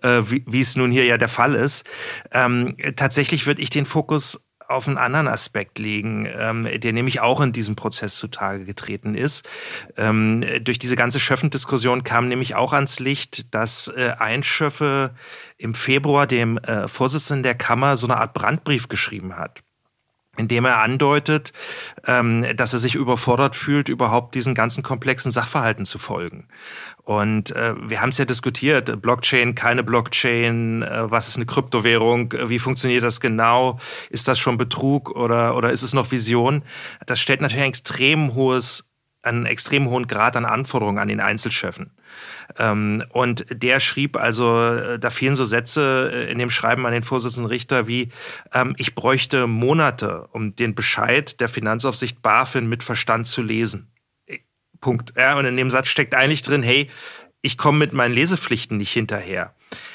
ja. 0.03 0.17
äh, 0.17 0.29
wie, 0.29 0.43
wie 0.45 0.59
es 0.59 0.75
nun 0.75 0.91
hier 0.91 1.05
ja 1.05 1.17
der 1.17 1.29
Fall 1.29 1.55
ist. 1.55 1.89
Ähm, 2.33 2.75
tatsächlich 2.97 3.47
würde 3.47 3.61
ich 3.61 3.69
den 3.69 3.85
Fokus 3.85 4.41
auf 4.67 4.85
einen 4.89 4.97
anderen 4.97 5.29
Aspekt 5.29 5.79
legen, 5.79 6.27
ähm, 6.29 6.67
der 6.75 6.91
nämlich 6.91 7.21
auch 7.21 7.39
in 7.39 7.53
diesem 7.53 7.77
Prozess 7.77 8.17
zutage 8.17 8.65
getreten 8.65 9.15
ist. 9.15 9.47
Ähm, 9.95 10.43
durch 10.61 10.77
diese 10.77 10.97
ganze 10.97 11.21
Schöffendiskussion 11.21 12.03
kam 12.03 12.27
nämlich 12.27 12.55
auch 12.55 12.73
ans 12.73 12.99
Licht, 12.99 13.55
dass 13.55 13.87
äh, 13.95 14.15
Einschöffe 14.19 15.15
im 15.57 15.73
Februar 15.73 16.27
dem 16.27 16.57
äh, 16.57 16.89
Vorsitzenden 16.89 17.43
der 17.43 17.55
Kammer 17.55 17.95
so 17.95 18.07
eine 18.07 18.17
Art 18.17 18.33
Brandbrief 18.33 18.89
geschrieben 18.89 19.37
hat 19.37 19.63
indem 20.39 20.63
er 20.63 20.79
andeutet, 20.79 21.51
ähm, 22.07 22.45
dass 22.55 22.71
er 22.71 22.79
sich 22.79 22.95
überfordert 22.95 23.57
fühlt, 23.57 23.89
überhaupt 23.89 24.35
diesen 24.35 24.55
ganzen 24.55 24.83
komplexen 24.83 25.31
Sachverhalten 25.31 25.83
zu 25.85 25.99
folgen. 25.99 26.47
Und 27.03 27.51
äh, 27.51 27.75
wir 27.89 28.01
haben 28.01 28.09
es 28.09 28.17
ja 28.17 28.25
diskutiert, 28.25 29.01
Blockchain, 29.01 29.53
keine 29.53 29.83
Blockchain, 29.83 30.81
äh, 30.81 31.11
was 31.11 31.27
ist 31.27 31.35
eine 31.35 31.45
Kryptowährung, 31.45 32.33
wie 32.47 32.59
funktioniert 32.59 33.03
das 33.03 33.19
genau, 33.19 33.79
ist 34.09 34.29
das 34.29 34.39
schon 34.39 34.57
Betrug 34.57 35.11
oder, 35.11 35.57
oder 35.57 35.71
ist 35.71 35.83
es 35.83 35.93
noch 35.93 36.09
Vision? 36.09 36.63
Das 37.05 37.19
stellt 37.19 37.41
natürlich 37.41 37.63
ein 37.63 37.69
extrem 37.69 38.33
hohes 38.33 38.85
einen 39.21 39.45
extrem 39.45 39.89
hohen 39.89 40.07
Grad 40.07 40.37
an 40.37 40.45
Anforderungen 40.45 40.97
an 40.97 41.09
den 41.09 41.19
Einzelchefen. 41.19 41.91
Ähm, 42.57 43.03
und 43.09 43.45
der 43.51 43.79
schrieb 43.79 44.17
also, 44.17 44.59
äh, 44.59 44.99
da 44.99 45.09
fehlen 45.09 45.35
so 45.35 45.45
Sätze 45.45 46.11
äh, 46.13 46.31
in 46.31 46.39
dem 46.39 46.49
Schreiben 46.49 46.85
an 46.85 46.91
den 46.91 47.03
Vorsitzenden 47.03 47.49
Richter 47.49 47.87
wie, 47.87 48.11
ähm, 48.53 48.75
ich 48.77 48.95
bräuchte 48.95 49.47
Monate, 49.47 50.27
um 50.31 50.55
den 50.55 50.75
Bescheid 50.75 51.39
der 51.39 51.49
Finanzaufsicht 51.49 52.21
BaFin 52.21 52.67
mit 52.67 52.83
Verstand 52.83 53.27
zu 53.27 53.41
lesen. 53.41 53.91
Äh, 54.25 54.39
Punkt. 54.81 55.13
Ja, 55.17 55.37
und 55.37 55.45
in 55.45 55.57
dem 55.57 55.69
Satz 55.69 55.87
steckt 55.87 56.15
eigentlich 56.15 56.41
drin, 56.41 56.63
hey, 56.63 56.89
ich 57.41 57.57
komme 57.57 57.77
mit 57.77 57.93
meinen 57.93 58.13
Lesepflichten 58.13 58.77
nicht 58.77 58.91
hinterher. 58.91 59.53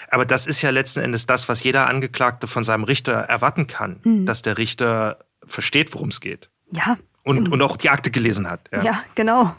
Aber 0.09 0.25
das 0.25 0.47
ist 0.47 0.63
ja 0.63 0.71
letzten 0.71 1.01
Endes 1.01 1.27
das, 1.27 1.49
was 1.49 1.63
jeder 1.63 1.89
Angeklagte 1.89 2.47
von 2.47 2.63
seinem 2.63 2.85
Richter 2.85 3.13
erwarten 3.13 3.67
kann, 3.67 4.01
mhm. 4.05 4.27
dass 4.27 4.43
der 4.43 4.59
Richter 4.59 5.19
versteht, 5.47 5.93
worum 5.95 6.09
es 6.09 6.21
geht. 6.21 6.51
Ja. 6.71 6.99
Und, 7.23 7.51
und 7.51 7.63
auch 7.63 7.77
die 7.77 7.89
Akte 7.89 8.11
gelesen 8.11 8.51
hat. 8.51 8.69
Ja, 8.71 8.83
ja 8.83 9.05
genau. 9.15 9.57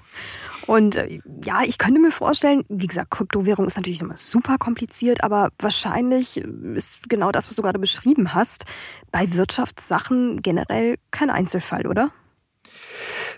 Und 0.68 0.96
äh, 0.96 1.20
ja, 1.44 1.62
ich 1.64 1.78
könnte 1.78 2.00
mir 2.00 2.12
vorstellen, 2.12 2.64
wie 2.70 2.88
gesagt, 2.88 3.12
Kryptowährung 3.12 3.68
ist 3.68 3.76
natürlich 3.76 4.02
immer 4.02 4.18
super 4.18 4.58
kompliziert, 4.58 5.24
aber 5.24 5.50
wahrscheinlich 5.60 6.38
ist 6.38 7.08
genau 7.10 7.32
das, 7.32 7.48
was 7.50 7.56
du 7.56 7.62
gerade 7.62 7.80
beschrieben 7.80 8.34
hast, 8.34 8.66
bei 9.12 9.34
Wirtschaftssachen 9.34 10.42
generell 10.42 10.96
kein 11.12 11.30
Einzelfall, 11.30 11.86
oder? 11.88 12.12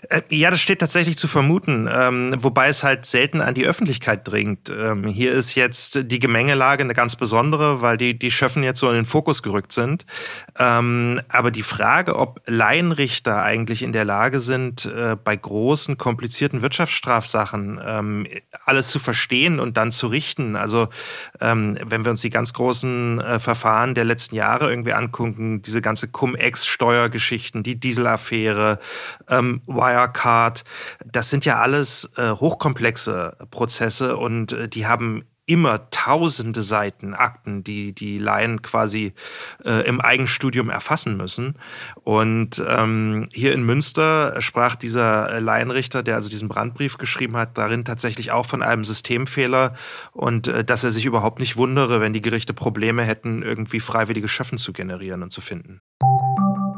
Äh, 0.08 0.22
ja, 0.30 0.50
das 0.50 0.60
steht 0.60 0.80
tatsächlich 0.80 1.16
zu 1.16 1.28
vermuten, 1.28 1.88
ähm, 1.90 2.34
wobei 2.38 2.68
es 2.68 2.82
halt 2.82 3.06
selten 3.06 3.40
an 3.40 3.54
die 3.54 3.66
Öffentlichkeit 3.66 4.26
dringt. 4.26 4.70
Ähm, 4.70 5.06
hier 5.06 5.32
ist 5.32 5.54
jetzt 5.54 6.00
die 6.10 6.18
Gemengelage 6.18 6.82
eine 6.82 6.94
ganz 6.94 7.16
besondere, 7.16 7.82
weil 7.82 7.96
die, 7.96 8.18
die 8.18 8.30
Schöffen 8.30 8.62
jetzt 8.62 8.80
so 8.80 8.88
in 8.88 8.96
den 8.96 9.06
Fokus 9.06 9.42
gerückt 9.42 9.72
sind. 9.72 10.06
Ähm, 10.58 11.20
aber 11.28 11.50
die 11.50 11.62
Frage, 11.62 12.16
ob 12.16 12.40
Laienrichter 12.46 13.42
eigentlich 13.42 13.82
in 13.82 13.92
der 13.92 14.04
Lage 14.04 14.40
sind, 14.40 14.86
äh, 14.86 15.16
bei 15.16 15.36
großen, 15.36 15.98
komplizierten 15.98 16.62
Wirtschaftsstrafsachen 16.62 17.78
alles 18.64 18.90
zu 18.90 18.98
verstehen 18.98 19.60
und 19.60 19.76
dann 19.76 19.90
zu 19.90 20.06
richten. 20.06 20.56
Also 20.56 20.88
wenn 21.40 22.04
wir 22.04 22.10
uns 22.10 22.20
die 22.20 22.30
ganz 22.30 22.52
großen 22.52 23.20
äh, 23.20 23.38
Verfahren 23.38 23.94
der 23.94 24.04
letzten 24.04 24.36
Jahre 24.36 24.70
irgendwie 24.70 24.92
angucken, 24.92 25.62
diese 25.62 25.80
ganze 25.80 26.08
Cum-Ex-Steuergeschichten, 26.08 27.62
die 27.62 27.78
Dieselaffäre, 27.78 28.78
ähm, 29.28 29.62
Wirecard, 29.88 30.64
das 31.04 31.30
sind 31.30 31.44
ja 31.44 31.58
alles 31.58 32.10
äh, 32.16 32.30
hochkomplexe 32.30 33.36
Prozesse 33.50 34.16
und 34.16 34.52
äh, 34.52 34.68
die 34.68 34.86
haben 34.86 35.24
immer 35.48 35.88
tausende 35.88 36.62
Seiten 36.62 37.14
Akten, 37.14 37.64
die 37.64 37.94
die 37.94 38.18
Laien 38.18 38.60
quasi 38.60 39.14
äh, 39.64 39.86
im 39.88 40.00
Eigenstudium 40.00 40.68
erfassen 40.68 41.16
müssen. 41.16 41.54
Und 42.04 42.62
ähm, 42.68 43.30
hier 43.32 43.54
in 43.54 43.62
Münster 43.62 44.40
sprach 44.42 44.76
dieser 44.76 45.40
Laienrichter, 45.40 46.02
der 46.02 46.16
also 46.16 46.28
diesen 46.28 46.48
Brandbrief 46.48 46.98
geschrieben 46.98 47.36
hat, 47.36 47.56
darin 47.56 47.86
tatsächlich 47.86 48.30
auch 48.30 48.44
von 48.44 48.62
einem 48.62 48.84
Systemfehler 48.84 49.74
und 50.12 50.48
äh, 50.48 50.64
dass 50.64 50.84
er 50.84 50.90
sich 50.90 51.06
überhaupt 51.06 51.40
nicht 51.40 51.56
wundere, 51.56 52.02
wenn 52.02 52.12
die 52.12 52.20
Gerichte 52.20 52.52
Probleme 52.52 53.02
hätten, 53.02 53.42
irgendwie 53.42 53.80
freiwillige 53.80 54.28
Schöffen 54.28 54.58
zu 54.58 54.74
generieren 54.74 55.22
und 55.22 55.32
zu 55.32 55.40
finden. 55.40 55.80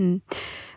Hm. 0.00 0.22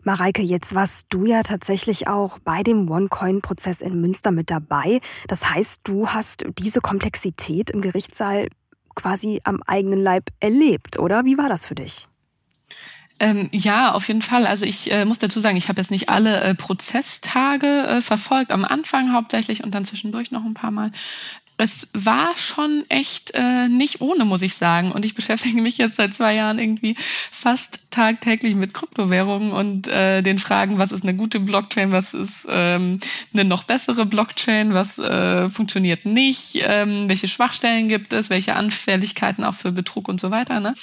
Mareike, 0.04 0.42
jetzt 0.42 0.76
warst 0.76 1.08
du 1.12 1.26
ja 1.26 1.44
tatsächlich 1.44 2.10
auch 2.10 2.40
bei 2.40 2.62
dem 2.62 2.90
OneCoin-Prozess 2.90 3.80
in 3.80 4.02
Münster 4.02 4.32
mit 4.32 4.50
dabei. 4.50 5.00
Das 5.30 5.50
heißt, 5.50 5.80
du 5.86 6.10
hast 6.10 6.46
diese 6.60 6.82
Komplexität 6.82 7.70
im 7.70 7.80
Gerichtssaal 7.80 8.50
quasi 8.96 9.40
am 9.46 9.64
eigenen 9.66 10.04
Leib 10.04 10.26
erlebt, 10.42 11.00
oder? 11.00 11.24
Wie 11.24 11.38
war 11.38 11.48
das 11.48 11.68
für 11.68 11.76
dich? 11.76 12.10
Ähm, 13.20 13.48
ja, 13.54 13.94
auf 13.94 14.10
jeden 14.10 14.22
Fall. 14.22 14.46
Also 14.46 14.66
ich 14.66 14.92
äh, 14.92 15.06
muss 15.06 15.20
dazu 15.20 15.40
sagen, 15.40 15.56
ich 15.56 15.70
habe 15.70 15.80
jetzt 15.80 15.92
nicht 15.92 16.10
alle 16.10 16.42
äh, 16.42 16.56
Prozesstage 16.56 17.68
äh, 17.68 18.02
verfolgt, 18.02 18.52
am 18.52 18.66
Anfang 18.66 19.14
hauptsächlich 19.14 19.64
und 19.64 19.74
dann 19.74 19.86
zwischendurch 19.86 20.32
noch 20.32 20.44
ein 20.44 20.56
paar 20.56 20.72
Mal 20.72 20.92
es 21.64 21.88
war 21.94 22.38
schon 22.38 22.84
echt 22.90 23.32
äh, 23.36 23.70
nicht 23.70 24.02
ohne, 24.02 24.26
muss 24.26 24.42
ich 24.42 24.56
sagen. 24.56 24.92
Und 24.92 25.06
ich 25.06 25.16
beschäftige 25.16 25.62
mich 25.62 25.78
jetzt 25.78 25.96
seit 25.96 26.14
zwei 26.14 26.36
Jahren 26.36 26.60
irgendwie 26.60 26.96
fast 27.32 27.90
tagtäglich 27.90 28.56
mit 28.56 28.74
Kryptowährungen 28.74 29.54
und 29.54 29.88
äh, 29.88 30.22
den 30.22 30.40
Fragen, 30.40 30.78
was 30.78 30.92
ist 30.92 31.04
eine 31.04 31.16
gute 31.16 31.40
Blockchain, 31.40 31.92
was 31.94 32.14
ist 32.14 32.48
ähm, 32.50 33.00
eine 33.34 33.46
noch 33.46 33.64
bessere 33.64 34.06
Blockchain, 34.06 34.74
was 34.74 35.00
äh, 35.00 35.50
funktioniert 35.50 36.06
nicht, 36.06 36.60
ähm, 36.64 37.08
welche 37.08 37.30
Schwachstellen 37.30 37.88
gibt 37.88 38.12
es, 38.12 38.30
welche 38.30 38.56
Anfälligkeiten 38.56 39.46
auch 39.46 39.56
für 39.56 39.72
Betrug 39.72 40.10
und 40.10 40.20
so 40.20 40.32
weiter. 40.32 40.60
Ne? 40.60 40.74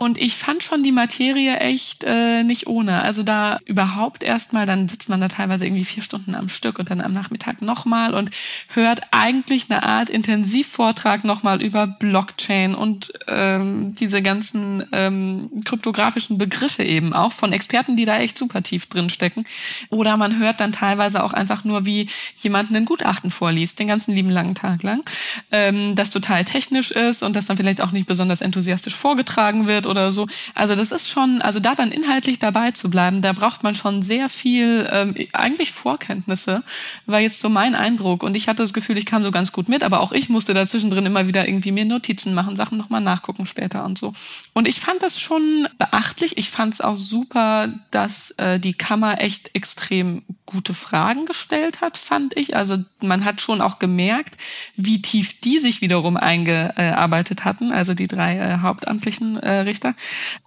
Und 0.00 0.16
ich 0.16 0.38
fand 0.38 0.62
schon 0.62 0.82
die 0.82 0.92
Materie 0.92 1.58
echt 1.58 2.04
äh, 2.04 2.42
nicht 2.42 2.66
ohne. 2.66 3.02
Also 3.02 3.22
da 3.22 3.58
überhaupt 3.66 4.22
erstmal, 4.22 4.64
dann 4.64 4.88
sitzt 4.88 5.10
man 5.10 5.20
da 5.20 5.28
teilweise 5.28 5.66
irgendwie 5.66 5.84
vier 5.84 6.02
Stunden 6.02 6.34
am 6.34 6.48
Stück 6.48 6.78
und 6.78 6.90
dann 6.90 7.02
am 7.02 7.12
Nachmittag 7.12 7.60
nochmal 7.60 8.14
und 8.14 8.30
hört 8.68 9.02
eigentlich 9.10 9.66
eine 9.68 9.82
Art 9.82 10.08
Intensivvortrag 10.30 11.24
nochmal 11.24 11.60
über 11.60 11.86
Blockchain 11.86 12.74
und 12.74 13.12
ähm, 13.26 13.94
diese 13.96 14.22
ganzen 14.22 14.84
ähm, 14.92 15.50
kryptografischen 15.64 16.38
Begriffe 16.38 16.84
eben 16.84 17.12
auch 17.12 17.32
von 17.32 17.52
Experten, 17.52 17.96
die 17.96 18.04
da 18.04 18.18
echt 18.18 18.38
super 18.38 18.62
tief 18.62 18.86
drin 18.86 19.10
stecken. 19.10 19.44
Oder 19.90 20.16
man 20.16 20.38
hört 20.38 20.60
dann 20.60 20.72
teilweise 20.72 21.24
auch 21.24 21.32
einfach 21.32 21.64
nur, 21.64 21.84
wie 21.84 22.08
jemand 22.38 22.70
ein 22.70 22.84
Gutachten 22.84 23.30
vorliest, 23.30 23.78
den 23.78 23.88
ganzen 23.88 24.14
lieben 24.14 24.30
langen 24.30 24.54
Tag 24.54 24.82
lang, 24.82 25.02
ähm, 25.50 25.96
das 25.96 26.10
total 26.10 26.44
technisch 26.44 26.90
ist 26.90 27.22
und 27.22 27.34
das 27.34 27.46
dann 27.46 27.56
vielleicht 27.56 27.80
auch 27.80 27.90
nicht 27.90 28.06
besonders 28.06 28.40
enthusiastisch 28.40 28.94
vorgetragen 28.94 29.66
wird 29.66 29.86
oder 29.86 30.12
so. 30.12 30.28
Also 30.54 30.76
das 30.76 30.92
ist 30.92 31.08
schon, 31.08 31.42
also 31.42 31.58
da 31.58 31.74
dann 31.74 31.90
inhaltlich 31.90 32.38
dabei 32.38 32.70
zu 32.70 32.88
bleiben, 32.88 33.20
da 33.20 33.32
braucht 33.32 33.62
man 33.62 33.74
schon 33.74 34.02
sehr 34.02 34.28
viel, 34.28 34.88
ähm, 34.92 35.14
eigentlich 35.32 35.72
Vorkenntnisse, 35.72 36.62
war 37.06 37.20
jetzt 37.20 37.40
so 37.40 37.48
mein 37.48 37.74
Eindruck. 37.74 38.22
Und 38.22 38.36
ich 38.36 38.48
hatte 38.48 38.62
das 38.62 38.72
Gefühl, 38.72 38.96
ich 38.96 39.06
kam 39.06 39.24
so 39.24 39.30
ganz 39.30 39.52
gut 39.52 39.68
mit, 39.68 39.82
aber 39.82 40.00
auch 40.00 40.09
auch 40.10 40.12
ich 40.12 40.28
musste 40.28 40.54
dazwischen 40.54 40.90
drin 40.90 41.06
immer 41.06 41.26
wieder 41.26 41.48
irgendwie 41.48 41.72
mir 41.72 41.84
Notizen 41.84 42.34
machen, 42.34 42.56
Sachen 42.56 42.78
nochmal 42.78 43.00
nachgucken 43.00 43.46
später 43.46 43.84
und 43.84 43.98
so. 43.98 44.12
Und 44.52 44.68
ich 44.68 44.80
fand 44.80 45.02
das 45.02 45.20
schon 45.20 45.68
beachtlich. 45.78 46.36
Ich 46.38 46.50
fand 46.50 46.74
es 46.74 46.80
auch 46.80 46.96
super, 46.96 47.68
dass 47.90 48.32
äh, 48.32 48.58
die 48.58 48.74
Kammer 48.74 49.20
echt 49.20 49.54
extrem 49.54 50.22
gute 50.46 50.74
Fragen 50.74 51.26
gestellt 51.26 51.80
hat, 51.80 51.96
fand 51.96 52.36
ich. 52.36 52.56
Also 52.56 52.78
man 53.00 53.24
hat 53.24 53.40
schon 53.40 53.60
auch 53.60 53.78
gemerkt, 53.78 54.36
wie 54.76 55.00
tief 55.00 55.40
die 55.40 55.60
sich 55.60 55.80
wiederum 55.80 56.16
eingearbeitet 56.16 57.44
hatten, 57.44 57.72
also 57.72 57.94
die 57.94 58.08
drei 58.08 58.36
äh, 58.36 58.58
hauptamtlichen 58.58 59.36
äh, 59.38 59.60
Richter. 59.60 59.94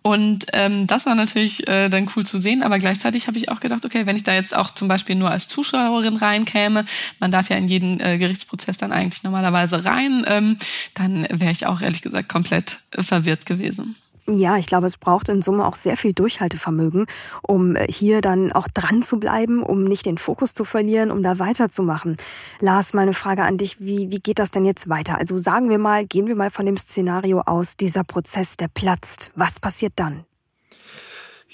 Und 0.02 0.48
ähm, 0.52 0.88
das 0.88 1.06
war 1.06 1.16
natürlich 1.16 1.68
äh, 1.68 1.88
dann 1.88 2.10
cool 2.16 2.26
zu 2.26 2.38
sehen, 2.40 2.64
aber 2.64 2.80
gleichzeitig 2.80 3.28
habe 3.28 3.38
ich 3.38 3.50
auch 3.50 3.62
gedacht, 3.62 3.86
okay, 3.86 4.06
wenn 4.06 4.18
ich 4.18 4.24
da 4.24 4.34
jetzt 4.34 4.56
auch 4.56 4.74
zum 4.74 4.90
Beispiel 4.90 5.16
nur 5.16 5.32
als 5.32 5.48
Zuschauerin 5.48 6.18
reinkäme, 6.18 6.84
man 7.20 7.32
darf 7.32 7.50
ja 7.50 7.56
in 7.56 7.70
jeden 7.70 8.00
äh, 8.02 8.18
Gerichtsprozess 8.18 8.78
dann 8.78 8.92
eigentlich 8.92 9.24
normalerweise 9.24 9.53
rein, 9.54 10.26
ähm, 10.28 10.58
dann 10.96 11.28
wäre 11.32 11.52
ich 11.52 11.66
auch 11.66 11.82
ehrlich 11.82 12.02
gesagt 12.02 12.30
komplett 12.30 12.80
verwirrt 12.92 13.46
gewesen. 13.46 13.96
Ja, 14.26 14.58
ich 14.58 14.68
glaube, 14.68 14.88
es 14.88 14.98
braucht 14.98 15.28
in 15.28 15.42
Summe 15.42 15.66
auch 15.66 15.76
sehr 15.76 15.98
viel 15.98 16.14
Durchhaltevermögen, 16.14 17.08
um 17.42 17.76
äh, 17.76 17.86
hier 17.92 18.22
dann 18.22 18.54
auch 18.54 18.70
dran 18.70 19.04
zu 19.04 19.20
bleiben, 19.20 19.62
um 19.62 19.84
nicht 19.84 20.06
den 20.06 20.18
Fokus 20.18 20.54
zu 20.54 20.64
verlieren, 20.64 21.12
um 21.12 21.24
da 21.24 21.40
weiterzumachen. 21.40 22.16
Lars, 22.62 22.94
meine 22.94 23.14
Frage 23.14 23.44
an 23.44 23.58
dich, 23.58 23.82
wie, 23.82 24.12
wie 24.12 24.20
geht 24.20 24.40
das 24.40 24.52
denn 24.52 24.64
jetzt 24.64 24.88
weiter? 24.88 25.18
Also 25.18 25.38
sagen 25.38 25.70
wir 25.70 25.78
mal, 25.78 26.06
gehen 26.06 26.28
wir 26.28 26.36
mal 26.36 26.52
von 26.52 26.66
dem 26.66 26.78
Szenario 26.78 27.42
aus, 27.42 27.76
dieser 27.76 28.06
Prozess, 28.06 28.56
der 28.56 28.70
platzt. 28.70 29.32
Was 29.36 29.60
passiert 29.60 29.94
dann? 29.98 30.24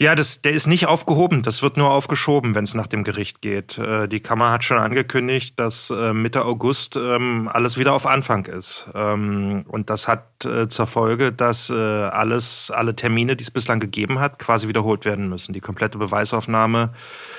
Ja, 0.02 0.16
das, 0.16 0.42
der 0.42 0.54
ist 0.54 0.66
nicht 0.66 0.88
aufgehoben, 0.88 1.42
das 1.42 1.62
wird 1.62 1.76
nur 1.76 1.92
aufgeschoben, 1.92 2.56
wenn 2.56 2.64
es 2.64 2.74
nach 2.74 2.88
dem 2.88 3.04
Gericht 3.04 3.42
geht. 3.42 3.78
Äh, 3.78 4.08
die 4.08 4.22
Kammer 4.22 4.50
hat 4.50 4.64
schon 4.64 4.78
angekündigt, 4.78 5.60
dass 5.60 5.90
äh, 5.90 6.14
Mitte 6.14 6.46
August 6.46 6.96
ähm, 6.96 7.50
alles 7.52 7.78
wieder 7.78 7.92
auf 7.92 8.06
Anfang 8.06 8.46
ist. 8.46 8.88
Ähm, 8.96 9.66
und 9.68 9.90
das 9.90 10.08
hat 10.08 10.46
äh, 10.46 10.70
zur 10.70 10.88
Folge, 10.88 11.34
dass 11.34 11.70
alles, 11.70 12.72
alle 12.72 12.96
Termine, 12.96 13.36
die 13.36 13.44
es 13.44 13.52
bislang 13.52 13.82
gegeben 13.82 14.20
hat, 14.20 14.40
quasi 14.40 14.70
wiederholt 14.70 15.04
werden 15.04 15.28
müssen. 15.28 15.52
Die 15.52 15.60
komplette 15.60 15.98
Beweisaufnahme 15.98 16.94
äh, 16.94 17.39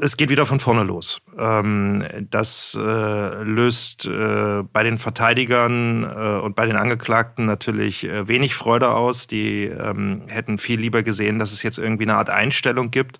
es 0.00 0.16
geht 0.16 0.30
wieder 0.30 0.46
von 0.46 0.60
vorne 0.60 0.84
los. 0.84 1.20
Ähm, 1.38 2.04
das 2.30 2.78
äh, 2.78 3.42
löst 3.42 4.06
äh, 4.06 4.62
bei 4.62 4.82
den 4.82 4.98
Verteidigern 4.98 6.04
und 6.04 6.54
bei 6.56 6.66
den 6.66 6.76
Angeklagten 6.76 7.46
natürlich 7.46 8.04
wenig 8.04 8.54
Freude 8.54 8.90
aus. 8.90 9.26
Die 9.26 9.64
ähm, 9.64 10.22
hätten 10.28 10.58
viel 10.58 10.80
lieber 10.80 11.02
gesehen, 11.02 11.38
dass 11.38 11.52
es 11.52 11.62
jetzt 11.62 11.78
irgendwie 11.78 12.04
eine 12.04 12.16
Art 12.16 12.30
Einstellung 12.30 12.90
gibt 12.90 13.18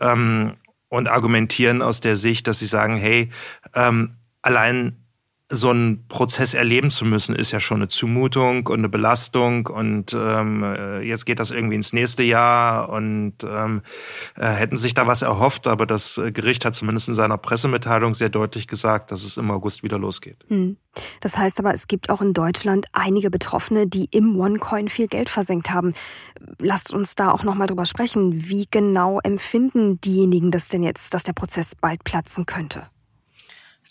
ähm, 0.00 0.54
und 0.88 1.08
argumentieren 1.08 1.82
aus 1.82 2.00
der 2.00 2.16
Sicht, 2.16 2.46
dass 2.46 2.58
sie 2.58 2.66
sagen, 2.66 2.96
hey, 2.96 3.30
allein 4.42 5.03
so 5.56 5.70
einen 5.70 6.06
Prozess 6.08 6.54
erleben 6.54 6.90
zu 6.90 7.04
müssen, 7.04 7.34
ist 7.34 7.50
ja 7.50 7.60
schon 7.60 7.78
eine 7.78 7.88
Zumutung 7.88 8.66
und 8.66 8.78
eine 8.78 8.88
Belastung. 8.88 9.66
Und 9.66 10.12
ähm, 10.14 10.62
äh, 10.62 11.00
jetzt 11.00 11.26
geht 11.26 11.40
das 11.40 11.50
irgendwie 11.50 11.76
ins 11.76 11.92
nächste 11.92 12.22
Jahr 12.22 12.88
und 12.88 13.34
ähm, 13.44 13.82
äh, 14.36 14.46
hätten 14.46 14.76
sich 14.76 14.94
da 14.94 15.06
was 15.06 15.22
erhofft, 15.22 15.66
aber 15.66 15.86
das 15.86 16.20
Gericht 16.32 16.64
hat 16.64 16.74
zumindest 16.74 17.08
in 17.08 17.14
seiner 17.14 17.38
Pressemitteilung 17.38 18.14
sehr 18.14 18.28
deutlich 18.28 18.66
gesagt, 18.66 19.10
dass 19.10 19.24
es 19.24 19.36
im 19.36 19.50
August 19.50 19.82
wieder 19.82 19.98
losgeht. 19.98 20.38
Hm. 20.48 20.76
Das 21.20 21.36
heißt 21.36 21.58
aber, 21.58 21.74
es 21.74 21.88
gibt 21.88 22.10
auch 22.10 22.20
in 22.20 22.32
Deutschland 22.32 22.86
einige 22.92 23.30
Betroffene, 23.30 23.86
die 23.86 24.06
im 24.10 24.38
OneCoin 24.38 24.88
viel 24.88 25.08
Geld 25.08 25.28
versenkt 25.28 25.70
haben. 25.70 25.94
Lasst 26.58 26.92
uns 26.92 27.14
da 27.14 27.30
auch 27.32 27.42
nochmal 27.42 27.66
drüber 27.66 27.86
sprechen. 27.86 28.48
Wie 28.48 28.66
genau 28.70 29.20
empfinden 29.22 30.00
diejenigen 30.00 30.50
das 30.50 30.68
denn 30.68 30.82
jetzt, 30.82 31.14
dass 31.14 31.24
der 31.24 31.32
Prozess 31.32 31.74
bald 31.74 32.04
platzen 32.04 32.46
könnte? 32.46 32.88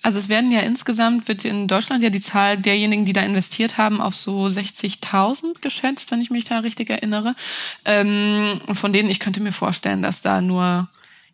Also 0.03 0.19
es 0.19 0.27
werden 0.27 0.51
ja 0.51 0.59
insgesamt, 0.59 1.29
wird 1.29 1.45
in 1.45 1.67
Deutschland 1.67 2.03
ja 2.03 2.09
die 2.09 2.19
Zahl 2.19 2.57
derjenigen, 2.57 3.05
die 3.05 3.13
da 3.13 3.21
investiert 3.21 3.77
haben, 3.77 4.01
auf 4.01 4.13
so 4.13 4.45
60.000 4.45 5.61
geschätzt, 5.61 6.11
wenn 6.11 6.19
ich 6.21 6.29
mich 6.29 6.43
da 6.43 6.59
richtig 6.59 6.89
erinnere. 6.89 7.35
Ähm, 7.85 8.59
von 8.73 8.91
denen 8.91 9.09
ich 9.09 9.21
könnte 9.21 9.39
mir 9.39 9.53
vorstellen, 9.53 10.01
dass 10.01 10.21
da 10.21 10.41
nur 10.41 10.89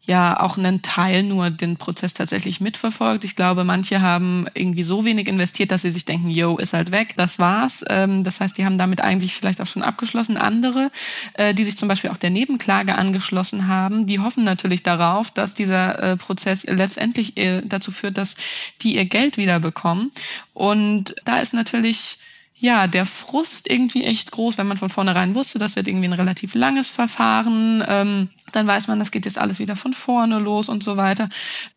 ja 0.09 0.39
auch 0.39 0.57
einen 0.57 0.81
Teil 0.81 1.23
nur 1.23 1.49
den 1.49 1.77
Prozess 1.77 2.13
tatsächlich 2.13 2.59
mitverfolgt. 2.59 3.23
Ich 3.23 3.35
glaube, 3.35 3.63
manche 3.63 4.01
haben 4.01 4.47
irgendwie 4.53 4.83
so 4.83 5.05
wenig 5.05 5.27
investiert, 5.27 5.71
dass 5.71 5.83
sie 5.83 5.91
sich 5.91 6.03
denken, 6.03 6.29
yo, 6.29 6.57
ist 6.57 6.73
halt 6.73 6.91
weg, 6.91 7.13
das 7.15 7.39
war's. 7.39 7.85
Ähm, 7.87 8.25
das 8.25 8.41
heißt, 8.41 8.57
die 8.57 8.65
haben 8.65 8.77
damit 8.77 9.01
eigentlich 9.01 9.33
vielleicht 9.33 9.61
auch 9.61 9.67
schon 9.67 9.83
abgeschlossen. 9.83 10.35
Andere, 10.35 10.91
äh, 11.35 11.53
die 11.53 11.63
sich 11.63 11.77
zum 11.77 11.87
Beispiel 11.87 12.09
auch 12.09 12.17
der 12.17 12.31
Nebenklage 12.31 12.95
angeschlossen 12.95 13.67
haben, 13.67 14.05
die 14.07 14.19
hoffen 14.19 14.43
natürlich 14.43 14.83
darauf, 14.83 15.31
dass 15.31 15.53
dieser 15.53 15.99
äh, 15.99 16.17
Prozess 16.17 16.65
letztendlich 16.65 17.37
äh, 17.37 17.61
dazu 17.63 17.91
führt, 17.91 18.17
dass 18.17 18.35
die 18.81 18.95
ihr 18.95 19.05
Geld 19.05 19.37
wieder 19.37 19.59
bekommen. 19.59 20.11
Und 20.53 21.15
da 21.23 21.39
ist 21.39 21.53
natürlich 21.53 22.17
ja, 22.61 22.87
der 22.87 23.05
Frust 23.05 23.69
irgendwie 23.69 24.03
echt 24.03 24.31
groß, 24.31 24.57
wenn 24.57 24.67
man 24.67 24.77
von 24.77 24.89
vornherein 24.89 25.33
wusste, 25.33 25.59
das 25.59 25.77
wird 25.77 25.87
irgendwie 25.87 26.09
ein 26.09 26.13
relativ 26.13 26.55
langes 26.55 26.89
Verfahren. 26.89 27.81
Ähm, 27.87 28.29
dann 28.51 28.67
weiß 28.67 28.87
man, 28.87 28.99
das 28.99 29.11
geht 29.11 29.25
jetzt 29.25 29.37
alles 29.37 29.59
wieder 29.59 29.75
von 29.75 29.93
vorne 29.93 30.39
los 30.39 30.69
und 30.69 30.83
so 30.83 30.97
weiter. 30.97 31.29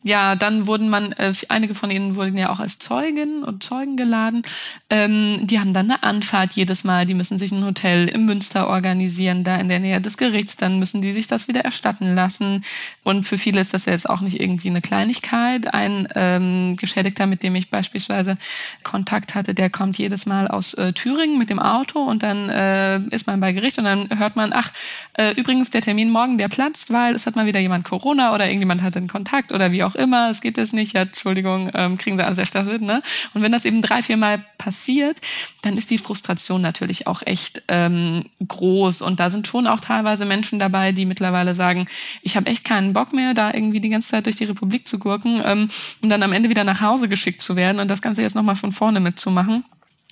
Ja, 0.03 0.37
dann 0.37 0.67
wurden 0.67 0.89
man, 0.89 1.13
äh, 1.13 1.33
einige 1.49 1.75
von 1.75 1.91
ihnen 1.91 2.17
wurden 2.17 2.37
ja 2.37 2.51
auch 2.51 2.61
als 2.61 2.79
Zeugen 2.79 3.43
und 3.43 3.63
Zeugen 3.63 3.97
geladen. 3.97 4.43
Ähm, 4.91 5.39
die 5.43 5.61
haben 5.61 5.75
dann 5.75 5.91
eine 5.91 6.03
Anfahrt 6.03 6.55
jedes 6.55 6.85
Mal, 6.85 7.07
die 7.07 7.15
müssen 7.15 7.39
sich 7.39 7.53
ein 7.53 7.65
Hotel 7.65 8.09
im 8.09 8.27
Münster 8.27 8.69
organisieren, 8.69 9.45
da 9.45 9.57
in 9.57 9.69
der 9.69 9.79
Nähe 9.79 10.01
des 10.01 10.17
Gerichts, 10.17 10.57
dann 10.57 10.79
müssen 10.79 11.03
die 11.03 11.13
sich 11.13 11.27
das 11.27 11.49
wieder 11.49 11.61
erstatten 11.61 12.15
lassen. 12.15 12.65
Und 13.05 13.25
für 13.25 13.39
viele 13.39 13.61
ist 13.61 13.75
das 13.75 13.87
ja 13.87 13.93
jetzt 13.93 14.09
auch 14.09 14.21
nicht 14.21 14.41
irgendwie 14.41 14.71
eine 14.71 14.81
Kleinigkeit. 14.81 15.73
Ein 15.73 16.09
ähm, 16.15 16.77
Geschädigter, 16.77 17.27
mit 17.27 17.43
dem 17.43 17.55
ich 17.55 17.71
beispielsweise 17.71 18.37
Kontakt 18.83 19.35
hatte, 19.35 19.55
der 19.55 19.71
kommt 19.71 19.99
jedes 19.99 20.27
Mal 20.27 20.49
aus 20.49 20.75
äh, 20.75 20.93
Thüringen 20.93 21.39
mit 21.39 21.51
dem 21.51 21.59
Auto 21.59 22.01
und 22.01 22.23
dann 22.23 22.49
äh, 22.49 22.99
ist 23.15 23.27
man 23.27 23.41
bei 23.41 23.53
Gericht 23.53 23.79
und 23.79 23.85
dann 23.85 24.09
hört 24.19 24.37
man, 24.37 24.53
ach, 24.53 24.71
äh, 25.15 25.33
übrigens 25.33 25.71
der 25.71 25.83
Termin 25.83 26.11
morgen, 26.11 26.39
der 26.39 26.49
geplatzt, 26.63 26.93
weil 26.93 27.15
es 27.15 27.27
hat 27.27 27.37
mal 27.37 27.47
wieder 27.47 27.61
jemand 27.61 27.85
Corona 27.85 28.35
oder 28.35 28.47
irgendjemand 28.47 28.83
hatte 28.83 28.99
einen 28.99 29.09
Kontakt 29.09 29.53
oder 29.53 29.73
wie 29.73 29.83
auch 29.85 29.95
immer, 29.95 30.31
es 30.31 30.41
geht 30.41 30.57
jetzt 30.57 30.73
nicht, 30.73 30.93
ja, 30.93 31.03
Entschuldigung, 31.03 31.71
ähm, 31.75 31.99
kriegen 31.99 32.17
sie 32.17 32.25
alles 32.25 32.39
erstattet, 32.39 32.83
ne? 32.83 33.03
Und 33.35 33.43
wenn 33.43 33.53
das 33.53 33.65
eben 33.65 33.83
drei, 33.83 34.03
vier 34.03 34.17
Mal 34.17 34.45
passiert, 34.59 35.21
dann 35.63 35.77
ist 35.77 35.91
die 35.91 35.99
Frustration 35.99 36.63
natürlich 36.63 37.07
auch 37.07 37.23
echt 37.25 37.63
ähm, 37.69 38.25
groß 38.47 39.03
und 39.03 39.19
da 39.21 39.31
sind 39.31 39.47
schon 39.47 39.67
auch 39.67 39.81
teilweise 39.81 40.25
Menschen 40.25 40.59
dabei, 40.59 40.93
die 40.93 41.07
mittlerweile 41.07 41.55
sagen, 41.55 41.87
ich 42.23 42.37
habe 42.37 42.49
echt 42.51 42.65
keinen 42.65 42.93
Bock 42.93 43.13
mehr, 43.13 43.35
da 43.35 43.53
irgendwie 43.53 43.81
die 43.81 43.89
ganze 43.89 44.09
Zeit 44.09 44.27
durch 44.27 44.37
die 44.37 44.45
Republik 44.45 44.87
zu 44.87 44.99
gurken, 44.99 45.43
ähm, 45.45 45.69
um 46.03 46.09
dann 46.09 46.23
am 46.23 46.33
Ende 46.33 46.49
wieder 46.49 46.65
nach 46.65 46.81
Hause 46.81 47.09
geschickt 47.09 47.43
zu 47.43 47.57
werden 47.57 47.81
und 47.81 47.89
das 47.89 48.03
Ganze 48.03 48.23
jetzt 48.23 48.35
nochmal 48.35 48.57
von 48.57 48.73
vorne 48.73 49.01
mitzumachen. 49.01 49.65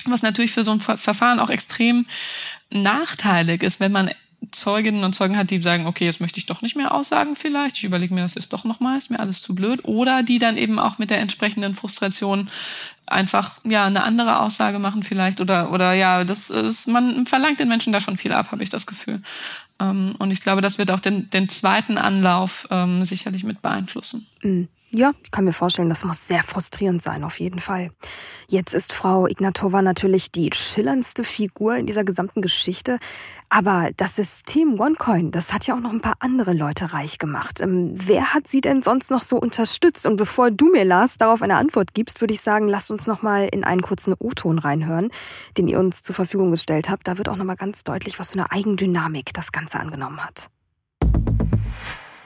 Was 0.06 0.22
natürlich 0.22 0.50
für 0.50 0.64
so 0.64 0.72
ein 0.72 0.80
Verfahren 0.80 1.40
auch 1.40 1.50
extrem 1.50 2.06
nachteilig 2.70 3.62
ist, 3.62 3.80
wenn 3.80 3.92
man 3.92 4.10
Zeuginnen 4.50 5.04
und 5.04 5.14
Zeugen 5.14 5.36
hat, 5.36 5.50
die 5.50 5.62
sagen, 5.62 5.86
okay, 5.86 6.06
jetzt 6.06 6.20
möchte 6.20 6.38
ich 6.38 6.46
doch 6.46 6.62
nicht 6.62 6.76
mehr 6.76 6.94
aussagen 6.94 7.36
vielleicht, 7.36 7.76
ich 7.78 7.84
überlege 7.84 8.14
mir 8.14 8.22
das 8.22 8.36
ist 8.36 8.52
doch 8.52 8.64
nochmal, 8.64 8.98
ist 8.98 9.10
mir 9.10 9.20
alles 9.20 9.42
zu 9.42 9.54
blöd. 9.54 9.84
Oder 9.84 10.22
die 10.22 10.38
dann 10.38 10.56
eben 10.56 10.78
auch 10.78 10.98
mit 10.98 11.10
der 11.10 11.20
entsprechenden 11.20 11.74
Frustration 11.74 12.48
einfach 13.06 13.58
ja 13.64 13.86
eine 13.86 14.04
andere 14.04 14.40
Aussage 14.40 14.78
machen 14.78 15.02
vielleicht 15.02 15.40
oder 15.40 15.72
oder 15.72 15.92
ja, 15.92 16.24
das 16.24 16.48
ist 16.50 16.86
man 16.86 17.26
verlangt 17.26 17.60
den 17.60 17.68
Menschen 17.68 17.92
da 17.92 18.00
schon 18.00 18.16
viel 18.16 18.32
ab, 18.32 18.52
habe 18.52 18.62
ich 18.62 18.70
das 18.70 18.86
Gefühl. 18.86 19.20
Ähm, 19.80 20.14
und 20.18 20.30
ich 20.30 20.40
glaube, 20.40 20.60
das 20.60 20.78
wird 20.78 20.90
auch 20.90 21.00
den, 21.00 21.28
den 21.30 21.48
zweiten 21.48 21.98
Anlauf 21.98 22.68
ähm, 22.70 23.04
sicherlich 23.04 23.44
mit 23.44 23.62
beeinflussen. 23.62 24.26
Mhm. 24.42 24.68
Ja, 24.92 25.12
ich 25.22 25.30
kann 25.30 25.44
mir 25.44 25.52
vorstellen, 25.52 25.88
das 25.88 26.02
muss 26.02 26.26
sehr 26.26 26.42
frustrierend 26.42 27.00
sein, 27.00 27.22
auf 27.22 27.38
jeden 27.38 27.60
Fall. 27.60 27.92
Jetzt 28.48 28.74
ist 28.74 28.92
Frau 28.92 29.28
Ignatova 29.28 29.82
natürlich 29.82 30.32
die 30.32 30.50
schillerndste 30.52 31.22
Figur 31.22 31.76
in 31.76 31.86
dieser 31.86 32.02
gesamten 32.02 32.42
Geschichte. 32.42 32.98
Aber 33.50 33.90
das 33.96 34.16
System 34.16 34.80
OneCoin, 34.80 35.30
das 35.30 35.52
hat 35.52 35.68
ja 35.68 35.76
auch 35.76 35.80
noch 35.80 35.92
ein 35.92 36.00
paar 36.00 36.16
andere 36.18 36.54
Leute 36.54 36.92
reich 36.92 37.18
gemacht. 37.18 37.60
Ähm, 37.60 37.92
wer 37.94 38.34
hat 38.34 38.48
sie 38.48 38.60
denn 38.60 38.82
sonst 38.82 39.12
noch 39.12 39.22
so 39.22 39.36
unterstützt? 39.36 40.06
Und 40.06 40.16
bevor 40.16 40.50
du 40.50 40.72
mir, 40.72 40.84
Lars, 40.84 41.18
darauf 41.18 41.40
eine 41.40 41.54
Antwort 41.54 41.94
gibst, 41.94 42.20
würde 42.20 42.34
ich 42.34 42.40
sagen, 42.40 42.66
lasst 42.66 42.90
uns 42.90 43.06
noch 43.06 43.22
mal 43.22 43.48
in 43.52 43.62
einen 43.62 43.82
kurzen 43.82 44.14
O-Ton 44.18 44.58
reinhören, 44.58 45.10
den 45.56 45.68
ihr 45.68 45.78
uns 45.78 46.02
zur 46.02 46.16
Verfügung 46.16 46.50
gestellt 46.50 46.90
habt. 46.90 47.06
Da 47.06 47.16
wird 47.16 47.28
auch 47.28 47.36
noch 47.36 47.44
mal 47.44 47.54
ganz 47.54 47.84
deutlich, 47.84 48.18
was 48.18 48.32
für 48.32 48.40
eine 48.40 48.50
Eigendynamik 48.50 49.32
das 49.34 49.52
Ganze 49.52 49.78
angenommen 49.78 50.24
hat. 50.24 50.50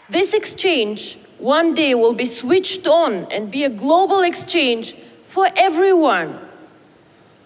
This 0.08 0.34
exchange 0.34 1.18
one 1.38 1.74
day 1.74 1.94
will 1.94 2.12
be 2.12 2.26
switched 2.26 2.86
on 2.86 3.26
and 3.32 3.50
be 3.50 3.64
a 3.64 3.70
global 3.70 4.20
exchange 4.20 4.94
for 5.24 5.48
everyone. 5.56 6.38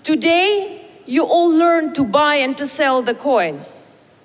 Today, 0.02 0.86
you 1.06 1.24
all 1.24 1.48
learn 1.48 1.94
to 1.94 2.04
buy 2.04 2.36
and 2.36 2.56
to 2.56 2.66
sell 2.66 3.02
the 3.02 3.14
coin. 3.14 3.64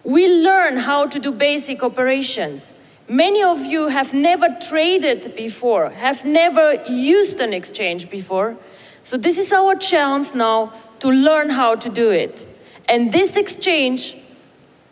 We 0.03 0.27
learn 0.27 0.77
how 0.77 1.07
to 1.07 1.19
do 1.19 1.31
basic 1.31 1.83
operations. 1.83 2.73
Many 3.07 3.43
of 3.43 3.59
you 3.65 3.87
have 3.89 4.13
never 4.13 4.47
traded 4.59 5.35
before, 5.35 5.91
have 5.91 6.25
never 6.25 6.83
used 6.89 7.39
an 7.39 7.53
exchange 7.53 8.09
before. 8.09 8.57
So, 9.03 9.17
this 9.17 9.37
is 9.37 9.51
our 9.51 9.75
chance 9.75 10.33
now 10.33 10.73
to 10.99 11.09
learn 11.09 11.49
how 11.49 11.75
to 11.75 11.89
do 11.89 12.09
it. 12.09 12.47
And 12.89 13.11
this 13.11 13.35
exchange, 13.35 14.17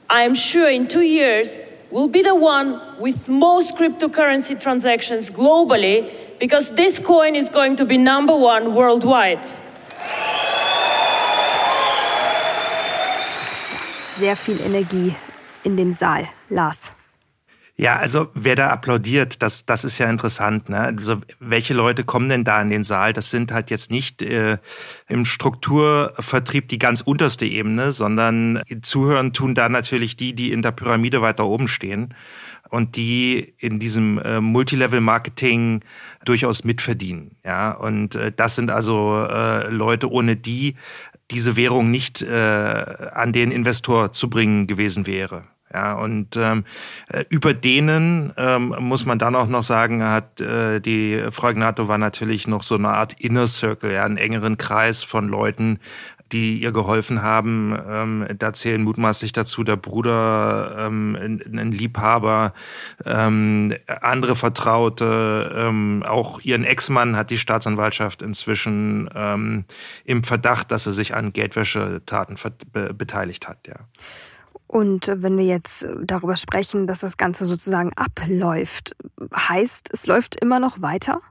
I 0.10 0.24
am 0.24 0.34
sure 0.34 0.70
in 0.70 0.88
two 0.88 1.02
years, 1.02 1.66
will 1.92 2.08
be 2.08 2.22
the 2.22 2.36
one 2.36 2.80
with 3.00 3.28
most 3.28 3.76
cryptocurrency 3.78 4.60
transactions 4.60 5.30
globally 5.30 6.10
because 6.40 6.72
this 6.74 7.00
coin 7.00 7.36
is 7.36 7.50
going 7.50 7.76
to 7.76 7.86
be 7.86 7.98
number 7.98 8.36
one 8.36 8.74
worldwide. 8.74 9.46
Sehr 14.18 14.36
viel 14.36 14.60
Energie 14.62 15.16
in 15.64 15.76
dem 15.76 15.94
Saal, 15.94 16.28
Lars. 16.50 17.01
Ja, 17.82 17.98
also 17.98 18.30
wer 18.36 18.56
da 18.56 18.70
applaudiert, 18.70 19.42
das, 19.42 19.66
das 19.66 19.84
ist 19.84 19.98
ja 19.98 20.08
interessant. 20.08 20.70
Ne? 20.70 20.78
Also 20.82 21.20
welche 21.40 21.74
Leute 21.74 22.04
kommen 22.04 22.30
denn 22.30 22.44
da 22.44 22.62
in 22.62 22.70
den 22.70 22.84
Saal? 22.84 23.12
Das 23.12 23.32
sind 23.32 23.52
halt 23.52 23.72
jetzt 23.72 23.90
nicht 23.90 24.22
äh, 24.22 24.60
im 25.10 25.26
Strukturvertrieb 25.26 26.70
die 26.70 26.78
ganz 26.78 27.02
unterste 27.02 27.48
Ebene, 27.48 27.92
sondern 27.92 28.62
zuhören 28.84 29.34
tun 29.34 29.56
da 29.56 29.68
natürlich 29.68 30.16
die, 30.16 30.34
die 30.34 30.52
in 30.52 30.62
der 30.62 30.74
Pyramide 30.74 31.24
weiter 31.24 31.48
oben 31.48 31.68
stehen 31.68 32.14
und 32.70 32.96
die 32.98 33.56
in 33.58 33.80
diesem 33.80 34.20
äh, 34.20 34.42
Multilevel-Marketing 34.42 35.84
durchaus 36.24 36.64
mitverdienen. 36.64 37.32
Ja, 37.44 37.72
und 37.72 38.14
äh, 38.14 38.32
das 38.32 38.54
sind 38.54 38.70
also 38.70 39.26
äh, 39.28 39.72
Leute, 39.72 40.12
ohne 40.12 40.36
die 40.36 40.76
diese 41.32 41.56
Währung 41.56 41.90
nicht 41.90 42.22
äh, 42.22 42.32
an 43.12 43.34
den 43.34 43.50
Investor 43.50 44.12
zu 44.12 44.30
bringen 44.30 44.68
gewesen 44.68 45.08
wäre. 45.08 45.46
Ja, 45.74 45.94
und 45.94 46.36
ähm, 46.36 46.66
äh, 47.08 47.24
über 47.30 47.54
denen 47.54 48.34
ähm, 48.38 48.76
muss 48.80 49.06
man 49.06 49.20
dann 49.20 49.36
auch 49.36 49.48
noch 49.48 49.64
sagen, 49.64 50.04
hat 50.04 50.42
äh, 50.42 50.80
die 50.82 51.24
Frau 51.32 51.50
Ignatova 51.50 51.98
natürlich 51.98 52.48
noch 52.48 52.64
so 52.64 52.76
eine 52.76 52.90
Art 52.90 53.14
Inner 53.20 53.48
Circle, 53.48 53.94
ja, 53.94 54.04
einen 54.04 54.18
engeren 54.18 54.58
Kreis 54.58 55.04
von 55.04 55.30
Leuten, 55.30 55.80
die 56.32 56.58
ihr 56.58 56.72
geholfen 56.72 57.22
haben. 57.22 57.78
Ähm, 57.88 58.28
da 58.38 58.54
zählen 58.54 58.84
mutmaßlich 58.84 59.34
dazu 59.34 59.64
der 59.64 59.76
Bruder, 59.76 60.76
ähm, 60.78 61.16
ein 61.16 61.72
Liebhaber, 61.72 62.54
ähm, 63.06 63.74
andere 64.02 64.36
Vertraute, 64.36 65.52
ähm, 65.56 66.04
auch 66.06 66.42
ihren 66.42 66.64
Ex-Mann 66.64 67.16
hat 67.16 67.30
die 67.30 67.38
Staatsanwaltschaft 67.38 68.22
inzwischen 68.22 69.10
ähm, 69.16 69.66
im 70.06 70.24
Verdacht, 70.24 70.72
dass 70.72 70.88
er 70.88 70.94
sich 70.94 71.16
an 71.16 71.34
Geldwäschetaten 71.34 72.36
beteiligt 72.98 73.48
hat. 73.48 73.68
Ja. 73.68 73.76
Und 74.72 75.12
wenn 75.14 75.38
wir 75.38 75.44
jetzt 75.44 75.86
darüber 76.02 76.38
sprechen, 76.38 76.88
dass 76.88 77.00
das 77.00 77.18
Ganze 77.18 77.44
sozusagen 77.44 77.92
abläuft, 77.98 78.96
heißt, 79.36 79.90
es 79.92 80.08
läuft 80.08 80.42
immer 80.42 80.62
noch 80.62 80.82
weiter? 80.82 81.22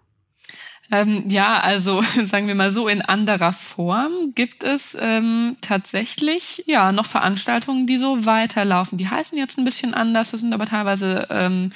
Ähm, 0.91 1.24
ja, 1.28 1.59
also 1.61 2.03
sagen 2.24 2.49
wir 2.49 2.55
mal 2.55 2.70
so, 2.70 2.86
in 2.86 3.01
anderer 3.01 3.55
Form 3.55 4.12
gibt 4.34 4.62
es 4.62 4.95
ähm, 5.01 5.57
tatsächlich 5.62 6.64
ja 6.66 6.93
noch 6.93 7.07
Veranstaltungen, 7.07 7.86
die 7.86 7.97
so 7.97 8.26
weiterlaufen. 8.26 8.99
Die 8.99 9.09
heißen 9.09 9.38
jetzt 9.38 9.57
ein 9.57 9.64
bisschen 9.64 9.95
anders, 9.95 10.32
das 10.32 10.41
sind 10.41 10.53
aber 10.53 10.66
teilweise 10.66 11.26
ähm, 11.30 11.72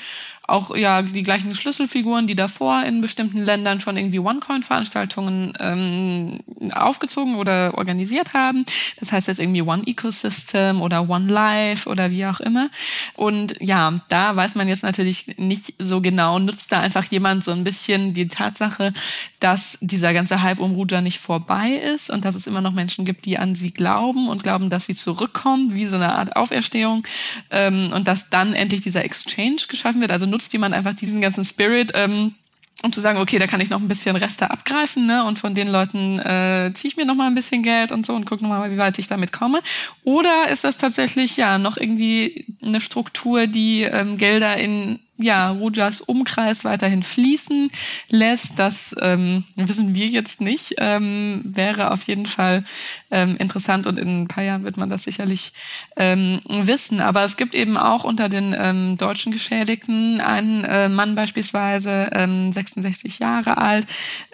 auch 0.46 0.76
ja 0.76 1.02
die 1.02 1.22
gleichen 1.22 1.54
Schlüsselfiguren, 1.54 2.26
die 2.26 2.34
davor 2.34 2.82
in 2.84 3.00
bestimmten 3.00 3.44
Ländern 3.44 3.80
schon 3.80 3.96
irgendwie 3.96 4.18
OneCoin-Veranstaltungen 4.18 5.54
ähm, 5.58 6.38
aufgezogen 6.72 7.36
oder 7.36 7.76
organisiert 7.76 8.34
haben. 8.34 8.64
Das 9.00 9.12
heißt 9.12 9.28
jetzt 9.28 9.40
irgendwie 9.40 9.62
One 9.62 9.86
Ecosystem 9.86 10.82
oder 10.82 11.08
One 11.08 11.32
Life 11.32 11.88
oder 11.88 12.10
wie 12.10 12.26
auch 12.26 12.40
immer. 12.40 12.68
Und 13.14 13.60
ja, 13.60 14.00
da 14.08 14.36
weiß 14.36 14.54
man 14.54 14.68
jetzt 14.68 14.82
natürlich 14.82 15.38
nicht 15.38 15.74
so 15.78 16.00
genau, 16.00 16.38
nutzt 16.38 16.72
da 16.72 16.80
einfach 16.80 17.04
jemand 17.10 17.44
so 17.44 17.52
ein 17.52 17.64
bisschen 17.64 18.12
die 18.14 18.28
Tatsache, 18.28 18.92
dass 19.40 19.78
dieser 19.80 20.12
ganze 20.12 20.42
Hype 20.42 20.58
um 20.58 20.72
Ruja 20.72 21.00
nicht 21.00 21.18
vorbei 21.18 21.70
ist 21.70 22.10
und 22.10 22.24
dass 22.24 22.34
es 22.34 22.46
immer 22.46 22.60
noch 22.60 22.72
Menschen 22.72 23.04
gibt, 23.04 23.24
die 23.24 23.38
an 23.38 23.54
sie 23.54 23.72
glauben 23.72 24.28
und 24.28 24.42
glauben, 24.42 24.70
dass 24.70 24.86
sie 24.86 24.94
zurückkommen, 24.94 25.74
wie 25.74 25.86
so 25.86 25.96
eine 25.96 26.14
Art 26.14 26.36
Auferstehung 26.36 27.06
ähm, 27.50 27.90
und 27.94 28.08
dass 28.08 28.30
dann 28.30 28.54
endlich 28.54 28.80
dieser 28.80 29.04
Exchange 29.04 29.62
geschaffen 29.68 30.00
wird. 30.00 30.12
Also 30.12 30.26
nutzt 30.34 30.52
jemand 30.52 30.74
einfach 30.74 30.94
diesen 30.94 31.20
ganzen 31.20 31.44
Spirit, 31.44 31.92
ähm, 31.94 32.34
um 32.82 32.92
zu 32.92 33.00
sagen, 33.00 33.20
okay, 33.20 33.38
da 33.38 33.46
kann 33.46 33.60
ich 33.60 33.70
noch 33.70 33.80
ein 33.80 33.86
bisschen 33.86 34.16
Reste 34.16 34.50
abgreifen, 34.50 35.06
ne? 35.06 35.24
Und 35.24 35.38
von 35.38 35.54
den 35.54 35.68
Leuten 35.68 36.18
äh, 36.18 36.72
ziehe 36.74 36.90
ich 36.90 36.96
mir 36.96 37.06
noch 37.06 37.14
mal 37.14 37.28
ein 37.28 37.36
bisschen 37.36 37.62
Geld 37.62 37.92
und 37.92 38.04
so 38.04 38.14
und 38.14 38.26
gucke 38.26 38.42
noch 38.42 38.50
mal, 38.50 38.70
wie 38.70 38.78
weit 38.78 38.98
ich 38.98 39.06
damit 39.06 39.32
komme. 39.32 39.60
Oder 40.02 40.48
ist 40.50 40.64
das 40.64 40.76
tatsächlich 40.76 41.36
ja 41.36 41.58
noch 41.58 41.76
irgendwie 41.76 42.46
eine 42.62 42.80
Struktur, 42.80 43.46
die 43.46 43.82
ähm, 43.82 44.18
Gelder 44.18 44.56
in 44.56 44.98
ja, 45.16 45.50
Rujas 45.50 46.00
Umkreis 46.00 46.64
weiterhin 46.64 47.02
fließen 47.02 47.70
lässt. 48.08 48.58
Das 48.58 48.94
ähm, 49.00 49.44
wissen 49.54 49.94
wir 49.94 50.08
jetzt 50.08 50.40
nicht. 50.40 50.74
Ähm, 50.78 51.40
wäre 51.44 51.92
auf 51.92 52.02
jeden 52.04 52.26
Fall 52.26 52.64
ähm, 53.10 53.36
interessant 53.36 53.86
und 53.86 53.98
in 53.98 54.22
ein 54.22 54.28
paar 54.28 54.42
Jahren 54.42 54.64
wird 54.64 54.76
man 54.76 54.90
das 54.90 55.04
sicherlich 55.04 55.52
ähm, 55.96 56.40
wissen. 56.48 57.00
Aber 57.00 57.22
es 57.22 57.36
gibt 57.36 57.54
eben 57.54 57.76
auch 57.76 58.04
unter 58.04 58.28
den 58.28 58.54
ähm, 58.58 58.96
deutschen 58.96 59.32
Geschädigten 59.32 60.20
einen 60.20 60.64
äh, 60.64 60.88
Mann 60.88 61.14
beispielsweise, 61.14 62.10
ähm, 62.12 62.52
66 62.52 63.20
Jahre 63.20 63.58
alt, 63.58 63.86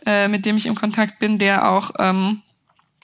äh, 0.07 0.29
mit 0.29 0.47
dem 0.47 0.57
ich 0.57 0.67
im 0.67 0.75
Kontakt 0.75 1.19
bin, 1.19 1.39
der 1.39 1.69
auch 1.69 1.91
ähm, 1.99 2.41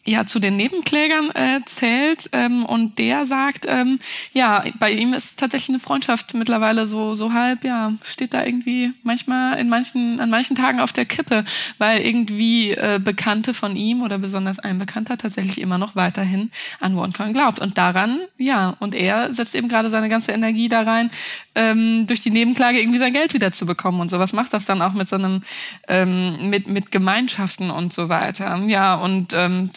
ja 0.06 0.24
zu 0.24 0.38
den 0.38 0.56
Nebenklägern 0.56 1.30
äh, 1.34 1.60
zählt 1.66 2.30
ähm, 2.32 2.64
und 2.64 2.98
der 2.98 3.26
sagt, 3.26 3.66
ähm, 3.68 3.98
ja, 4.32 4.64
bei 4.78 4.92
ihm 4.92 5.12
ist 5.12 5.38
tatsächlich 5.38 5.70
eine 5.70 5.80
Freundschaft 5.80 6.34
mittlerweile 6.34 6.86
so 6.86 7.14
so 7.14 7.32
halb, 7.32 7.64
ja, 7.64 7.92
steht 8.04 8.32
da 8.32 8.44
irgendwie 8.44 8.92
manchmal 9.02 9.58
in 9.58 9.68
manchen 9.68 10.20
an 10.20 10.30
manchen 10.30 10.56
Tagen 10.56 10.80
auf 10.80 10.92
der 10.92 11.04
Kippe, 11.04 11.44
weil 11.78 12.00
irgendwie 12.00 12.70
äh, 12.70 13.00
Bekannte 13.02 13.52
von 13.52 13.76
ihm 13.76 14.02
oder 14.02 14.18
besonders 14.18 14.58
ein 14.58 14.78
Bekannter 14.78 15.18
tatsächlich 15.18 15.60
immer 15.60 15.78
noch 15.78 15.96
weiterhin 15.96 16.50
an 16.80 16.96
OneCoin 16.96 17.32
glaubt 17.32 17.58
und 17.58 17.76
daran, 17.76 18.20
ja, 18.38 18.76
und 18.78 18.94
er 18.94 19.34
setzt 19.34 19.54
eben 19.54 19.68
gerade 19.68 19.90
seine 19.90 20.08
ganze 20.08 20.32
Energie 20.32 20.68
da 20.68 20.82
rein, 20.82 21.10
ähm, 21.54 22.06
durch 22.06 22.20
die 22.20 22.30
Nebenklage 22.30 22.78
irgendwie 22.78 22.98
sein 22.98 23.12
Geld 23.12 23.34
wieder 23.34 23.52
zu 23.52 23.66
bekommen 23.66 24.00
und 24.00 24.10
so. 24.10 24.18
Was 24.18 24.32
macht 24.32 24.52
das 24.52 24.64
dann 24.66 24.82
auch 24.82 24.92
mit 24.92 25.08
so 25.08 25.16
einem 25.16 25.42
ähm, 25.88 26.50
mit 26.50 26.68
mit 26.68 26.92
Gemeinschaften 26.92 27.70
und 27.70 27.92
so 27.92 28.08
weiter? 28.08 28.60
Ja 28.66 28.94
und 28.94 29.34
ähm, 29.34 29.70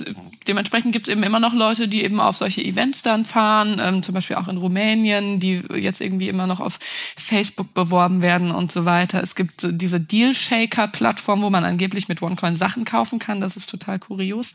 dementsprechend 0.47 0.91
gibt 0.91 1.07
es 1.07 1.11
eben 1.11 1.23
immer 1.23 1.39
noch 1.39 1.53
Leute, 1.53 1.87
die 1.87 2.03
eben 2.03 2.19
auf 2.19 2.37
solche 2.37 2.63
Events 2.63 3.01
dann 3.01 3.25
fahren, 3.25 3.79
ähm, 3.81 4.03
zum 4.03 4.15
Beispiel 4.15 4.35
auch 4.35 4.47
in 4.47 4.57
Rumänien, 4.57 5.39
die 5.39 5.61
jetzt 5.75 6.01
irgendwie 6.01 6.29
immer 6.29 6.47
noch 6.47 6.59
auf 6.59 6.79
Facebook 7.15 7.73
beworben 7.73 8.21
werden 8.21 8.51
und 8.51 8.71
so 8.71 8.85
weiter. 8.85 9.21
Es 9.21 9.35
gibt 9.35 9.67
diese 9.69 9.99
Deal-Shaker-Plattform, 9.99 11.41
wo 11.41 11.49
man 11.49 11.65
angeblich 11.65 12.07
mit 12.07 12.21
OneCoin 12.21 12.55
Sachen 12.55 12.85
kaufen 12.85 13.19
kann. 13.19 13.41
Das 13.41 13.57
ist 13.57 13.69
total 13.69 13.99
kurios. 13.99 14.53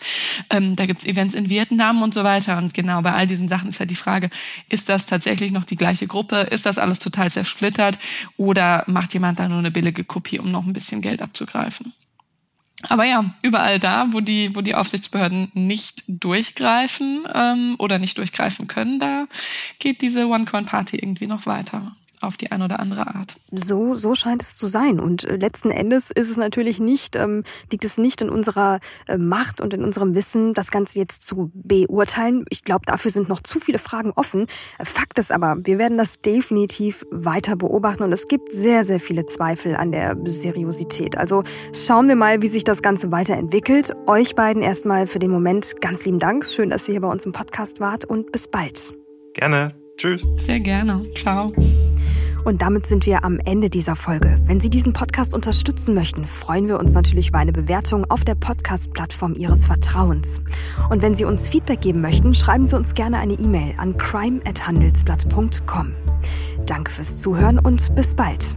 Ähm, 0.51 0.77
da 0.77 0.87
gibt 0.87 1.03
es 1.03 1.07
Events 1.07 1.35
in 1.35 1.49
Vietnam 1.49 2.03
und 2.03 2.13
so 2.13 2.25
weiter. 2.25 2.59
Und 2.59 2.75
genau 2.75 3.03
bei 3.03 3.13
all 3.13 3.27
diesen 3.27 3.49
Sachen 3.49 3.69
ist 3.69 3.81
halt 3.81 3.91
die 3.91 3.97
Frage, 3.97 4.31
ist 4.69 4.89
das 4.89 5.07
tatsächlich 5.07 5.53
noch 5.53 5.65
die 5.65 5.77
gleiche 5.77 6.07
Gruppe? 6.07 6.37
Ist 6.51 6.67
das 6.67 6.79
alles 6.79 6.99
total 6.99 7.31
zersplittert? 7.31 7.99
Oder 8.37 8.85
macht 8.87 9.15
jemand 9.15 9.39
da 9.39 9.49
nur 9.49 9.59
eine 9.59 9.71
billige 9.71 10.05
Kopie, 10.05 10.39
um 10.39 10.51
noch 10.51 10.67
ein 10.67 10.73
bisschen 10.73 11.01
Geld 11.01 11.23
abzugreifen? 11.23 11.93
Aber 12.89 13.05
ja, 13.05 13.25
überall 13.43 13.79
da, 13.79 14.09
wo 14.11 14.21
die, 14.21 14.55
wo 14.55 14.61
die 14.61 14.75
Aufsichtsbehörden 14.75 15.51
nicht 15.55 16.05
durchgreifen 16.07 17.27
ähm, 17.35 17.77
oder 17.79 17.99
nicht 17.99 18.19
durchgreifen 18.19 18.69
können, 18.69 19.01
da 19.01 19.27
geht 19.79 20.03
diese 20.03 20.27
OneCoin-Party 20.27 20.97
irgendwie 20.97 21.27
noch 21.27 21.47
weiter. 21.47 21.95
Auf 22.27 22.37
die 22.37 22.51
eine 22.51 22.65
oder 22.65 22.81
andere 22.81 23.07
Art. 23.15 23.35
So, 23.51 23.95
so 23.95 24.15
scheint 24.15 24.43
es 24.43 24.57
zu 24.57 24.67
sein. 24.67 25.01
Und 25.01 25.25
äh, 25.25 25.37
letzten 25.37 25.71
Endes 25.71 26.11
ist 26.11 26.31
es 26.31 26.37
natürlich 26.37 26.81
nicht, 26.81 27.17
ähm, 27.17 27.45
liegt 27.71 27.85
es 27.85 27.99
nicht 27.99 28.23
in 28.23 28.31
unserer 28.31 28.81
äh, 29.07 29.17
Macht 29.17 29.61
und 29.61 29.75
in 29.75 29.85
unserem 29.85 30.15
Wissen, 30.15 30.55
das 30.55 30.71
Ganze 30.71 30.99
jetzt 30.99 31.25
zu 31.25 31.51
beurteilen. 31.55 32.45
Ich 32.51 32.65
glaube, 32.65 32.87
dafür 32.87 33.11
sind 33.11 33.29
noch 33.29 33.41
zu 33.41 33.61
viele 33.61 33.79
Fragen 33.79 34.13
offen. 34.15 34.47
Fakt 34.83 35.19
ist 35.19 35.33
aber, 35.33 35.57
wir 35.65 35.79
werden 35.79 35.99
das 35.99 36.19
definitiv 36.19 37.05
weiter 37.11 37.57
beobachten 37.57 38.03
und 38.03 38.13
es 38.13 38.27
gibt 38.27 38.53
sehr, 38.53 38.85
sehr 38.85 39.01
viele 39.01 39.27
Zweifel 39.27 39.77
an 39.77 39.93
der 39.93 40.17
Seriosität. 40.25 41.17
Also 41.17 41.45
schauen 41.73 42.09
wir 42.09 42.17
mal, 42.17 42.43
wie 42.43 42.49
sich 42.49 42.65
das 42.65 42.83
Ganze 42.83 43.11
weiterentwickelt. 43.13 43.93
Euch 44.07 44.35
beiden 44.35 44.63
erstmal 44.63 45.07
für 45.07 45.19
den 45.19 45.31
Moment 45.31 45.81
ganz 45.81 46.05
lieben 46.05 46.19
Dank. 46.19 46.47
Schön, 46.47 46.71
dass 46.71 46.89
ihr 46.89 46.93
hier 46.93 47.01
bei 47.01 47.11
uns 47.11 47.27
im 47.27 47.33
Podcast 47.33 47.81
wart 47.81 48.05
und 48.05 48.33
bis 48.33 48.49
bald. 48.49 48.93
Gerne. 49.35 49.75
Tschüss. 49.97 50.23
Sehr 50.39 50.61
gerne. 50.61 51.05
Ciao. 51.15 51.53
Und 52.45 52.61
damit 52.61 52.87
sind 52.87 53.07
wir 53.07 53.25
am 53.25 53.41
Ende 53.45 53.71
dieser 53.71 53.97
Folge. 53.97 54.39
Wenn 54.45 54.61
Sie 54.61 54.69
diesen 54.69 54.93
Podcast 54.93 55.35
unterstützen 55.35 55.95
möchten, 55.95 56.27
freuen 56.27 56.69
wir 56.69 56.79
uns 56.79 56.93
natürlich 56.93 57.29
über 57.29 57.39
eine 57.39 57.53
Bewertung 57.53 58.05
auf 58.11 58.23
der 58.23 58.35
Podcast-Plattform 58.35 59.35
Ihres 59.35 59.65
Vertrauens. 59.65 60.43
Und 60.91 61.01
wenn 61.01 61.15
Sie 61.15 61.25
uns 61.25 61.49
Feedback 61.49 61.81
geben 61.81 62.03
möchten, 62.03 62.35
schreiben 62.35 62.67
Sie 62.67 62.77
uns 62.77 62.95
gerne 62.95 63.19
eine 63.19 63.33
E-Mail 63.35 63.75
an 63.79 63.97
crime@handelsblatt.com. 63.97 65.93
Danke 66.67 66.93
fürs 66.93 67.17
Zuhören 67.19 67.59
und 67.59 67.95
bis 67.95 68.15
bald. 68.15 68.57